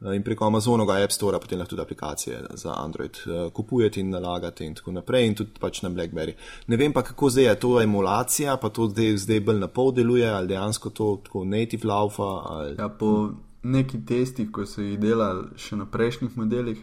uh, 0.00 0.14
in 0.16 0.22
preko 0.22 0.46
Amazonovega 0.46 1.04
App 1.04 1.12
Store 1.12 1.40
potem 1.40 1.58
lahko 1.58 1.74
tudi 1.74 1.82
aplikacije 1.82 2.40
za 2.54 2.74
Android 2.76 3.20
uh, 3.26 3.52
kupujete 3.52 4.00
in 4.00 4.10
nalagate 4.10 4.64
in 4.64 4.74
tako 4.74 4.92
naprej 4.92 5.26
in 5.26 5.34
tudi 5.34 5.60
pač 5.60 5.82
na 5.82 5.88
BlackBerry. 5.88 6.34
Ne 6.66 6.76
vem 6.76 6.92
pa, 6.92 7.02
kako 7.02 7.30
zdaj 7.30 7.44
je 7.44 7.58
to 7.60 7.80
emulacija, 7.80 8.56
pa 8.56 8.68
to 8.68 8.88
zdaj, 8.88 9.16
zdaj 9.16 9.40
bolj 9.40 9.60
na 9.60 9.68
pol 9.68 9.92
deluje 9.92 10.30
ali 10.30 10.48
dejansko 10.48 10.90
to 10.90 11.20
tako 11.24 11.44
native 11.44 11.88
laufa. 11.88 12.30
Ali... 12.56 12.76
Ja, 12.78 12.88
po 12.88 13.30
neki 13.62 14.04
testih, 14.06 14.50
ko 14.52 14.66
so 14.66 14.82
jih 14.82 14.98
delali 15.00 15.48
še 15.56 15.76
na 15.76 15.86
prejšnjih 15.86 16.36
modelih, 16.36 16.80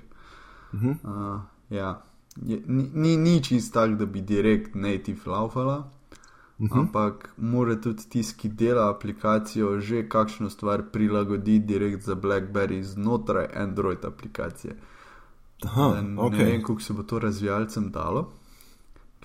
uh 0.73 0.81
-huh. 0.81 0.95
uh, 1.03 1.41
ja, 1.69 2.01
je, 2.35 2.61
ni, 2.67 2.89
ni, 2.93 3.17
ni 3.17 3.43
čist 3.43 3.73
tak, 3.73 3.97
da 3.97 4.05
bi 4.05 4.21
direkt 4.21 4.75
native 4.75 5.19
laufala. 5.25 5.91
-huh. 6.61 6.75
Mhm. 6.75 6.79
ampak 6.79 7.33
mora 7.37 7.75
tudi 7.81 8.09
tisti, 8.09 8.37
ki 8.37 8.49
dela 8.49 8.89
aplikacijo, 8.89 9.79
že 9.79 10.09
kakšno 10.09 10.49
stvar 10.49 10.83
prilagoditi 10.91 11.65
direkt 11.65 12.03
za 12.03 12.15
BlackBerry 12.15 12.83
znotraj 12.83 13.47
Android 13.55 14.05
aplikacije. 14.05 14.75
Aha, 15.63 16.01
ne, 16.01 16.21
okay. 16.21 16.37
ne 16.37 16.45
vem, 16.45 16.63
kako 16.63 16.81
se 16.81 16.93
bo 16.93 17.03
to 17.03 17.19
razvijalcem 17.19 17.91
dalo. 17.91 18.31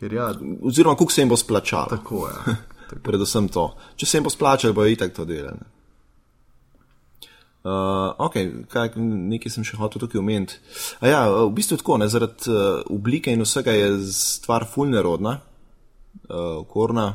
Ja, 0.00 0.34
Oziroma, 0.62 0.96
kako 0.96 1.12
se 1.12 1.20
jim 1.20 1.28
bo 1.28 1.36
splačalo. 1.36 1.86
Tako 1.86 2.28
je. 2.28 2.34
Ja, 2.86 2.98
Predvsem 3.02 3.48
to. 3.48 3.74
Če 3.96 4.06
se 4.06 4.18
jim 4.18 4.24
bo 4.24 4.30
splačalo, 4.30 4.74
bo 4.74 4.84
itak 4.86 5.10
to 5.14 5.24
delali. 5.24 5.58
Uh, 7.66 8.12
ok, 8.22 8.36
kaj, 8.70 8.92
nekaj 9.00 9.50
sem 9.50 9.64
še 9.66 9.74
hotel 9.74 10.04
tukaj 10.04 10.20
omeniti. 10.20 10.60
Ja, 11.02 11.24
v 11.26 11.50
bistvu 11.56 11.80
tako, 11.80 11.96
ne, 11.98 12.06
zaradi 12.06 12.46
uh, 12.46 12.84
oblike 12.94 13.34
in 13.34 13.42
vsega 13.42 13.74
je 13.74 13.88
stvar 14.14 14.68
fulnerodna, 14.70 15.40
uh, 16.28 16.66
korna. 16.68 17.14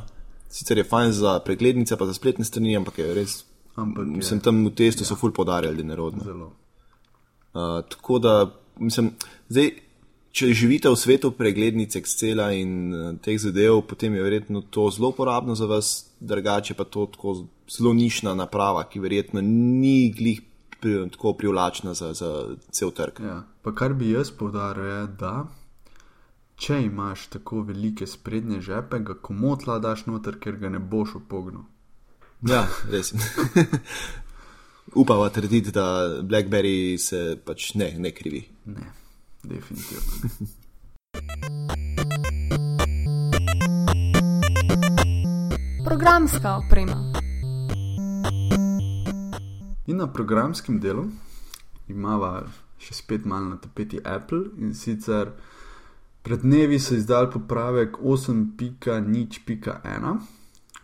Sicer 0.52 0.78
je 0.78 0.84
fajn 0.84 1.12
za 1.12 1.38
preglednice, 1.44 1.96
pa 1.96 2.06
za 2.06 2.14
spletne 2.14 2.44
strani, 2.44 2.76
ampak 2.76 2.98
je 2.98 3.14
res. 3.14 3.38
Ampak 3.74 4.06
je, 4.06 4.16
mislim, 4.16 4.40
tam 4.40 4.64
v 4.66 4.74
testu 4.76 5.06
ja. 5.06 5.08
so 5.08 5.16
ful 5.16 5.32
podarjali, 5.32 5.76
da 5.76 5.82
je 5.82 5.88
nerodno. 5.88 6.24
Zelo. 6.24 6.52
Uh, 7.52 7.80
tako 7.88 8.18
da, 8.18 8.34
mislim, 8.80 9.12
zdaj, 9.48 9.70
če 10.32 10.52
živite 10.56 10.92
v 10.92 10.96
svetu 10.96 11.32
preglednic 11.36 11.96
Excela 11.96 12.50
in 12.56 12.92
uh, 12.92 13.08
teh 13.24 13.40
zadev, 13.40 13.82
potem 13.88 14.14
je 14.16 14.24
verjetno 14.24 14.64
to 14.70 14.88
zelo 14.92 15.12
uporabno 15.12 15.56
za 15.56 15.68
vas, 15.68 15.92
drugače 16.20 16.74
pa 16.74 16.84
to 16.84 17.06
tako 17.12 17.36
zelo 17.68 17.92
nišna 17.96 18.34
naprava, 18.34 18.84
ki 18.88 19.00
verjetno 19.00 19.40
ni 19.44 20.12
glih 20.16 20.40
pri, 20.80 21.10
tako 21.12 21.32
privlačna 21.38 21.94
za, 21.94 22.12
za 22.12 22.56
cel 22.70 22.90
trg. 22.90 23.20
Ja. 23.24 23.42
Pa 23.62 23.74
kar 23.74 23.94
bi 23.94 24.10
jaz 24.10 24.32
povdaril, 24.34 24.84
je, 24.84 25.02
da 25.20 25.34
če 26.62 26.76
imaš 26.84 27.26
tako 27.26 27.62
velike 27.66 28.06
sprednje 28.06 28.60
žepe, 28.60 28.98
ga 29.02 29.14
komotla 29.18 29.78
daš 29.82 30.06
noter, 30.06 30.38
ker 30.38 30.56
ga 30.62 30.68
ne 30.70 30.78
boš 30.78 31.16
opognil. 31.18 31.64
Ja, 32.46 32.68
res. 32.90 33.10
Upava 35.02 35.28
trditi, 35.34 35.72
da 35.74 36.22
Blackberry 36.22 36.98
se 37.02 37.36
pač 37.44 37.74
ne, 37.74 37.88
ne 37.98 38.10
krivi. 38.14 38.44
Ne, 38.70 38.86
definitivno. 39.42 40.12
Programska 45.86 46.56
oprema. 46.62 47.12
In 49.86 49.96
na 49.98 50.06
programskem 50.06 50.78
delu 50.80 51.08
imamo 51.90 52.46
še 52.78 52.94
spet 52.94 53.26
malo 53.26 53.50
na 53.50 53.58
tapeti 53.58 53.98
Apple 54.04 54.44
in 54.62 54.74
sicer. 54.78 55.34
Pred 56.22 56.40
dnevi 56.40 56.78
so 56.78 56.94
izdali 56.94 57.30
popravek 57.30 57.96
8.0.1, 57.98 60.16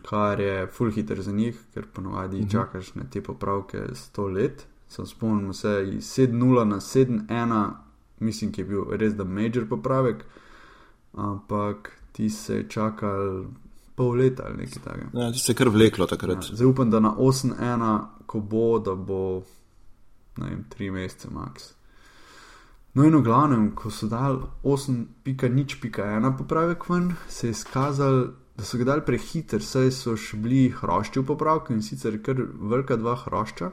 kar 0.09 0.39
je 0.39 0.67
full 0.67 0.91
hitter 0.91 1.21
za 1.21 1.31
njih, 1.31 1.59
ker 1.73 1.85
ponovadi 1.93 2.37
mhm. 2.37 2.49
čakaš 2.49 2.95
na 2.95 3.03
te 3.03 3.23
popravke 3.23 3.77
100 3.77 4.33
let. 4.33 4.67
Sem 4.87 5.05
spomnil 5.05 5.53
se 5.53 5.89
iz 5.93 6.03
7.0 6.03 6.63
na 6.63 6.79
7.1, 6.79 7.71
mislim, 8.19 8.51
ki 8.51 8.61
je 8.61 8.65
bil 8.65 8.83
res 8.91 9.13
da 9.13 9.23
major 9.23 9.67
popravek, 9.69 10.25
ampak 11.13 11.91
ti 12.11 12.29
se 12.29 12.55
je 12.55 12.69
čakal 12.69 13.43
pol 13.95 14.15
leta 14.15 14.43
ali 14.47 14.57
nekaj 14.57 14.83
takega. 14.83 15.09
Ja, 15.13 15.31
ti 15.31 15.39
se 15.39 15.51
je 15.51 15.55
kar 15.55 15.69
vleklo 15.69 16.07
takrat. 16.07 16.49
Ja, 16.49 16.55
zdaj 16.55 16.67
upam, 16.67 16.91
da 16.91 16.99
na 16.99 17.15
8.1, 17.15 17.99
ko 18.25 18.39
bo, 18.39 18.79
da 18.79 18.95
bo, 18.95 19.43
ne 20.37 20.49
vem, 20.49 20.65
3 20.77 20.91
mesece 20.91 21.27
max. 21.31 21.78
No, 22.93 23.05
in 23.05 23.15
v 23.15 23.21
glavnem, 23.21 23.71
ko 23.77 23.91
so 23.93 24.07
dali 24.09 24.41
8.0.1 24.63 26.37
popravek 26.37 26.89
ven, 26.89 27.13
se 27.29 27.47
je 27.47 27.51
izkazalo, 27.51 28.27
da 28.57 28.65
so 28.65 28.77
ga 28.77 28.83
dali 28.83 29.05
prehiter, 29.05 29.63
saj 29.63 29.91
so 29.95 30.15
še 30.17 30.37
bili 30.41 30.67
hrošči 30.73 31.21
v 31.21 31.27
popravku 31.29 31.73
in 31.73 31.83
sicer 31.85 32.17
kar 32.23 32.41
velika 32.41 32.97
dva 32.99 33.15
hrošča, 33.21 33.69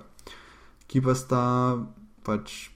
ki 0.86 1.02
pa 1.02 1.16
sta 1.18 1.42
pač 2.26 2.68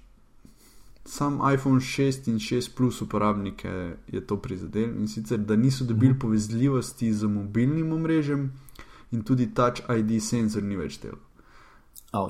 sam 1.05 1.39
iPhone 1.53 1.81
6 1.81 2.29
in 2.33 2.41
6 2.41 2.73
plus 2.77 3.01
uporabnike 3.03 3.71
je 4.07 4.21
to 4.27 4.37
prizadel 4.37 4.97
in 4.99 5.09
sicer 5.09 5.39
da 5.39 5.57
niso 5.57 5.85
dobili 5.85 6.13
mhm. 6.13 6.21
povezljivosti 6.21 7.13
z 7.13 7.27
mobilnim 7.27 7.93
omrežjem 7.93 8.51
in 9.13 9.23
tudi 9.23 9.55
Touch 9.55 9.83
ID 9.99 10.23
senzor 10.23 10.63
ni 10.63 10.77
več 10.77 11.01
delal. 11.03 11.19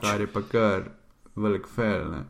Kar 0.00 0.20
je 0.20 0.26
pa 0.26 0.42
kar 0.42 0.90
velik 1.36 1.66
fail. 1.68 2.11
Ne? 2.11 2.24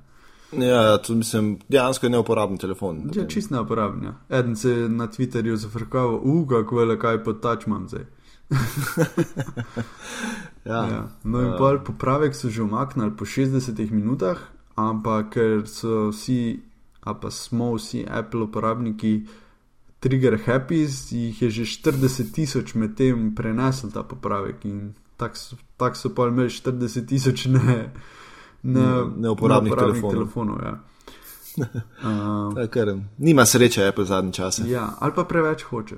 Ja, 0.52 0.82
ja, 0.82 0.98
to 0.98 1.14
mislim, 1.14 1.58
dejansko 1.68 2.06
je 2.06 2.10
neuporaben 2.10 2.58
telefon. 2.58 3.10
Ja, 3.14 3.26
čist 3.26 3.50
neuporaben. 3.50 4.04
Ja. 4.04 4.14
Eden 4.38 4.56
se 4.56 4.70
je 4.70 4.88
na 4.88 5.06
Twitterju 5.06 5.56
zafrkal, 5.56 6.20
uga, 6.22 6.62
kako 6.62 6.76
velik 6.76 7.00
kaj 7.00 7.24
pod 7.24 7.42
tač 7.42 7.66
imam 7.66 7.88
zdaj. 7.88 8.06
ja. 10.70 10.86
ja. 10.86 11.08
No, 11.24 11.40
in 11.40 11.52
uh. 11.52 11.58
pol 11.58 11.78
popravek 11.86 12.34
so 12.34 12.50
že 12.50 12.62
umaknili 12.62 13.14
po 13.16 13.24
60 13.24 13.90
minutah, 13.90 14.38
ampak 14.74 15.30
ker 15.34 15.68
so 15.70 16.10
vsi, 16.10 16.60
a 17.00 17.14
pa 17.14 17.30
smo 17.30 17.74
vsi 17.76 18.06
Apple 18.10 18.50
uporabniki, 18.50 19.26
trigger 20.00 20.38
happy, 20.46 20.88
jih 21.10 21.42
je 21.42 21.50
že 21.50 21.64
40 21.64 22.32
tisoč 22.32 22.74
med 22.74 22.96
tem 22.96 23.34
prenesel 23.34 23.92
ta 23.92 24.02
popravek 24.02 24.64
in 24.64 24.94
tako 25.16 25.36
so, 25.36 25.56
tak 25.76 25.96
so 25.96 26.08
pa 26.14 26.28
imeli 26.28 26.48
40 26.48 27.06
tisoč 27.06 27.46
ne 27.46 27.92
neuporabnih 28.62 29.74
telefonov. 29.74 30.12
telefonov 30.12 30.62
ja. 30.64 30.78
uh, 32.56 32.66
kar, 32.70 32.94
nima 33.18 33.46
sreče, 33.46 33.82
je 33.82 33.92
pa 33.92 34.04
zadnji 34.04 34.32
čas. 34.32 34.60
Ja, 34.66 34.90
ali 34.98 35.12
pa 35.16 35.24
preveč 35.24 35.62
hoče. 35.62 35.96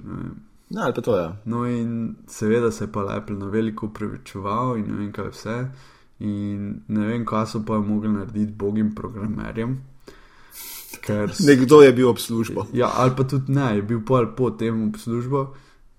No, 0.71 0.83
ali 0.83 0.95
pa 0.95 1.01
to 1.01 1.17
je. 1.17 1.23
Ja. 1.23 1.37
No, 1.45 1.67
in 1.67 2.15
seveda 2.29 2.71
se 2.71 2.85
je 2.85 2.93
pa 2.93 3.07
Apple 3.17 3.37
na 3.37 3.47
veliko 3.47 3.87
upravičeval 3.87 4.77
in 4.77 4.87
ne 4.89 4.97
vem 4.97 5.13
kaj 5.13 5.29
vse. 5.29 5.57
In 6.19 6.83
ne 6.89 7.07
vem, 7.07 7.25
kaj 7.27 7.47
so 7.47 7.65
pa 7.67 7.81
mogli 7.81 8.09
narediti 8.13 8.53
bogim 8.53 8.95
programerjem. 8.95 9.81
Ker, 11.01 11.33
Nekdo 11.49 11.83
je 11.83 11.93
bil 11.93 12.09
ob 12.09 12.19
službo. 12.19 12.67
Ja, 12.73 12.93
ali 12.97 13.17
pa 13.17 13.25
tudi 13.25 13.53
ne, 13.53 13.77
je 13.77 13.83
bil 13.83 14.01
pol 14.07 14.31
po 14.37 14.51
tem 14.51 14.89
ob 14.89 14.97
službo. 14.97 15.51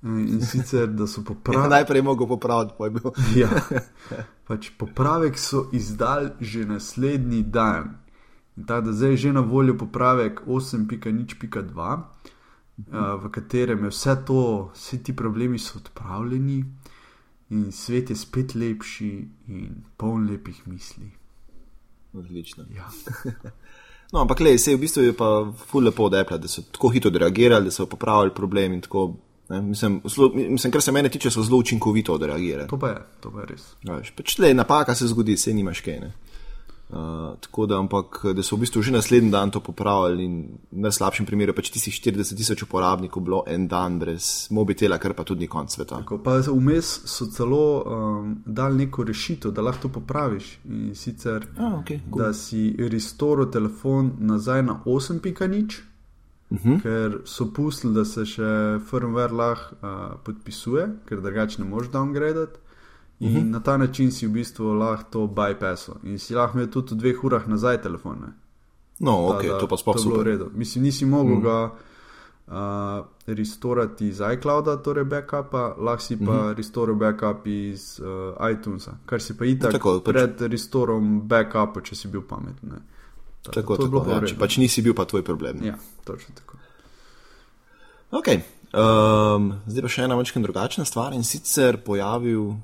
In 0.04 0.42
sicer, 0.42 0.88
da 0.88 1.08
so 1.08 1.24
popravili. 1.28 1.70
Najprej 1.70 2.00
je 2.00 2.04
mogel 2.04 2.28
popraviti, 2.28 2.74
pa 2.78 2.86
je 2.86 2.92
bil. 2.92 3.12
ja, 3.36 3.50
pač 4.48 4.70
popravek 4.78 5.38
so 5.40 5.70
izdali 5.72 6.32
že 6.40 6.66
naslednji 6.66 7.44
dan. 7.44 8.00
Ta, 8.68 8.82
da 8.82 8.94
zdaj 8.94 9.12
je 9.12 9.18
že 9.18 9.34
na 9.34 9.42
voljo 9.42 9.78
popravek 9.78 10.42
8.0.2, 10.46 12.04
v 13.22 13.30
katerem 13.32 13.84
je 13.84 13.90
vse 13.90 14.16
to, 14.26 14.72
vsi 14.74 15.04
ti 15.04 15.16
problemi 15.16 15.60
so 15.60 15.78
odpravljeni 15.80 16.66
in 17.50 17.72
svet 17.72 18.10
je 18.10 18.16
spet 18.16 18.56
lepši 18.56 19.28
in 19.48 19.84
poln 19.98 20.30
lepih 20.30 20.68
misli. 20.68 21.12
Odlično. 22.14 22.66
Ja. 22.76 22.90
No, 24.14 24.22
ampak 24.22 24.40
le, 24.40 24.58
se 24.62 24.72
je 24.72 24.78
v 24.78 24.80
bistvu 24.80 25.02
je 25.02 25.14
pa 25.18 25.26
ful 25.58 25.88
lepo 25.88 26.04
od 26.06 26.14
Apple, 26.14 26.38
da 26.38 26.48
so 26.48 26.62
tako 26.62 26.92
hitro 26.94 27.10
odreagirali, 27.10 27.66
da 27.66 27.72
so 27.72 27.88
popravili 27.90 28.34
problem 28.36 28.74
in 28.74 28.82
tako. 28.82 29.16
Ne, 29.50 29.62
mislim, 29.62 30.02
zelo, 30.06 30.32
mislim, 30.36 30.72
kar 30.72 30.82
se 30.82 30.92
mene 30.92 31.10
tiče, 31.10 31.32
so 31.32 31.44
zelo 31.44 31.58
učinkovito 31.60 32.14
odreagirali. 32.14 32.68
To 32.70 32.80
pa 32.80 32.88
je, 32.90 33.02
to 33.20 33.32
pa 33.32 33.40
je 33.40 33.46
res. 33.46 33.66
Ja, 33.84 34.00
pač 34.16 34.38
le, 34.40 34.54
napaka 34.54 34.96
se 34.96 35.08
zgodi, 35.08 35.38
se 35.38 35.54
nimaš 35.54 35.82
kaj. 35.82 36.00
Ne. 36.00 36.14
Uh, 36.90 37.00
tako 37.42 37.66
da, 37.66 37.80
ampak, 37.80 38.20
da 38.36 38.44
so 38.44 38.56
v 38.56 38.60
bistvu 38.68 38.82
že 38.86 38.92
naslednji 38.92 39.32
dan 39.32 39.50
to 39.52 39.60
popravili 39.60 40.26
in 40.26 40.34
na 40.72 40.92
slabšem 40.92 41.26
primeru 41.26 41.54
pač 41.58 41.72
tistih 41.74 41.94
40 41.96 42.38
tisoč 42.38 42.64
uporabnikov 42.68 43.24
bilo 43.24 43.40
en 43.48 43.66
dan 43.68 43.98
brez 44.00 44.48
mobitela, 44.54 45.00
kar 45.02 45.16
pa 45.18 45.24
tudi 45.24 45.40
ni 45.42 45.48
konc 45.48 45.74
sveta. 45.74 46.04
Tako, 46.04 46.20
pa 46.22 46.38
vmes 46.46 46.92
so 47.10 47.26
celo 47.34 47.64
um, 47.82 48.36
dali 48.46 48.86
neko 48.86 49.04
rešitev, 49.10 49.52
da 49.52 49.66
lahko 49.66 49.88
to 49.88 49.94
popraviš. 49.98 50.60
In 50.70 50.94
sicer, 50.96 51.48
Ah, 51.58 51.80
okay, 51.82 51.98
cool. 52.12 52.22
da 52.22 52.34
si 52.34 52.76
restoro 52.78 53.46
telefon 53.46 54.14
nazaj 54.20 54.62
na 54.64 54.78
8.0, 54.86 55.82
Uh 56.54 56.60
-huh. 56.60 56.82
ker 56.82 57.22
so 57.26 57.46
pustili, 57.54 57.94
da 57.94 58.06
se 58.06 58.26
še 58.26 58.80
firmware 58.90 59.34
lahko 59.34 59.76
uh, 59.82 60.20
podpisuje, 60.24 60.90
ker 61.06 61.22
drugače 61.22 61.62
ne 61.62 61.70
moreš 61.70 61.90
downgradati. 61.90 62.60
In 63.20 63.38
uh 63.38 63.44
-huh. 63.44 63.50
na 63.50 63.60
ta 63.60 63.78
način 63.78 64.12
si 64.12 64.28
v 64.28 64.32
bistvu 64.32 64.74
lahko 64.74 65.04
to 65.12 65.28
bypassil 65.28 65.94
in 66.04 66.20
si 66.20 66.36
lahko 66.36 66.58
imel 66.58 66.70
tudi 66.70 66.96
v 66.96 66.98
dveh 66.98 67.24
urah 67.24 67.48
nazaj 67.48 67.82
telefon. 67.82 68.20
Ne? 68.22 68.34
No, 69.00 69.28
Da, 69.30 69.38
ok, 69.38 69.44
da, 69.48 69.60
to 69.60 69.68
pa 69.68 69.78
sploh 69.78 69.96
je 69.98 70.04
bilo 70.04 70.20
v 70.20 70.24
redu. 70.24 70.52
Mislim, 70.54 70.84
nisi 70.84 71.06
mogel 71.06 71.36
mm. 71.36 71.42
ga 71.42 71.72
uh, 72.48 73.06
restorati 73.26 74.08
iz 74.08 74.22
iClouda, 74.34 74.78
torej 74.78 75.04
backupa, 75.04 75.76
lahko 75.78 76.04
si 76.04 76.18
pa 76.18 76.24
mm 76.24 76.28
-hmm. 76.28 76.56
restoral 76.56 76.96
backup 76.96 77.48
iz 77.48 78.00
uh, 78.00 78.52
iTunesa, 78.52 78.98
kar 79.06 79.22
si 79.22 79.38
pa 79.38 79.46
itak 79.46 79.72
Tako, 79.72 80.00
pač- 80.00 80.04
pred 80.04 80.42
restorom 80.42 81.28
backupa, 81.28 81.82
če 81.82 81.96
si 81.96 82.08
bil 82.08 82.22
pameten. 82.22 82.72
Ne. 83.44 83.52
Ta- 83.52 83.52
Tako, 83.52 83.76
to 83.78 83.84
je 83.84 83.90
bilo 83.90 84.02
tako, 84.02 84.12
ja, 84.16 84.28
če 84.28 84.38
pač 84.40 84.58
nisi 84.58 84.82
bil 84.82 84.94
pa 84.94 85.06
tvoj 85.06 85.24
problem. 85.24 85.60
Ja, 85.64 85.76
točno 86.04 86.36
tako. 86.36 86.58
Ok. 88.12 88.28
Um, 88.74 89.52
zdaj 89.68 89.82
pa 89.82 89.90
še 89.90 90.04
ena 90.04 90.16
malce 90.16 90.40
drugačna 90.40 90.86
stvar 90.86 91.14
in 91.14 91.24
sicer 91.24 91.78
pojavil, 91.78 92.56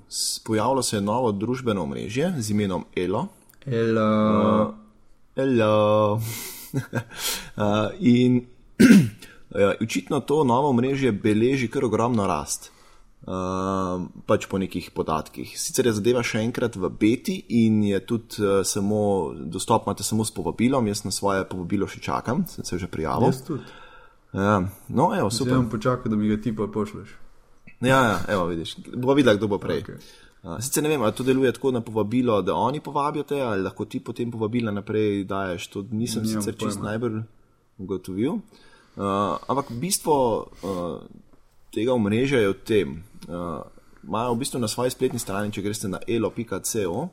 pojavilo 0.43 0.81
se 0.81 0.97
je 0.97 1.01
novo 1.01 1.31
družbeno 1.31 1.83
omrežje 1.83 2.33
z 2.39 2.49
imenom 2.49 2.85
Elo. 2.95 3.27
El, 3.65 3.97
uh, 3.97 4.71
Hello. 5.35 6.17
uh, 6.73 7.89
in 7.99 8.41
ja, 9.53 9.73
očitno 9.83 10.19
to 10.19 10.43
novo 10.43 10.73
mrežje 10.73 11.11
beleži 11.11 11.67
kar 11.67 11.85
ogromno 11.85 12.25
rast. 12.27 12.71
Uh, 13.19 14.07
pač 14.25 14.47
po 14.47 14.55
nekih 14.57 14.91
podatkih. 14.95 15.51
Sicer 15.59 15.89
je 15.89 15.91
zadeva 15.97 16.21
še 16.23 16.39
enkrat 16.39 16.77
v 16.79 16.87
beti 16.87 17.35
in 17.59 17.81
je 17.83 17.99
tudi 18.07 18.39
uh, 18.39 18.61
samo 18.63 19.35
dostop 19.35 19.89
imate 19.89 20.07
samo 20.07 20.23
s 20.23 20.31
povabilom, 20.31 20.87
jaz 20.87 21.03
na 21.03 21.11
svoje 21.11 21.43
povabilo 21.43 21.83
še 21.83 21.99
čakam, 21.99 22.45
sem 22.47 22.63
se 22.63 22.79
že 22.79 22.87
prijavil. 22.87 23.27
jaz 23.27 23.43
tudi. 23.43 23.67
Ja, 24.33 24.61
no, 24.87 25.09
evo, 25.17 25.27
super. 25.29 25.57
bom 25.57 25.67
počakal, 25.69 26.07
da 26.07 26.15
mi 26.15 26.31
ga 26.31 26.39
ti 26.41 26.55
pa 26.55 26.69
pošleš. 26.71 27.11
Ja, 27.81 27.99
ja, 28.07 28.17
evo, 28.27 28.47
vidiš, 28.47 28.77
bo 28.95 29.13
videla, 29.13 29.35
kdo 29.35 29.51
bo 29.51 29.59
prej. 29.59 29.83
Okay. 29.83 29.99
Sicer 30.63 30.83
ne 30.83 30.89
vem, 30.89 31.01
ali 31.03 31.11
to 31.11 31.23
deluje 31.23 31.51
tako 31.51 31.71
na 31.71 31.81
povabilo, 31.81 32.41
da 32.41 32.55
oni 32.55 32.79
povabijo 32.79 33.23
te, 33.23 33.41
ali 33.41 33.61
lahko 33.61 33.85
ti 33.85 33.99
potem 33.99 34.31
povabila 34.31 34.71
naprej 34.71 35.25
daješ. 35.27 35.67
To 35.67 35.83
nisem 35.91 36.23
Nimam 36.23 36.41
sicer 36.41 36.55
čist 36.55 36.79
pojma. 36.79 36.89
najbolj 36.89 37.21
ugotovil. 37.77 38.39
Uh, 38.95 39.35
ampak 39.47 39.71
bistvo 39.71 40.15
uh, 40.63 41.03
tega 41.73 41.93
omrežja 41.93 42.39
je 42.39 42.53
v 42.53 42.57
tem. 42.65 43.03
Uh, 43.27 43.61
imajo 44.03 44.33
v 44.33 44.39
bistvu 44.39 44.59
na 44.59 44.67
svoji 44.67 44.91
spletni 44.91 45.19
strani, 45.19 45.51
če 45.51 45.61
greste 45.61 45.89
na 45.91 45.99
elo.co, 46.07 47.07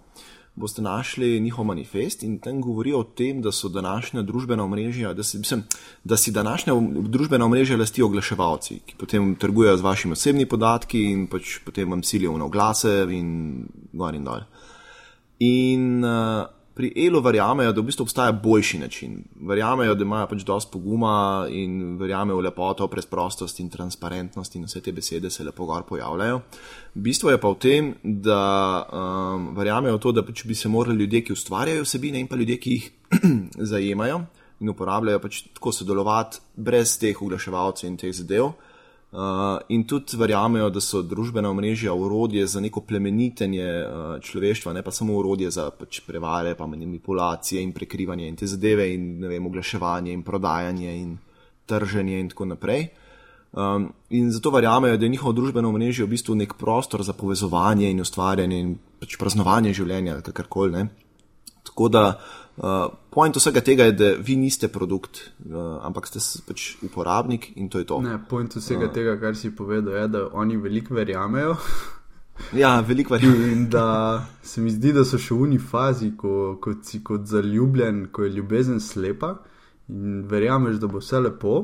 boste 0.56 0.82
našli 0.82 1.40
njihov 1.40 1.66
manifest 1.68 2.22
in 2.22 2.38
tam 2.38 2.60
govorijo 2.64 3.02
o 3.02 3.04
tem, 3.04 3.42
da 3.42 3.52
so 3.52 3.68
današnja 3.68 4.22
družbena 4.22 4.64
omrežja, 4.64 5.12
da 5.12 5.22
si, 5.22 5.38
mislim, 5.38 5.64
da 6.04 6.16
si 6.16 6.32
današnja 6.32 6.74
družbena 7.08 7.44
omrežja 7.44 7.76
lasti 7.76 8.02
oglaševalci, 8.02 8.80
ki 8.86 8.96
potem 8.98 9.34
trgujejo 9.34 9.76
z 9.76 9.84
vašimi 9.84 10.16
osebnimi 10.16 10.48
podatki 10.48 11.02
in 11.12 11.26
pač 11.28 11.58
potem 11.64 11.90
vam 11.90 12.02
silijo 12.02 12.38
na 12.38 12.48
oglase 12.48 13.04
in 13.10 13.66
gor 13.92 14.14
in 14.14 14.24
dol. 14.24 14.46
In 15.44 16.04
uh, 16.04 16.46
pri 16.76 16.92
Elu 17.06 17.20
verjamejo, 17.24 17.72
da 17.72 17.80
v 17.80 17.88
bistvu 17.88 18.04
obstaja 18.04 18.32
boljši 18.32 18.78
način. 18.78 19.16
Verjamejo, 19.48 19.94
da 19.96 20.04
imajo 20.04 20.26
pač 20.28 20.42
dosti 20.44 20.72
poguma 20.74 21.46
in 21.48 21.96
verjamejo 21.96 22.36
v 22.36 22.44
lepoto, 22.44 22.88
preprostost 22.92 23.62
in 23.64 23.70
transparentnost 23.72 24.58
in 24.58 24.66
vse 24.68 24.82
te 24.84 24.92
besede 24.92 25.30
se 25.32 25.44
lepo 25.44 25.64
gor 25.64 25.86
pojavljajo. 25.88 26.42
Bistvo 26.94 27.32
je 27.32 27.40
pa 27.40 27.48
v 27.48 27.58
tem, 27.64 27.88
da 28.04 28.40
um, 28.92 29.48
verjamejo 29.56 29.96
v 29.96 30.02
to, 30.04 30.12
da 30.12 30.26
pač 30.26 30.44
bi 30.44 30.54
se 30.54 30.68
morali 30.68 31.00
ljudje, 31.00 31.24
ki 31.24 31.32
ustvarjajo 31.32 31.88
vsebine 31.88 32.20
in 32.20 32.28
pa 32.28 32.36
ljudje, 32.36 32.58
ki 32.60 32.76
jih 32.76 32.90
zajemajo 33.72 34.20
in 34.60 34.68
uporabljajo, 34.68 35.24
pač 35.24 35.42
tako 35.56 35.72
sodelovati 35.72 36.44
brez 36.56 36.98
teh 37.00 37.16
oglaševalcev 37.16 37.88
in 37.88 37.96
teh 37.96 38.12
zadev. 38.12 38.52
Uh, 39.12 39.60
in 39.68 39.84
tudi 39.86 40.18
verjamejo, 40.18 40.66
da 40.74 40.80
so 40.82 40.98
družbena 41.06 41.48
omrežja 41.48 41.92
urodje 41.94 42.42
za 42.50 42.60
neko 42.60 42.82
plemenitenje 42.82 43.66
uh, 43.86 44.06
človeštva, 44.20 44.72
ne 44.74 44.82
pa 44.82 44.90
samo 44.90 45.14
urodje 45.16 45.50
za 45.54 45.68
pač 45.70 46.00
prevare, 46.04 46.56
pa 46.58 46.66
manipulacije 46.66 47.62
in 47.62 47.70
prekrivanje 47.72 48.26
in 48.28 48.36
te 48.36 48.48
zadeve, 48.50 48.88
in 48.94 49.20
ne 49.22 49.30
vem, 49.30 49.46
oglaševanje 49.46 50.12
in 50.12 50.24
prodajanje 50.26 50.96
in 50.98 51.14
trženje 51.66 52.18
in 52.20 52.32
tako 52.34 52.48
naprej. 52.50 52.88
Um, 53.52 53.92
in 54.10 54.32
zato 54.34 54.50
verjamejo, 54.50 54.98
da 54.98 55.06
je 55.06 55.14
njihovo 55.14 55.32
družbeno 55.32 55.70
omrežje 55.70 56.04
v 56.04 56.12
bistvu 56.12 56.34
nek 56.34 56.58
prostor 56.58 57.02
za 57.06 57.14
povezovanje 57.14 57.90
in 57.90 58.02
ustvarjanje 58.02 58.58
in 58.58 58.74
pač 59.00 59.16
praznovanje 59.16 59.72
življenja, 59.72 60.18
kakorkoli. 60.20 60.88
Tako 61.62 61.88
da 61.88 62.08
uh, 62.08 62.45
point 63.10 63.36
vsega 63.36 63.60
tega 63.60 63.84
je, 63.90 63.92
da 63.92 64.12
vi 64.18 64.36
niste 64.36 64.68
produkt, 64.72 65.20
uh, 65.44 65.76
ampak 65.84 66.08
ste 66.08 66.22
pač 66.46 66.76
uporabnik 66.82 67.50
in 67.56 67.68
to 67.68 67.82
je 67.82 67.88
to. 67.88 68.00
Ne, 68.04 68.16
point 68.28 68.56
vsega 68.56 68.88
tega, 68.92 69.18
kar 69.20 69.36
si 69.36 69.52
povedal, 69.56 69.94
je, 70.00 70.08
da 70.08 70.24
oni 70.32 70.56
veliko 70.56 70.96
verjamejo. 70.96 71.56
Ja, 72.52 72.80
veliko 72.84 73.14
verjamem. 73.14 73.52
In 73.52 73.68
da 73.72 74.26
se 74.42 74.60
mi 74.60 74.70
zdi, 74.70 74.92
da 74.92 75.06
so 75.08 75.16
še 75.16 75.34
v 75.34 75.46
uni 75.46 75.58
fazi, 75.58 76.10
ko, 76.20 76.58
ko 76.60 76.74
si 76.84 77.00
kot 77.04 77.24
zaljubljen, 77.30 78.10
ko 78.12 78.26
je 78.26 78.34
ljubezen 78.34 78.80
slepa 78.80 79.30
in 79.88 80.18
verjameš, 80.28 80.76
da 80.82 80.90
bo 80.90 81.00
vse 81.00 81.22
lepo. 81.22 81.54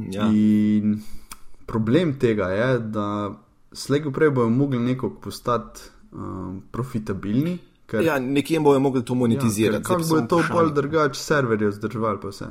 Ja. 0.00 0.30
In 0.32 0.96
problem 1.68 2.14
tega 2.20 2.48
je, 2.56 2.70
da 2.94 3.06
slejko 3.72 4.12
prej 4.16 4.32
bojo 4.32 4.50
mogli 4.50 4.80
neko 4.80 5.12
postati 5.20 5.90
um, 6.12 6.62
profitabilni. 6.72 7.58
Ker, 7.92 8.04
ja, 8.06 8.18
nekje 8.18 8.60
bojo 8.60 8.80
mogli 8.80 9.04
to 9.04 9.12
ja, 9.12 9.18
monetizirati. 9.18 9.84
kako 9.84 10.00
pa 10.00 10.08
bo 10.08 10.16
samo 10.16 10.28
to 10.28 10.42
bolj 10.52 10.70
drugače, 10.74 11.20
serverje 11.20 11.68
vzdrževali 11.68 12.20
pa 12.22 12.28
vse. 12.28 12.46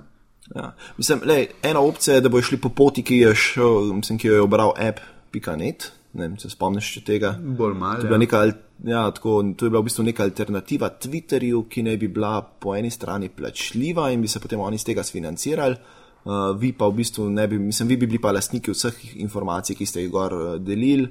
Ja. 0.56 0.74
Mislim, 0.98 1.22
lej, 1.26 1.48
ena 1.64 1.80
opcija 1.80 2.16
je, 2.16 2.22
da 2.22 2.30
bojo 2.30 2.46
šli 2.46 2.60
po 2.62 2.70
poti, 2.70 3.04
ki, 3.04 3.18
je 3.18 3.34
šel, 3.36 3.94
mislim, 3.94 4.20
ki 4.22 4.28
jo 4.28 4.36
je 4.36 4.42
obral 4.46 4.74
app.net. 4.78 5.92
Ne 6.14 6.28
vem, 6.28 6.36
če 6.38 6.52
spomniš 6.52 6.92
še 6.98 7.02
tega. 7.08 7.32
Bolj 7.39 7.74
malo. 7.80 8.02
To 8.02 8.06
je, 8.06 8.12
bila 8.12 8.20
neka, 8.20 8.42
ja, 8.86 9.06
tako, 9.16 9.38
to 9.58 9.66
je 9.66 9.74
bila 9.74 9.82
v 9.82 9.88
bistvu 9.88 10.06
neka 10.10 10.28
alternativa 10.28 10.92
Twitterju, 10.92 11.64
ki 11.72 11.86
naj 11.88 11.98
bi 12.04 12.12
bila 12.12 12.36
po 12.44 12.76
eni 12.76 12.92
strani 12.92 13.32
plačljiva 13.32 14.10
in 14.12 14.22
bi 14.22 14.30
se 14.30 14.44
potem 14.44 14.60
oni 14.60 14.78
iz 14.78 14.86
tega 14.86 15.06
sfinancirali. 15.08 15.80
Uh, 16.22 16.52
vi 16.54 16.70
pa 16.78 16.86
v 16.86 17.00
bistvu 17.00 17.32
ne 17.34 17.48
bi, 17.50 17.58
mislim, 17.58 17.88
vi 17.89 17.98
bi 17.98 18.12
bili 18.12 18.20
pa 18.22 18.30
lastniki 18.36 18.76
vseh 18.76 19.00
informacij, 19.24 19.80
ki 19.80 19.88
ste 19.89 20.04
jih 20.04 20.12
gor 20.14 20.36
uh, 20.38 20.50
delili. 20.62 21.08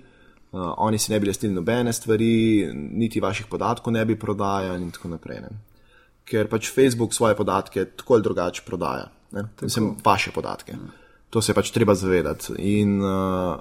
Uh, 0.53 0.73
oni 0.77 0.99
si 0.99 1.13
ne 1.13 1.21
bi 1.21 1.29
lastili 1.29 1.55
nobene 1.55 1.93
stvari, 1.93 2.71
niti 2.75 3.21
vaših 3.21 3.47
podatkov 3.47 3.93
ne 3.93 4.05
bi 4.05 4.19
prodajali 4.19 4.83
in 4.83 4.91
tako 4.91 5.13
naprej. 5.13 5.41
Ne. 5.45 5.51
Ker 6.27 6.49
pač 6.51 6.73
Facebook 6.75 7.15
svoje 7.15 7.37
podatke 7.39 7.85
tako 7.85 8.15
ali 8.15 8.23
drugače 8.23 8.63
prodaja. 8.67 9.07
Ne. 9.33 9.45
Mislim, 9.63 9.95
vaše 10.05 10.33
podatke. 10.35 10.75
To 11.31 11.43
se 11.43 11.53
je 11.53 11.55
pač 11.55 11.71
treba 11.71 11.95
zavedati. 11.95 12.57
In 12.59 12.99
uh, 12.99 13.61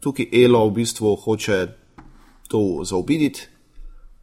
tukaj 0.00 0.30
Elo 0.44 0.62
v 0.68 0.76
bistvu 0.78 1.16
hoče 1.16 1.58
to 2.48 2.84
zaobiditi, 2.84 3.48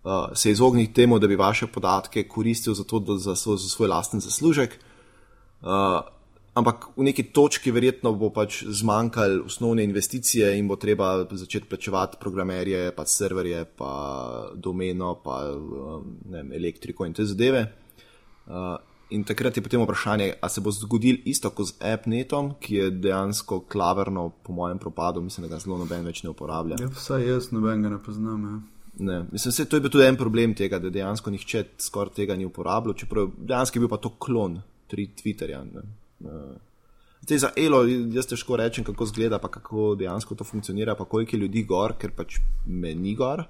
uh, 0.03 0.31
se 0.33 0.51
izogniti 0.51 0.93
temu, 0.93 1.19
da 1.19 1.27
bi 1.27 1.35
vaše 1.35 1.67
podatke 1.67 2.23
koristil 2.27 2.73
za, 2.73 2.83
to, 2.83 2.99
da, 2.99 3.17
za, 3.17 3.35
za 3.35 3.69
svoj 3.69 3.91
lasten 3.91 4.23
zaslužek. 4.23 4.79
Uh, 5.61 5.99
ampak 6.55 6.87
v 6.95 7.03
neki 7.09 7.27
točki 7.35 7.71
verjetno 7.75 8.13
bo 8.15 8.31
pač 8.33 8.63
zmanjkalo 8.63 9.43
osnovne 9.45 9.83
investicije 9.83 10.53
in 10.57 10.67
bo 10.67 10.79
treba 10.79 11.27
začeti 11.31 11.67
plačevati 11.69 12.17
programerje, 12.19 12.91
pa 12.95 13.05
serverje, 13.05 13.65
pa 13.77 13.93
domeno, 14.55 15.17
pa 15.23 15.41
um, 15.51 16.15
vem, 16.31 16.53
elektriko 16.55 17.05
in 17.05 17.13
te 17.13 17.25
zadeve. 17.27 17.65
Uh, 18.47 18.77
in 19.09 19.25
takrat 19.27 19.57
je 19.57 19.63
potem 19.63 19.83
vprašanje, 19.83 20.31
ali 20.41 20.51
se 20.51 20.61
bo 20.61 20.71
zgodil 20.71 21.19
isto 21.25 21.51
kot 21.51 21.73
z 21.73 21.91
AppNetom, 21.91 22.53
ki 22.59 22.75
je 22.75 22.87
dejansko 23.03 23.59
klaverno, 23.69 24.29
po 24.43 24.55
mojem 24.55 24.79
propadu, 24.79 25.21
mislim, 25.21 25.47
da 25.47 25.55
ga 25.55 25.59
zelo 25.61 25.77
noben 25.81 26.07
več 26.07 26.23
ne 26.23 26.31
uporablja. 26.31 26.79
Ja, 26.79 26.87
vsaj 26.87 27.27
jaz 27.27 27.51
nobenega 27.51 27.97
ne 27.97 27.99
poznam. 28.03 28.47
Ja. 28.47 28.55
Ne, 28.95 29.19
mislim, 29.31 29.51
se, 29.51 29.67
to 29.67 29.75
je 29.75 29.83
bil 29.83 29.91
tudi 29.91 30.07
en 30.07 30.15
problem 30.15 30.55
tega, 30.55 30.79
da 30.79 30.89
dejansko 30.89 31.35
nihče 31.35 31.65
skoraj 31.83 32.15
tega 32.15 32.39
ni 32.39 32.47
uporabljal, 32.47 32.95
čeprav 32.95 33.33
dejansko 33.35 33.77
je 33.77 33.83
bil 33.83 33.91
pa 33.91 33.99
to 33.99 34.15
klon 34.15 34.61
tri 34.87 35.09
Twitterja. 35.11 35.65
Ne. 35.67 35.83
Zdaj 37.25 37.37
za 37.37 37.49
Elo, 37.57 37.81
jaz 38.13 38.27
težko 38.29 38.57
rečem, 38.61 38.83
kako 38.85 39.05
zgleda, 39.09 39.39
pa 39.41 39.49
kako 39.49 39.95
dejansko 39.97 40.35
to 40.35 40.43
funkcionira, 40.43 40.95
pa 40.95 41.05
koliko 41.05 41.35
je 41.35 41.39
ljudi 41.39 41.63
gor, 41.63 41.95
ker 41.97 42.11
pač 42.13 42.37
me 42.65 42.93
ni 42.95 43.15
gor. 43.15 43.41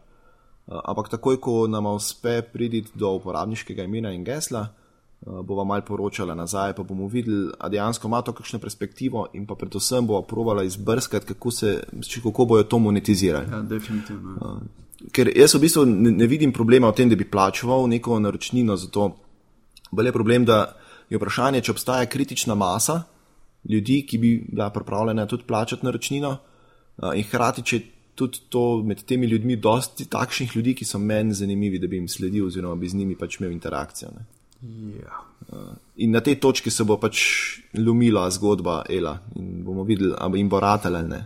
Uh, 0.66 0.80
ampak 0.80 1.10
takoj, 1.12 1.38
ko 1.44 1.68
nam 1.68 1.92
uspe 1.92 2.40
priti 2.42 2.86
do 2.96 3.12
uporabniškega 3.20 3.84
imena 3.84 4.14
in 4.16 4.24
gesla, 4.24 4.64
uh, 4.64 5.42
bova 5.46 5.66
mal 5.68 5.84
poročala 5.86 6.34
nazaj, 6.36 6.74
pa 6.78 6.84
bomo 6.84 7.10
videli, 7.12 7.52
a 7.60 7.70
dejansko 7.70 8.08
ima 8.08 8.22
to 8.22 8.34
kakšno 8.34 8.60
perspektivo 8.64 9.28
in 9.34 9.46
pa 9.46 9.60
predvsem 9.60 10.08
bova 10.08 10.24
provala 10.24 10.64
izbrskati, 10.64 11.28
kako, 11.34 11.52
se, 11.52 11.76
kako 12.24 12.46
bojo 12.46 12.64
to 12.64 12.80
monetizirali. 12.80 13.52
Ja, 13.52 13.62
definitivno. 13.62 14.40
Uh, 14.40 15.12
ker 15.12 15.30
jaz 15.36 15.54
v 15.54 15.66
bistvu 15.68 15.86
ne, 15.86 16.16
ne 16.16 16.32
vidim 16.32 16.56
problema 16.56 16.90
v 16.90 16.98
tem, 17.02 17.12
da 17.12 17.20
bi 17.20 17.28
plačeval 17.30 17.90
neko 17.92 18.20
naročnino 18.20 18.80
za 18.80 18.88
to. 18.88 19.12
Bolje 19.92 20.10
je 20.10 20.18
problem, 20.18 20.46
da 20.48 20.64
je 21.16 21.22
vprašanje, 21.22 21.64
če 21.66 21.72
obstaja 21.72 22.06
kritična 22.12 22.56
masa 22.56 23.02
ljudi, 23.70 24.04
ki 24.08 24.18
bi 24.18 24.32
bila 24.52 24.70
pripravljena 24.70 25.26
tudi 25.26 25.44
plačati 25.48 25.86
naročnino, 25.86 26.38
in 27.16 27.24
hkrati, 27.24 27.64
če 27.66 27.82
tudi 28.16 28.46
to 28.50 28.84
med 28.84 29.04
temi 29.04 29.28
ljudmi, 29.28 29.58
dosti 29.60 30.08
takšnih 30.10 30.56
ljudi, 30.56 30.76
ki 30.80 30.88
so 30.88 31.00
meni 31.00 31.36
zanimivi, 31.36 31.80
da 31.80 31.88
bi 31.88 32.00
jim 32.00 32.08
sledil, 32.08 32.48
oziroma 32.48 32.76
bi 32.80 32.90
z 32.90 33.02
njimi 33.02 33.18
pač 33.20 33.40
imel 33.40 33.52
interakcijo. 33.52 34.12
Ne. 34.16 34.26
Ja. 35.02 35.20
Uh, 35.52 35.76
in 36.02 36.16
na 36.16 36.24
tej 36.26 36.40
točki 36.42 36.72
se 36.72 36.84
bo 36.88 36.96
pač 36.98 37.20
lomila 37.78 38.24
zgodba 38.34 38.82
Ela 38.90 39.20
in 39.36 39.64
bomo 39.66 39.84
videli, 39.84 40.16
ali 40.18 40.40
jim 40.40 40.50
bo 40.50 40.60
ratelj 40.60 40.96
ali 40.96 41.10
ne. 41.10 41.22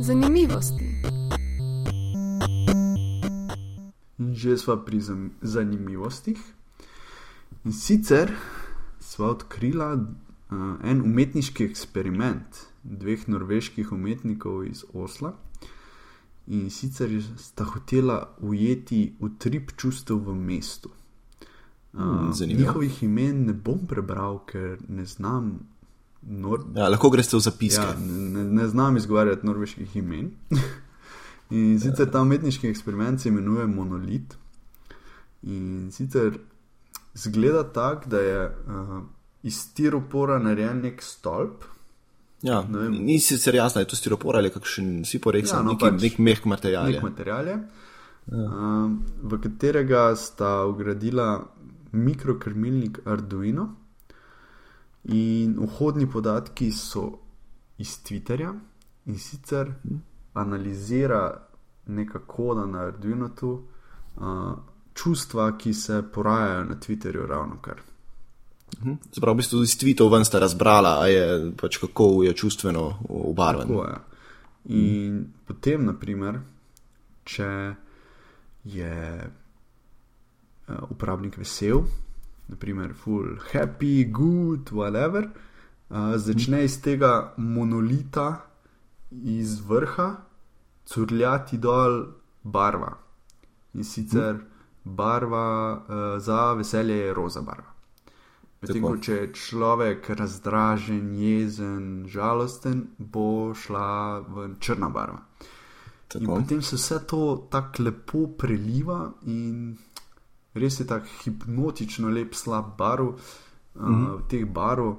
Zanimivosti. 0.00 0.89
Že 4.40 4.56
smo 4.58 4.76
pri 4.76 5.00
zanimivostih. 5.42 6.40
In 7.64 7.72
sicer 7.72 8.32
smo 9.00 9.26
odkrila 9.34 9.92
uh, 9.94 10.56
en 10.84 11.02
umetniški 11.04 11.64
eksperiment 11.68 12.64
dveh 12.82 13.28
norveških 13.28 13.92
umetnikov 13.92 14.64
iz 14.64 14.84
Osla. 14.94 15.34
In 16.46 16.70
sicer 16.70 17.12
sta 17.38 17.64
hotela 17.68 18.22
ujeti 18.40 19.12
utrip 19.20 19.76
čustev 19.76 20.24
v 20.24 20.34
mestu. 20.34 20.90
Uh, 21.92 22.32
zanimivo. 22.32 22.60
njihovih 22.60 23.02
imen 23.02 23.46
ne 23.46 23.52
bom 23.52 23.86
prebral, 23.86 24.38
ker 24.46 24.78
ne 24.88 25.04
znam. 25.04 25.58
Nor 26.22 26.64
Ja, 26.76 26.88
lahko 26.88 27.10
greste 27.10 27.36
v 27.36 27.40
zapiske. 27.40 27.82
Ja, 27.82 27.96
ne, 27.98 28.44
ne 28.44 28.68
znam 28.68 28.96
izgovarjati 28.96 29.46
norveških 29.46 29.96
imen. 29.96 30.30
In 31.50 31.80
sicer 31.82 32.06
ta 32.10 32.22
umetniški 32.22 32.68
eksperiment 32.70 33.20
se 33.20 33.28
imenuje 33.28 33.66
Monolit. 33.66 34.36
In 35.42 35.90
sicer 35.92 36.38
zgleda 37.14 37.64
tako, 37.72 38.08
da 38.08 38.20
je 38.20 38.44
uh, 38.46 39.00
iz 39.42 39.56
stiropora 39.58 40.38
narejen 40.38 40.80
nek 40.80 41.02
stolp. 41.02 41.64
Ja, 42.42 42.62
Ne 42.70 42.78
vem. 42.78 42.92
ni 43.04 43.18
sicer 43.20 43.54
jasno, 43.54 43.80
je 43.80 43.86
to 43.86 43.96
stiropor 43.96 44.36
ali 44.36 44.50
kakšen 44.50 45.04
si 45.04 45.18
porek, 45.20 45.44
Ja, 45.44 45.56
ja, 45.56 45.62
no, 45.62 45.74
neki, 45.74 45.84
pač 45.84 46.02
nek 46.02 46.18
mehk 46.18 46.44
material. 46.44 46.84
Nek 46.84 46.94
je. 46.94 47.00
material 47.02 47.46
je, 47.46 47.56
um, 48.32 48.94
v 49.22 49.40
katerega 49.42 50.16
sta 50.16 50.64
ugradila 50.66 51.48
mikrokrmilnik 51.92 53.02
Arduino. 53.04 53.68
In 55.04 55.56
vhodni 55.58 56.06
podatki 56.06 56.70
so 56.72 57.18
iz 57.78 57.98
Twitterja 58.04 58.54
in 59.06 59.18
sicer 59.18 59.74
analizira 60.40 61.46
neka 61.86 62.18
koda 62.18 62.66
na 62.66 62.78
Arduino 62.78 63.28
tu, 63.28 63.62
uh, 64.16 64.52
čustva, 64.94 65.58
ki 65.58 65.74
se 65.74 66.02
porajajo 66.14 66.64
na 66.64 66.74
Twitterju 66.74 67.26
ravno 67.26 67.56
kar. 67.62 67.80
Se 69.12 69.20
pravi, 69.20 69.34
v 69.34 69.36
bistvu 69.36 69.62
iz 69.62 69.74
tweetov 69.78 70.12
ven 70.12 70.24
sta 70.24 70.38
razbrala, 70.38 71.06
je 71.10 71.52
pač 71.58 71.80
kako 71.82 72.22
je 72.22 72.34
čustveno 72.36 72.84
obarvan. 73.08 73.68
Tako 73.68 73.84
je. 73.84 73.96
In 74.64 75.14
mm. 75.14 75.24
potem, 75.46 75.84
naprimer, 75.84 76.40
če 77.24 77.50
je 78.64 78.96
uh, 80.68 80.90
uporabnik 80.90 81.38
vesel, 81.40 81.82
naprimer, 82.48 82.94
full 82.94 83.38
happy, 83.52 84.04
good, 84.04 84.70
whatever, 84.70 85.26
uh, 85.26 86.14
začne 86.16 86.64
iz 86.64 86.80
tega 86.82 87.32
monolita 87.36 88.44
iz 89.10 89.58
vrha 89.66 90.29
curljati 90.94 91.58
dol 91.58 92.04
barva. 92.42 92.96
In 93.74 93.84
sicer 93.84 94.40
barva 94.84 95.72
uh, 95.72 96.22
za 96.22 96.52
veselje 96.52 96.96
je 96.96 97.14
roza 97.14 97.40
barva. 97.40 97.70
Medtem 98.60 98.82
ko 98.84 98.96
če 99.00 99.14
je 99.14 99.28
človek 99.32 100.10
razdražen, 100.18 101.14
jezen, 101.16 101.84
žalosten, 102.12 102.82
bo 102.98 103.54
šla 103.56 104.20
v 104.20 104.48
črna 104.60 104.90
barva. 104.92 105.22
In 106.14 106.26
Tako. 106.26 106.34
potem 106.34 106.62
se 106.62 106.76
vse 106.76 106.98
to 107.06 107.48
tako 107.50 107.86
lepo 107.86 108.26
preliva 108.38 109.12
in 109.30 109.78
res 110.54 110.80
je 110.80 110.86
tako 110.86 111.06
hipnotično 111.22 112.10
lep 112.10 112.34
slab 112.34 112.74
barv, 112.78 113.14
mm. 113.74 113.84
-hmm. 113.84 114.14
uh, 114.14 114.20
teh 114.28 114.44
barv. 114.44 114.94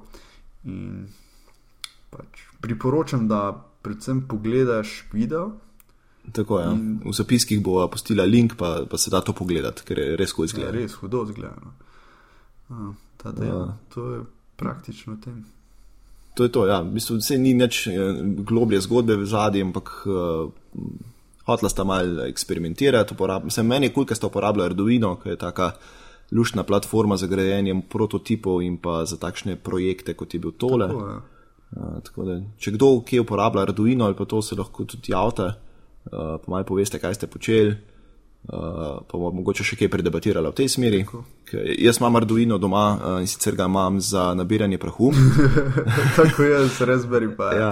In 0.64 1.06
pač 2.10 2.46
priporočam, 2.60 3.28
da 3.28 3.52
predvsem 3.82 4.26
pogledaš 4.28 5.04
video. 5.12 5.52
Tako 6.32 6.58
je. 6.58 6.64
Ja. 6.64 6.72
In- 6.72 7.00
V 7.04 7.12
zapiskih 7.12 7.62
bo 7.62 7.88
postila 7.88 8.24
link, 8.24 8.54
pa, 8.56 8.86
pa 8.90 8.98
se 8.98 9.10
da 9.10 9.20
to 9.20 9.32
pogledati, 9.32 9.82
ker 9.84 9.98
je 9.98 10.16
res 10.16 10.32
kot 10.32 10.42
Ja, 10.42 10.46
izgleda. 10.46 10.70
res 10.70 10.92
hudo 10.94 11.24
zgledano. 11.26 11.72
Uh, 12.70 12.94
tada, 13.16 13.44
ja. 13.44 13.54
Ja. 13.54 13.76
To 13.94 14.14
je 14.14 14.20
praktično 14.56 15.16
tem. 15.24 15.44
To 16.34 16.44
je 16.44 16.52
to, 16.52 16.66
ja. 16.66 16.80
V 16.80 16.94
bistvu 16.94 17.20
se 17.20 17.38
ni 17.38 17.54
nič 17.54 17.86
eh, 17.86 17.92
globlje 18.46 18.80
zgodbe 18.80 19.16
v 19.16 19.26
zadnjem, 19.26 19.66
ampak 19.68 20.06
uh, 20.06 20.48
hotla 21.44 21.68
sta 21.68 21.84
mal 21.84 22.20
eksperimentirati. 22.28 23.12
Uporab... 23.14 23.50
Sem 23.50 23.66
meni 23.66 23.90
je 23.90 23.92
kul, 23.92 24.06
ker 24.06 24.16
sta 24.16 24.30
uporabljala 24.30 24.70
Arduino, 24.70 25.16
ki 25.20 25.34
je 25.34 25.36
taka 25.36 25.72
luštna 26.32 26.62
platforma 26.62 27.16
za 27.16 27.26
grajenje 27.26 27.74
prototipov 27.90 28.62
in 28.62 28.78
pa 28.78 29.04
za 29.04 29.18
takšne 29.20 29.56
projekte, 29.56 30.14
kot 30.14 30.32
je 30.32 30.40
bil 30.40 30.54
tole. 30.56 30.88
Tako, 30.88 31.08
ja. 31.10 31.20
Uh, 31.72 32.00
tako 32.00 32.24
da, 32.24 32.38
če 32.58 32.72
kdo 32.78 33.02
kje 33.04 33.20
uporablja 33.20 33.66
Arduino 33.66 34.04
ali 34.04 34.16
pa 34.16 34.24
to 34.24 34.40
se 34.42 34.56
lahko 34.56 34.84
tudi 34.84 35.12
javite, 35.12 35.42
uh, 35.42 35.71
pa 36.10 36.46
malo 36.48 36.64
poveste, 36.64 36.98
kaj 36.98 37.14
ste 37.14 37.26
počeli. 37.26 37.76
Uh, 38.42 39.06
pa 39.06 39.14
bomo 39.14 39.30
mogoče 39.38 39.62
še 39.62 39.76
kaj 39.78 39.86
predebatirali 39.86 40.50
v 40.50 40.56
tej 40.58 40.66
smeri. 40.66 40.98
Jaz 41.78 42.00
imam 42.00 42.16
Arduino 42.18 42.56
doma 42.58 42.80
uh, 42.90 43.20
in 43.22 43.28
sicer 43.30 43.54
ga 43.54 43.68
imam 43.70 44.00
za 44.02 44.34
nabiranje 44.34 44.80
prahu. 44.82 45.12
Tako 46.18 46.42
jaz, 46.42 46.80
Raspberry 46.82 47.30
pa. 47.36 47.52
Ja, 47.54 47.70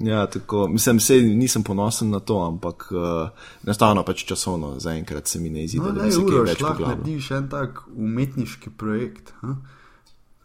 ja 0.00 0.22
tako, 0.26 0.68
mislim, 0.72 1.00
se 1.00 1.20
nisem 1.20 1.60
ponosen 1.62 2.08
na 2.10 2.20
to, 2.24 2.40
ampak 2.40 2.88
uh, 2.96 3.28
enostavno 3.66 4.06
pač 4.08 4.24
časovno 4.24 4.78
zaenkrat 4.80 5.28
se 5.28 5.40
mi 5.40 5.50
ne 5.50 5.64
izide, 5.68 5.84
No, 5.84 5.92
da 5.92 6.08
ne, 6.08 6.10
se 6.10 6.16
kaj 6.16 6.24
uro, 6.32 6.42
več 6.48 6.58
šlah 6.58 6.72
poglabljal. 6.72 6.96
narediš 6.96 7.30
en 7.30 7.48
tak 7.52 7.82
umetniški 7.92 8.72
projekt. 8.72 9.34
Ha? 9.44 9.52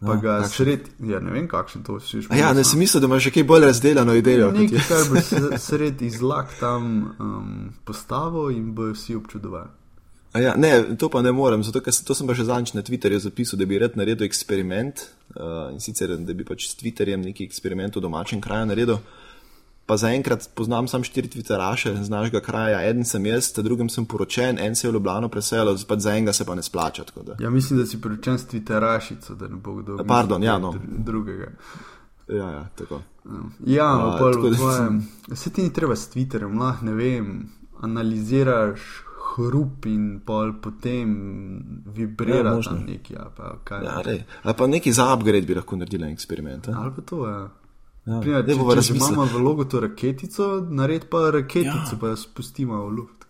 Pa 0.02 0.08
Ja, 0.08 0.16
ga 0.16 0.32
kakšen? 0.40 0.50
sred, 0.50 0.80
ja, 1.00 1.20
ne 1.20 1.30
vem, 1.30 1.46
kakšen 1.46 1.82
to 1.82 1.94
vsi 1.94 2.26
A 2.28 2.36
Ja, 2.36 2.52
ne 2.52 2.64
sem 2.64 2.76
mislil, 2.76 2.98
da 2.98 3.06
imaš 3.06 3.22
še 3.22 3.32
kaj 3.32 3.44
bolj 3.44 3.64
razdeljeno 3.64 4.14
idejo. 4.14 4.50
Nekaj, 4.50 4.82
kar 4.84 5.22
se- 5.22 5.58
sred 5.68 6.02
izlak 6.02 6.50
tam 6.58 6.82
um, 7.14 7.52
postavil 7.84 8.50
in 8.50 8.72
bojo 8.72 8.92
vsi 8.92 9.14
občudovali. 9.14 9.70
A 10.32 10.40
Ja, 10.40 10.54
ne, 10.56 10.96
to 10.96 11.08
pa 11.08 11.20
ne 11.20 11.30
morem, 11.30 11.62
zato 11.62 11.78
ker 11.78 11.92
to 11.94 12.14
sem 12.14 12.26
pa 12.26 12.32
že 12.32 12.44
zadnjič 12.44 12.72
na 12.72 12.80
Twitterju 12.80 13.20
zapisal, 13.20 13.58
da 13.58 13.64
bi 13.64 13.78
rad 13.78 13.94
naredil 13.94 14.24
eksperiment 14.24 15.04
uh, 15.30 15.68
in 15.68 15.78
sicer, 15.78 16.16
da 16.16 16.32
bi 16.32 16.42
pač 16.42 16.66
s 16.66 16.74
Twitterjem 16.74 17.20
neki 17.22 17.44
eksperiment 17.44 17.92
v 17.92 18.00
domačem 18.00 18.40
kraju 18.40 18.66
naredil. 18.66 18.98
Pa 19.84 19.96
zaenkrat 19.96 20.50
poznam 20.54 20.88
sam 20.88 21.02
štiri 21.02 21.28
Twitteraše 21.28 21.96
z 21.96 22.10
našega 22.10 22.40
kraja, 22.40 22.82
eden 22.82 23.04
sem 23.04 23.26
jaz, 23.26 23.52
ta 23.52 23.62
drugim 23.62 23.88
sem 23.88 24.04
poročen, 24.04 24.58
en 24.58 24.76
se 24.76 24.86
je 24.86 24.90
v 24.90 24.94
Ljubljano 24.94 25.28
preselil, 25.28 25.76
pač 25.84 25.98
za 25.98 26.10
enega 26.10 26.32
se 26.32 26.44
pa 26.44 26.54
ne 26.54 26.62
splača. 26.62 27.04
Ja, 27.40 27.50
mislim, 27.50 27.78
da 27.78 27.86
si 27.86 28.00
priučen 28.00 28.38
s 28.38 28.46
Twitterašico, 28.46 29.34
da 29.34 29.48
ne 29.48 29.56
bo 29.56 29.74
kdo. 29.74 29.92
mislil, 29.92 30.06
Pardon, 30.06 30.42
ja, 30.42 30.58
no. 30.58 30.72
dr- 30.72 31.04
Drugega. 31.04 31.50
Ja, 32.28 32.50
ja, 32.50 32.68
tako. 32.76 33.02
Ja, 33.66 33.88
A, 33.88 34.06
uh, 34.08 34.18
pol 34.18 34.32
tako 34.32 34.48
v 34.48 34.54
tvojem. 34.56 35.02
Vse 35.28 35.50
ti 35.50 35.62
ni 35.62 35.72
treba 35.72 35.96
s 35.96 36.08
Twitterjem, 36.08 36.54
lahko 36.54 36.84
ne 36.84 36.94
vem, 36.94 37.48
analiziraš 37.82 38.80
hrup 39.32 39.86
in 39.86 40.20
pol 40.20 40.52
potem 40.54 41.08
vibrira 41.86 42.36
Ja, 42.50 42.54
ja, 42.54 42.60
tam 42.60 42.84
neki. 42.86 43.14
Ja, 43.14 43.30
pa, 43.36 43.56
Ja, 43.82 44.00
rej. 44.00 44.24
Ali 44.42 44.54
pa 44.54 44.66
neki 44.66 44.92
za 44.92 45.14
upgrade 45.14 45.42
bi 45.42 45.54
lahko 45.54 45.76
naredili 45.76 46.04
en 46.04 46.12
eksperiment. 46.12 46.68
a? 46.68 46.72
Ali 46.76 46.92
pa 46.96 47.02
to 47.02 47.26
je. 47.26 47.32
Ja. 47.32 47.48
Primer, 48.04 48.42
Daj 48.42 48.54
če, 48.72 48.72
če 48.72 48.76
razmislili. 48.76 49.14
imamo 49.14 49.24
v 49.28 49.42
logo 49.42 49.64
to 49.64 49.80
raketico, 49.80 50.46
nared 50.70 51.04
pa 51.06 51.30
raketico, 51.30 51.68
Ja. 51.68 51.92
ja. 51.92 51.98
pa 52.00 52.08
jo 52.08 52.16
spustimo 52.18 52.80
v 52.82 52.90
luft. 52.90 53.26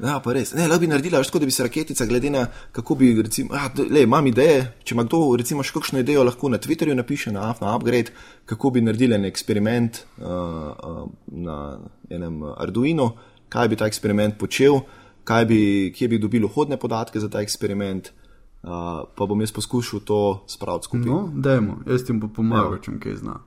Ja, 0.00 0.18
pa 0.18 0.32
res. 0.32 0.54
Ne, 0.54 0.64
lahko 0.64 0.80
bi 0.80 0.86
naredila 0.86 1.20
tako, 1.22 1.38
da 1.38 1.44
bi 1.44 1.52
se 1.52 1.62
raketica, 1.62 2.06
glede 2.06 2.30
na 2.30 2.42
kako 2.72 2.94
bi, 2.94 3.22
recimo, 3.22 3.54
ja, 3.54 3.68
d- 3.68 3.84
le, 3.84 4.02
imam 4.02 4.26
ideje, 4.26 4.74
če 4.82 4.94
ima 4.94 5.04
kdo, 5.04 5.36
recimo, 5.36 5.62
še 5.62 5.72
kakšno 5.72 6.00
idejo, 6.00 6.24
lahko 6.24 6.48
na 6.48 6.58
Twitterju 6.58 6.96
napiše 6.96 7.30
na 7.30 7.54
na 7.60 7.74
Upgrade, 7.76 8.10
kako 8.46 8.70
bi 8.70 8.80
naredili 8.80 9.14
en 9.14 9.24
eksperiment 9.24 10.00
uh, 10.18 10.24
uh, 10.24 11.04
na 11.28 11.58
enem 12.10 12.40
Arduino, 12.56 13.10
kaj 13.48 13.68
bi 13.68 13.76
ta 13.76 13.86
eksperiment 13.86 14.38
počel, 14.38 14.80
bi, 15.46 15.60
kje 15.92 16.08
bi 16.08 16.18
dobili 16.18 16.46
vhodne 16.46 16.76
podatke 16.76 17.20
za 17.20 17.28
ta 17.28 17.40
eksperiment, 17.40 18.08
uh, 18.62 18.70
pa 19.14 19.26
bom 19.26 19.40
jaz 19.40 19.52
poskušal 19.52 20.00
to 20.00 20.44
spraviti 20.46 20.84
skupaj. 20.84 21.06
No, 21.06 21.30
dajmo, 21.34 21.80
jaz 21.86 22.04
ti 22.04 22.12
bom 22.12 22.32
pomagal, 22.32 22.74
Evo. 22.74 22.82
če 22.82 22.98
kaj 23.00 23.16
zna. 23.16 23.40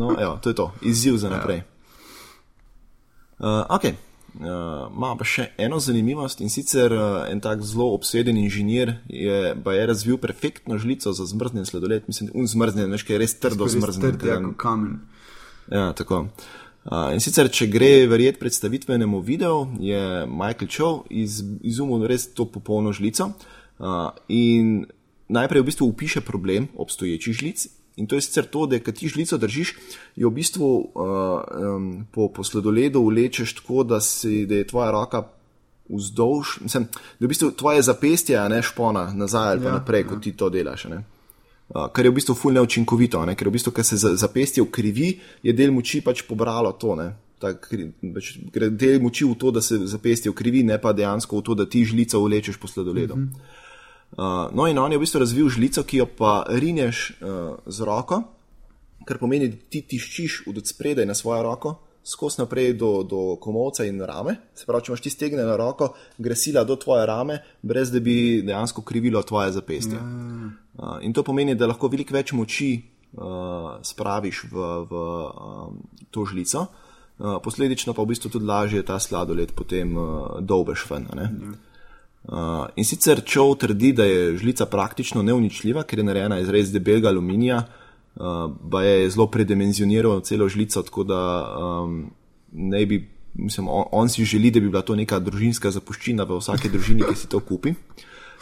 no 0.00 0.14
evo, 0.18 0.38
to 0.42 0.50
je 0.50 0.54
to, 0.54 0.72
izziv 0.82 1.16
za 1.16 1.30
naprej. 1.30 1.62
Uh, 3.38 3.62
ok, 3.70 3.84
ima 4.38 5.14
pa 5.18 5.24
še 5.26 5.48
eno 5.58 5.78
zanimivost 5.82 6.40
in 6.44 6.50
sicer 6.52 6.92
uh, 6.92 7.24
en 7.30 7.40
tak 7.40 7.62
zelo 7.66 7.88
obseden 7.94 8.36
inženir 8.36 8.98
je, 9.08 9.54
je 9.54 9.86
razvil 9.86 10.18
perfektno 10.18 10.78
žlico 10.78 11.12
za 11.12 11.26
zmrznjen 11.26 11.66
sladoled. 11.66 12.06
Mislim, 12.06 12.30
je 12.34 12.46
zmrznjen, 12.46 12.90
veš, 12.92 13.06
kaj 13.06 13.16
je 13.16 13.20
res 13.24 13.36
trdo 13.40 13.68
zmrznjen. 13.68 14.18
Trd, 14.18 14.26
ja, 14.28 14.40
kamen. 14.56 15.00
Ja, 15.72 15.92
tako. 15.92 16.26
Uh, 16.88 17.10
in 17.12 17.20
sicer, 17.20 17.50
če 17.52 17.66
gre 17.68 18.06
verjeti 18.08 18.40
predstavitvenemu 18.40 19.20
videu, 19.20 19.66
je 19.82 20.26
Michael 20.26 20.70
Chow 20.72 21.02
iz, 21.10 21.42
izumil 21.60 22.06
res 22.08 22.28
to 22.32 22.46
popolno 22.48 22.94
žlico. 22.96 23.32
Uh, 23.32 23.57
in 24.28 24.86
najprej 25.28 25.62
v 25.62 25.64
bistvu 25.64 25.86
upiše 25.86 26.20
problem 26.20 26.68
obstoječih 26.76 27.34
žlic 27.34 27.66
In 27.98 28.06
to 28.06 28.14
je 28.14 28.22
sicer 28.22 28.46
to, 28.46 28.66
da 28.66 28.78
kad 28.78 28.94
ti 28.94 29.08
žlico 29.08 29.36
držiš, 29.36 29.74
jo 30.16 30.30
v 30.30 30.34
bistvu 30.34 30.68
uh, 30.94 31.42
um, 31.74 32.06
po, 32.12 32.28
po 32.30 32.44
sledoledu 32.44 33.02
vlečeš 33.02 33.56
tako, 33.58 33.82
da, 33.82 34.00
si, 34.00 34.46
da 34.46 34.54
je 34.54 34.66
tvoja 34.66 34.90
roka 34.90 35.24
vzdolž, 35.88 36.60
mislim, 36.60 36.86
da 36.94 37.24
je 37.24 37.26
v 37.26 37.28
bistvu 37.28 37.50
tvoje 37.50 37.82
zapestje, 37.82 38.38
ne 38.48 38.62
špona 38.62 39.10
nazaj 39.14 39.50
ali 39.56 39.66
ja, 39.66 39.72
naprej, 39.72 40.04
ja. 40.04 40.08
kot 40.08 40.22
ti 40.22 40.32
to 40.32 40.50
delaš. 40.50 40.86
Uh, 40.86 41.88
kar 41.92 42.06
je 42.06 42.10
v 42.10 42.14
bistvu 42.20 42.38
ful 42.38 42.54
neučinkovito, 42.54 43.24
ne? 43.26 43.34
ker 43.34 43.50
v 43.50 43.56
bistvu, 43.58 43.74
ker 43.74 43.84
se 43.84 43.98
zapestje 43.98 44.62
ukrivi, 44.62 45.16
je 45.42 45.52
del 45.52 45.74
moči 45.74 45.98
pač 46.00 46.22
pobralo 46.22 46.72
to. 46.78 46.94
Tak, 47.42 47.66
pač, 48.14 48.36
gre 48.54 48.70
del 48.70 49.02
moči 49.02 49.26
v 49.26 49.34
to, 49.34 49.50
da 49.50 49.62
se 49.62 49.74
zapestje 49.90 50.30
ukrivi, 50.30 50.62
ne 50.62 50.78
pa 50.78 50.94
dejansko 50.94 51.42
v 51.42 51.42
to, 51.50 51.58
da 51.58 51.66
ti 51.66 51.82
žlico 51.82 52.22
vlečeš 52.22 52.62
po 52.62 52.70
sledoledu. 52.70 53.14
Uh 53.14 53.20
-huh. 53.26 53.58
Uh, 54.16 54.48
no, 54.56 54.66
in 54.66 54.78
on 54.78 54.92
je 54.92 54.98
v 54.98 55.04
bistvu 55.04 55.20
razvil 55.20 55.48
žlico, 55.52 55.82
ki 55.84 56.00
jo 56.00 56.06
pa 56.08 56.40
rineš 56.48 57.10
uh, 57.20 57.60
z 57.66 57.84
roko, 57.84 58.22
kar 59.04 59.20
pomeni, 59.20 59.50
da 59.52 59.68
ti 59.68 59.82
tiščiš 59.84 60.42
od 60.48 60.62
spredaj 60.66 61.06
na 61.06 61.14
svojo 61.14 61.42
roko, 61.44 61.74
skozi 62.08 62.40
naprej 62.40 62.72
do, 62.80 63.02
do 63.04 63.36
komovca 63.40 63.84
in 63.84 64.00
rame. 64.00 64.38
Se 64.56 64.64
pravi, 64.66 64.86
če 64.86 64.92
imaš 64.92 65.04
ti 65.04 65.12
stegne 65.12 65.44
na 65.44 65.58
roko, 65.60 65.90
gre 66.16 66.36
sila 66.36 66.64
do 66.64 66.78
tvoje 66.80 67.04
rame, 67.06 67.42
brez 67.62 67.92
da 67.92 68.00
bi 68.00 68.40
dejansko 68.46 68.82
krivilo 68.82 69.22
tvoje 69.22 69.52
zapestje. 69.52 70.00
Uh, 70.00 70.96
in 71.04 71.12
to 71.12 71.22
pomeni, 71.22 71.54
da 71.54 71.68
lahko 71.68 71.92
veliko 71.92 72.16
več 72.16 72.32
moči 72.32 72.72
uh, 72.80 73.76
spraviš 73.84 74.44
v, 74.48 74.68
v 74.88 75.06
um, 75.28 75.80
to 76.10 76.24
žlico. 76.24 76.64
Uh, 77.18 77.36
posledično 77.44 77.92
pa 77.92 78.02
v 78.06 78.14
bistvu 78.14 78.32
tudi 78.32 78.48
lažje 78.48 78.84
ta 78.88 78.96
sladoled 79.02 79.52
potem 79.52 79.92
uh, 79.98 80.38
dolbeš 80.40 80.88
ven. 80.88 81.10
Uh, 82.24 82.66
in 82.76 82.84
sicer 82.84 83.22
Čov 83.24 83.54
trdi, 83.62 83.92
da 83.96 84.04
je 84.04 84.36
žlica 84.36 84.66
praktično 84.66 85.22
neuničljiva, 85.22 85.84
ker 85.88 86.02
je 86.02 86.04
narejena 86.04 86.40
iz 86.42 86.50
res 86.52 86.72
debelega 86.74 87.08
aluminija, 87.08 87.62
uh, 87.62 88.50
pa 88.70 88.82
je 88.82 89.10
zelo 89.14 89.28
predimenzioniral 89.32 90.20
celo 90.26 90.48
žlico, 90.48 90.82
tako 90.82 91.04
da 91.08 91.20
um, 91.56 92.10
ne 92.52 92.82
bi, 92.86 92.98
mislim, 93.34 93.68
on, 93.68 93.84
on 93.92 94.08
si 94.12 94.24
želi, 94.24 94.50
da 94.50 94.60
bi 94.60 94.68
bila 94.68 94.82
to 94.82 94.96
neka 94.98 95.22
družinska 95.24 95.70
zapuščina 95.70 96.26
v 96.28 96.40
vsake 96.42 96.68
družini, 96.68 97.06
ki 97.06 97.16
si 97.16 97.30
to 97.32 97.40
kupi. 97.40 97.72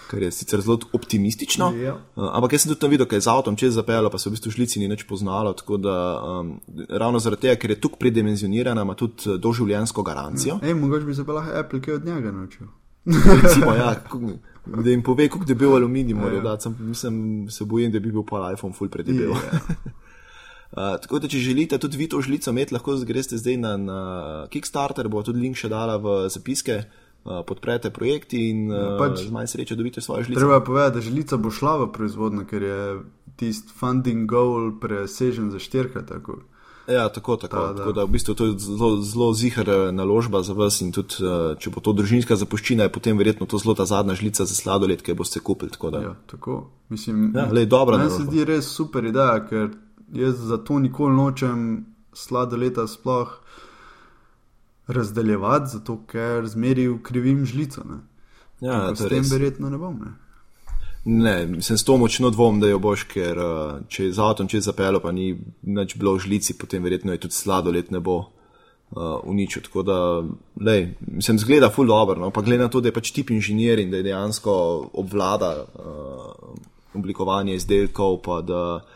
Kar 0.07 0.23
je 0.23 0.31
sicer 0.31 0.61
zelo 0.63 0.79
optimistično, 0.95 1.69
uh, 1.69 2.27
ampak 2.33 2.57
jaz 2.57 2.65
sem 2.65 2.73
tudi 2.73 2.81
tam 2.81 2.91
videl, 2.91 3.07
kaj 3.11 3.21
je 3.21 3.27
z 3.27 3.31
avtom 3.31 3.59
čez 3.61 3.77
zapeljalo, 3.77 4.11
pa 4.11 4.19
se 4.19 4.31
v 4.31 4.35
bistvu 4.35 4.55
žlici 4.55 4.83
ni 4.83 4.89
več 4.91 5.05
poznalo. 5.07 5.53
Tako 5.53 5.79
da 5.83 5.95
um, 6.17 6.57
ravno 6.89 7.23
zaradi 7.23 7.47
tega, 7.47 7.61
ker 7.61 7.77
je 7.77 7.79
tukaj 7.87 8.03
predimenzionirana, 8.07 8.83
ima 8.83 8.99
tudi 8.99 9.39
doživljensko 9.39 10.03
garancijo. 10.03 10.59
Ej, 10.63 10.75
mogoče 10.75 11.07
bi 11.07 11.15
se 11.15 11.27
pa 11.27 11.39
lahko 11.39 11.55
Apple 11.59 11.83
kaj 11.83 12.01
od 12.01 12.11
njega 12.11 12.33
naučil. 12.33 12.67
Recimo, 13.07 13.75
ja, 13.75 13.95
da 14.67 14.91
jim 14.91 15.03
pove, 15.03 15.29
kako 15.29 15.45
debel 15.45 15.77
aluminij 15.77 16.15
morajo 16.15 16.37
ja. 16.37 16.43
dati. 16.43 16.63
Sem, 16.63 16.77
mislim, 16.81 17.21
se 17.51 17.65
bojim, 17.65 17.93
da 17.93 18.01
bi 18.01 18.13
bil 18.13 18.25
pa 18.27 18.51
iPhone 18.53 18.75
full 18.75 18.91
predebel. 18.91 19.31
Yeah. 19.31 19.55
Ja. 19.55 19.93
Uh, 20.67 20.99
tako 21.01 21.21
da, 21.23 21.29
če 21.31 21.39
želite 21.39 21.79
tudi 21.79 21.97
vi 21.97 22.09
to 22.11 22.19
žlico 22.21 22.51
imeti, 22.51 22.75
lahko 22.75 22.97
greste 23.07 23.39
zdaj 23.39 23.55
na, 23.57 23.77
na 23.81 24.01
Kickstarter, 24.51 25.09
bo 25.09 25.23
tudi 25.25 25.41
link 25.41 25.57
še 25.57 25.71
dala 25.73 25.95
v 26.03 26.17
zapiske, 26.29 26.81
uh, 26.83 27.39
podprete 27.47 27.93
projekt 27.95 28.35
in 28.37 28.67
uh, 28.69 28.97
pač, 28.99 29.23
z 29.29 29.33
manj 29.33 29.53
sreče 29.55 29.79
dobite 29.79 30.03
svoje 30.05 30.27
žlice. 30.27 30.43
Treba 30.43 30.59
povedati, 30.67 30.99
da 30.99 31.05
žlica 31.07 31.39
bo 31.41 31.55
šla 31.55 31.77
v 31.85 31.89
proizvodnjo, 31.95 32.45
ker 32.51 32.67
je 32.67 32.81
tisti 33.41 33.73
funding 33.79 34.27
goal 34.29 34.75
presežen 34.83 35.49
za 35.55 35.63
štirikrat. 35.63 36.11
Ja, 36.89 37.09
tako, 37.09 37.37
tako. 37.37 37.57
Ta, 37.57 37.75
tako 37.77 37.93
da 37.93 38.05
v 38.05 38.09
bistvu 38.15 38.35
to 38.35 38.47
je 38.47 38.59
zelo, 38.59 39.01
zelo 39.03 39.33
zihar 39.35 39.71
eh, 39.71 39.93
naložba 39.93 40.43
za 40.43 40.53
vas 40.53 40.81
in 40.81 40.93
tudi, 40.93 41.19
uh, 41.21 41.57
če 41.59 41.71
bo 41.75 41.83
to 41.83 41.93
družinska 41.93 42.37
zapuščina, 42.39 42.87
je 42.87 42.93
potem 42.95 43.19
verjetno 43.19 43.47
to 43.47 43.59
zelo 43.59 43.75
ta 43.75 43.87
zadnja 43.87 44.15
žlica 44.15 44.47
za 44.47 44.55
sladoled, 44.55 45.03
ki 45.03 45.17
boste 45.19 45.41
kupili. 45.41 45.71
Tako 45.75 45.91
da. 45.91 46.03
Ja, 46.03 46.15
tako. 46.31 46.59
Mislim, 46.89 47.33
ja, 47.35 47.49
lej, 47.53 47.67
dobra. 47.67 47.99
Meni 47.99 48.15
se 48.15 48.29
zdi 48.29 48.45
res 48.47 48.71
super 48.71 49.05
ideja, 49.05 49.41
ker 49.49 49.73
jaz 50.15 50.39
zato 50.47 50.79
nikoli 50.79 51.17
nočem 51.17 51.87
sladoleta 52.15 52.87
sploh 52.87 53.35
razdeljevati, 54.87 55.73
zato 55.73 55.99
ker 56.07 56.47
zmeri 56.47 56.87
v 56.89 57.01
krivim 57.03 57.43
žlico. 57.47 57.83
Ne. 57.85 57.99
Ja, 58.61 58.95
s 58.95 59.09
tem 59.11 59.27
verjetno 59.27 59.71
ne 59.71 59.79
bom. 59.79 59.99
Ne. 60.05 60.15
Ne, 61.09 61.47
mislim, 61.47 61.79
s 61.79 61.85
to 61.87 61.97
močno 61.97 62.31
dvom, 62.35 62.59
da 62.61 62.69
jo 62.69 62.81
boš, 62.83 63.05
ker 63.07 63.39
uh, 63.39 63.77
če 63.89 64.09
je 64.09 64.15
z 64.17 64.23
avtom 64.23 64.49
čez 64.51 64.67
zapelo, 64.67 64.99
pa 64.99 65.13
ni 65.15 65.37
več 65.63 65.95
bilo 65.95 66.17
v 66.17 66.25
žlici, 66.25 66.57
potem 66.59 66.83
verjetno 66.83 67.15
je 67.15 67.21
tudi 67.23 67.37
sladoled 67.37 67.93
ne 67.95 68.01
bo 68.03 68.17
uh, 68.19 69.21
uničil. 69.23 69.63
Tako 69.69 69.85
da, 69.87 69.99
lej, 70.67 70.89
mislim, 71.07 71.39
zgleda 71.39 71.71
ful 71.71 71.87
dobro, 71.87 72.19
no? 72.19 72.33
pa 72.35 72.43
glede 72.43 72.67
na 72.67 72.73
to, 72.73 72.83
da 72.83 72.91
je 72.91 72.97
pač 72.99 73.13
tip 73.15 73.31
inženir 73.31 73.79
in 73.79 73.95
da 73.95 74.03
je 74.03 74.09
dejansko 74.09 74.57
obvlada 74.99 75.53
uh, 75.63 76.59
oblikovanje 76.99 77.55
izdelkov, 77.55 78.19
pa 78.27 78.41
da 78.43 78.65
uh, 78.81 78.96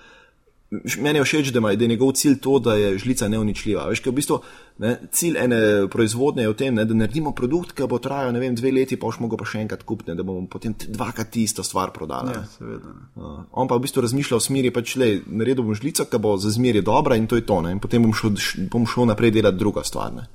Meni 0.70 1.18
je 1.18 1.24
všeč, 1.24 1.48
da, 1.50 1.58
ima, 1.58 1.72
da 1.74 1.84
je 1.84 1.88
njegov 1.88 2.12
cilj 2.14 2.36
to, 2.40 2.58
da 2.62 2.76
je 2.78 2.98
žlica 2.98 3.28
neuničljiva. 3.28 3.88
Veš, 3.90 4.04
v 4.06 4.12
bistvu, 4.14 4.36
ne, 4.78 4.92
cilj 5.10 5.38
ene 5.42 5.58
proizvodnje 5.90 6.44
je 6.44 6.52
v 6.52 6.56
tem, 6.60 6.74
ne, 6.78 6.84
da 6.86 6.94
naredimo 6.94 7.32
produkt, 7.34 7.72
ki 7.74 7.88
bo 7.90 7.98
trajal 7.98 8.38
vem, 8.38 8.54
dve 8.54 8.70
leti, 8.76 8.94
pa 8.96 9.08
boš 9.08 9.18
mogel 9.18 9.40
pa 9.40 9.48
še 9.50 9.64
enkrat 9.64 9.82
kupiti, 9.82 10.14
da 10.14 10.22
bomo 10.22 10.46
potem 10.46 10.76
dvakrat 10.78 11.40
isto 11.42 11.66
stvar 11.66 11.90
prodali. 11.90 12.36
Ja, 12.38 12.44
seveda. 12.54 12.94
Uh, 13.18 13.40
on 13.50 13.66
pa 13.66 13.80
v 13.80 13.88
bistvu 13.88 14.06
razmišlja 14.06 14.38
v 14.38 14.46
smeri, 14.46 14.70
pač 14.70 14.94
le, 15.00 15.10
naredil 15.26 15.66
bom 15.66 15.74
žlico, 15.74 16.06
ki 16.06 16.22
bo 16.22 16.36
za 16.38 16.54
zmeraj 16.54 16.86
dobra 16.86 17.18
in 17.18 17.26
to 17.26 17.40
je 17.40 17.46
to. 17.50 17.58
Ne, 17.66 17.74
in 17.74 17.82
potem 17.82 18.06
bom 18.06 18.14
šel, 18.14 18.38
bom 18.70 18.86
šel 18.86 19.10
naprej 19.10 19.34
delati 19.40 19.58
druga 19.58 19.82
stvar. 19.82 20.14
Ne. 20.14 20.30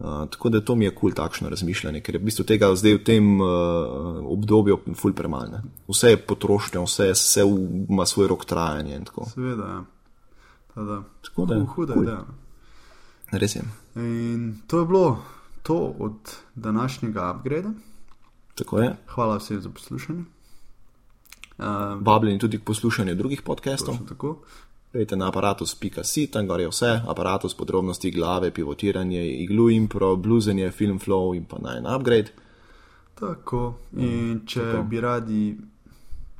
Uh, 0.00 0.28
tako 0.30 0.48
da 0.48 0.60
to 0.60 0.74
mi 0.74 0.84
je 0.84 0.94
kul 0.94 1.10
cool, 1.10 1.12
takšno 1.12 1.48
razmišljanje, 1.52 2.00
ker 2.00 2.14
je 2.14 2.20
v 2.20 2.24
bistvu 2.24 2.44
tega 2.48 2.70
zdaj 2.72 2.94
v 2.94 3.00
tem 3.04 3.26
uh, 3.36 3.48
obdobju 4.32 4.78
ful 4.96 5.12
premalo. 5.12 5.60
Vse 5.88 6.14
je 6.14 6.20
potrošnja, 6.24 6.80
vse, 6.80 7.10
vse 7.12 7.44
ima 7.44 8.06
svoj 8.06 8.30
rok 8.32 8.46
trajanja. 8.48 9.00
Seveda, 9.34 9.66
ja. 9.68 9.82
Tada. 10.74 11.02
Tako 11.22 11.44
da 11.44 11.58
huda 11.74 11.92
cool. 11.92 12.04
ideja. 12.04 12.24
Res 13.30 13.56
je. 13.56 13.62
In 14.00 14.54
to 14.66 14.80
je 14.80 14.86
bilo 14.86 15.18
to 15.62 15.94
od 15.98 16.32
današnjega 16.54 17.34
upgrade. 17.36 17.68
Tako 18.54 18.78
je. 18.78 18.96
Hvala 19.06 19.36
vsem 19.36 19.60
za 19.60 19.70
poslušanje. 19.70 20.24
Uh, 21.58 21.66
Vabljeni 22.00 22.38
tudi 22.38 22.58
k 22.58 22.64
poslušanju 22.64 23.14
drugih 23.14 23.42
podcastov. 23.42 23.98
Tako. 24.08 24.38
Pejte 24.92 25.16
na 25.16 25.28
aparatus.si, 25.28 26.26
tam 26.26 26.46
gor 26.46 26.60
je 26.60 26.68
vse, 26.68 27.00
aparatus, 27.06 27.54
podrobnosti, 27.54 28.10
glave, 28.10 28.50
pivotiranje, 28.50 29.22
iglu, 29.44 29.70
impro, 29.70 30.16
bluzenje, 30.16 30.70
film 30.70 30.98
flow 30.98 31.36
in 31.36 31.44
pa 31.44 31.58
naj 31.62 31.78
en 31.78 31.86
upgrade. 31.86 32.32
Tako, 33.14 33.74
in 33.96 34.40
če 34.46 34.60
Tako. 34.60 34.82
bi 34.82 35.00
radi 35.00 35.44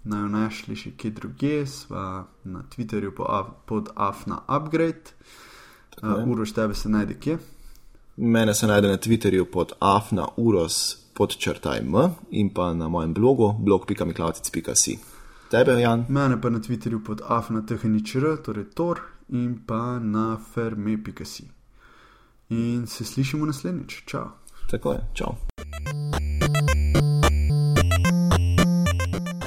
naj 0.05 0.27
našli 0.33 0.75
še 0.77 0.91
kje 0.99 1.11
druge, 1.15 1.61
sva 1.67 2.25
na 2.45 2.65
Twitterju 2.73 3.15
po, 3.15 3.29
pod 3.71 3.93
afna 3.95 4.41
upgrade. 4.49 5.15
Uh, 6.03 6.27
uroš 6.27 6.57
tebe 6.57 6.75
se 6.75 6.89
najde 6.89 7.15
kje? 7.21 7.39
Mene 8.17 8.55
se 8.55 8.67
najde 8.67 8.89
na 8.89 8.99
Twitterju 8.99 9.47
pod 9.53 9.77
afna 9.79 10.27
uros 10.37 10.97
podčrtaj 11.15 11.85
m 11.85 12.09
in 12.31 12.51
pa 12.51 12.73
na 12.75 12.89
mojem 12.89 13.15
blogu 13.15 13.53
blog.miklavic.si 13.59 14.99
tebe, 15.51 15.81
Jan. 15.81 16.05
Mene 16.09 16.41
pa 16.41 16.51
na 16.51 16.59
Twitterju 16.59 17.05
pod 17.05 17.23
afnatehničr, 17.29 18.37
torej 18.45 18.71
Tor 18.75 19.01
in 19.29 19.59
pa 19.67 19.99
na 19.99 20.39
ferme.si. 20.55 21.49
In 22.49 22.87
se 22.87 23.05
slišimo 23.05 23.47
naslednjič. 23.47 24.03
Čau. 24.07 24.29
Tako 24.71 24.93
je, 24.93 25.01
čau. 25.15 25.35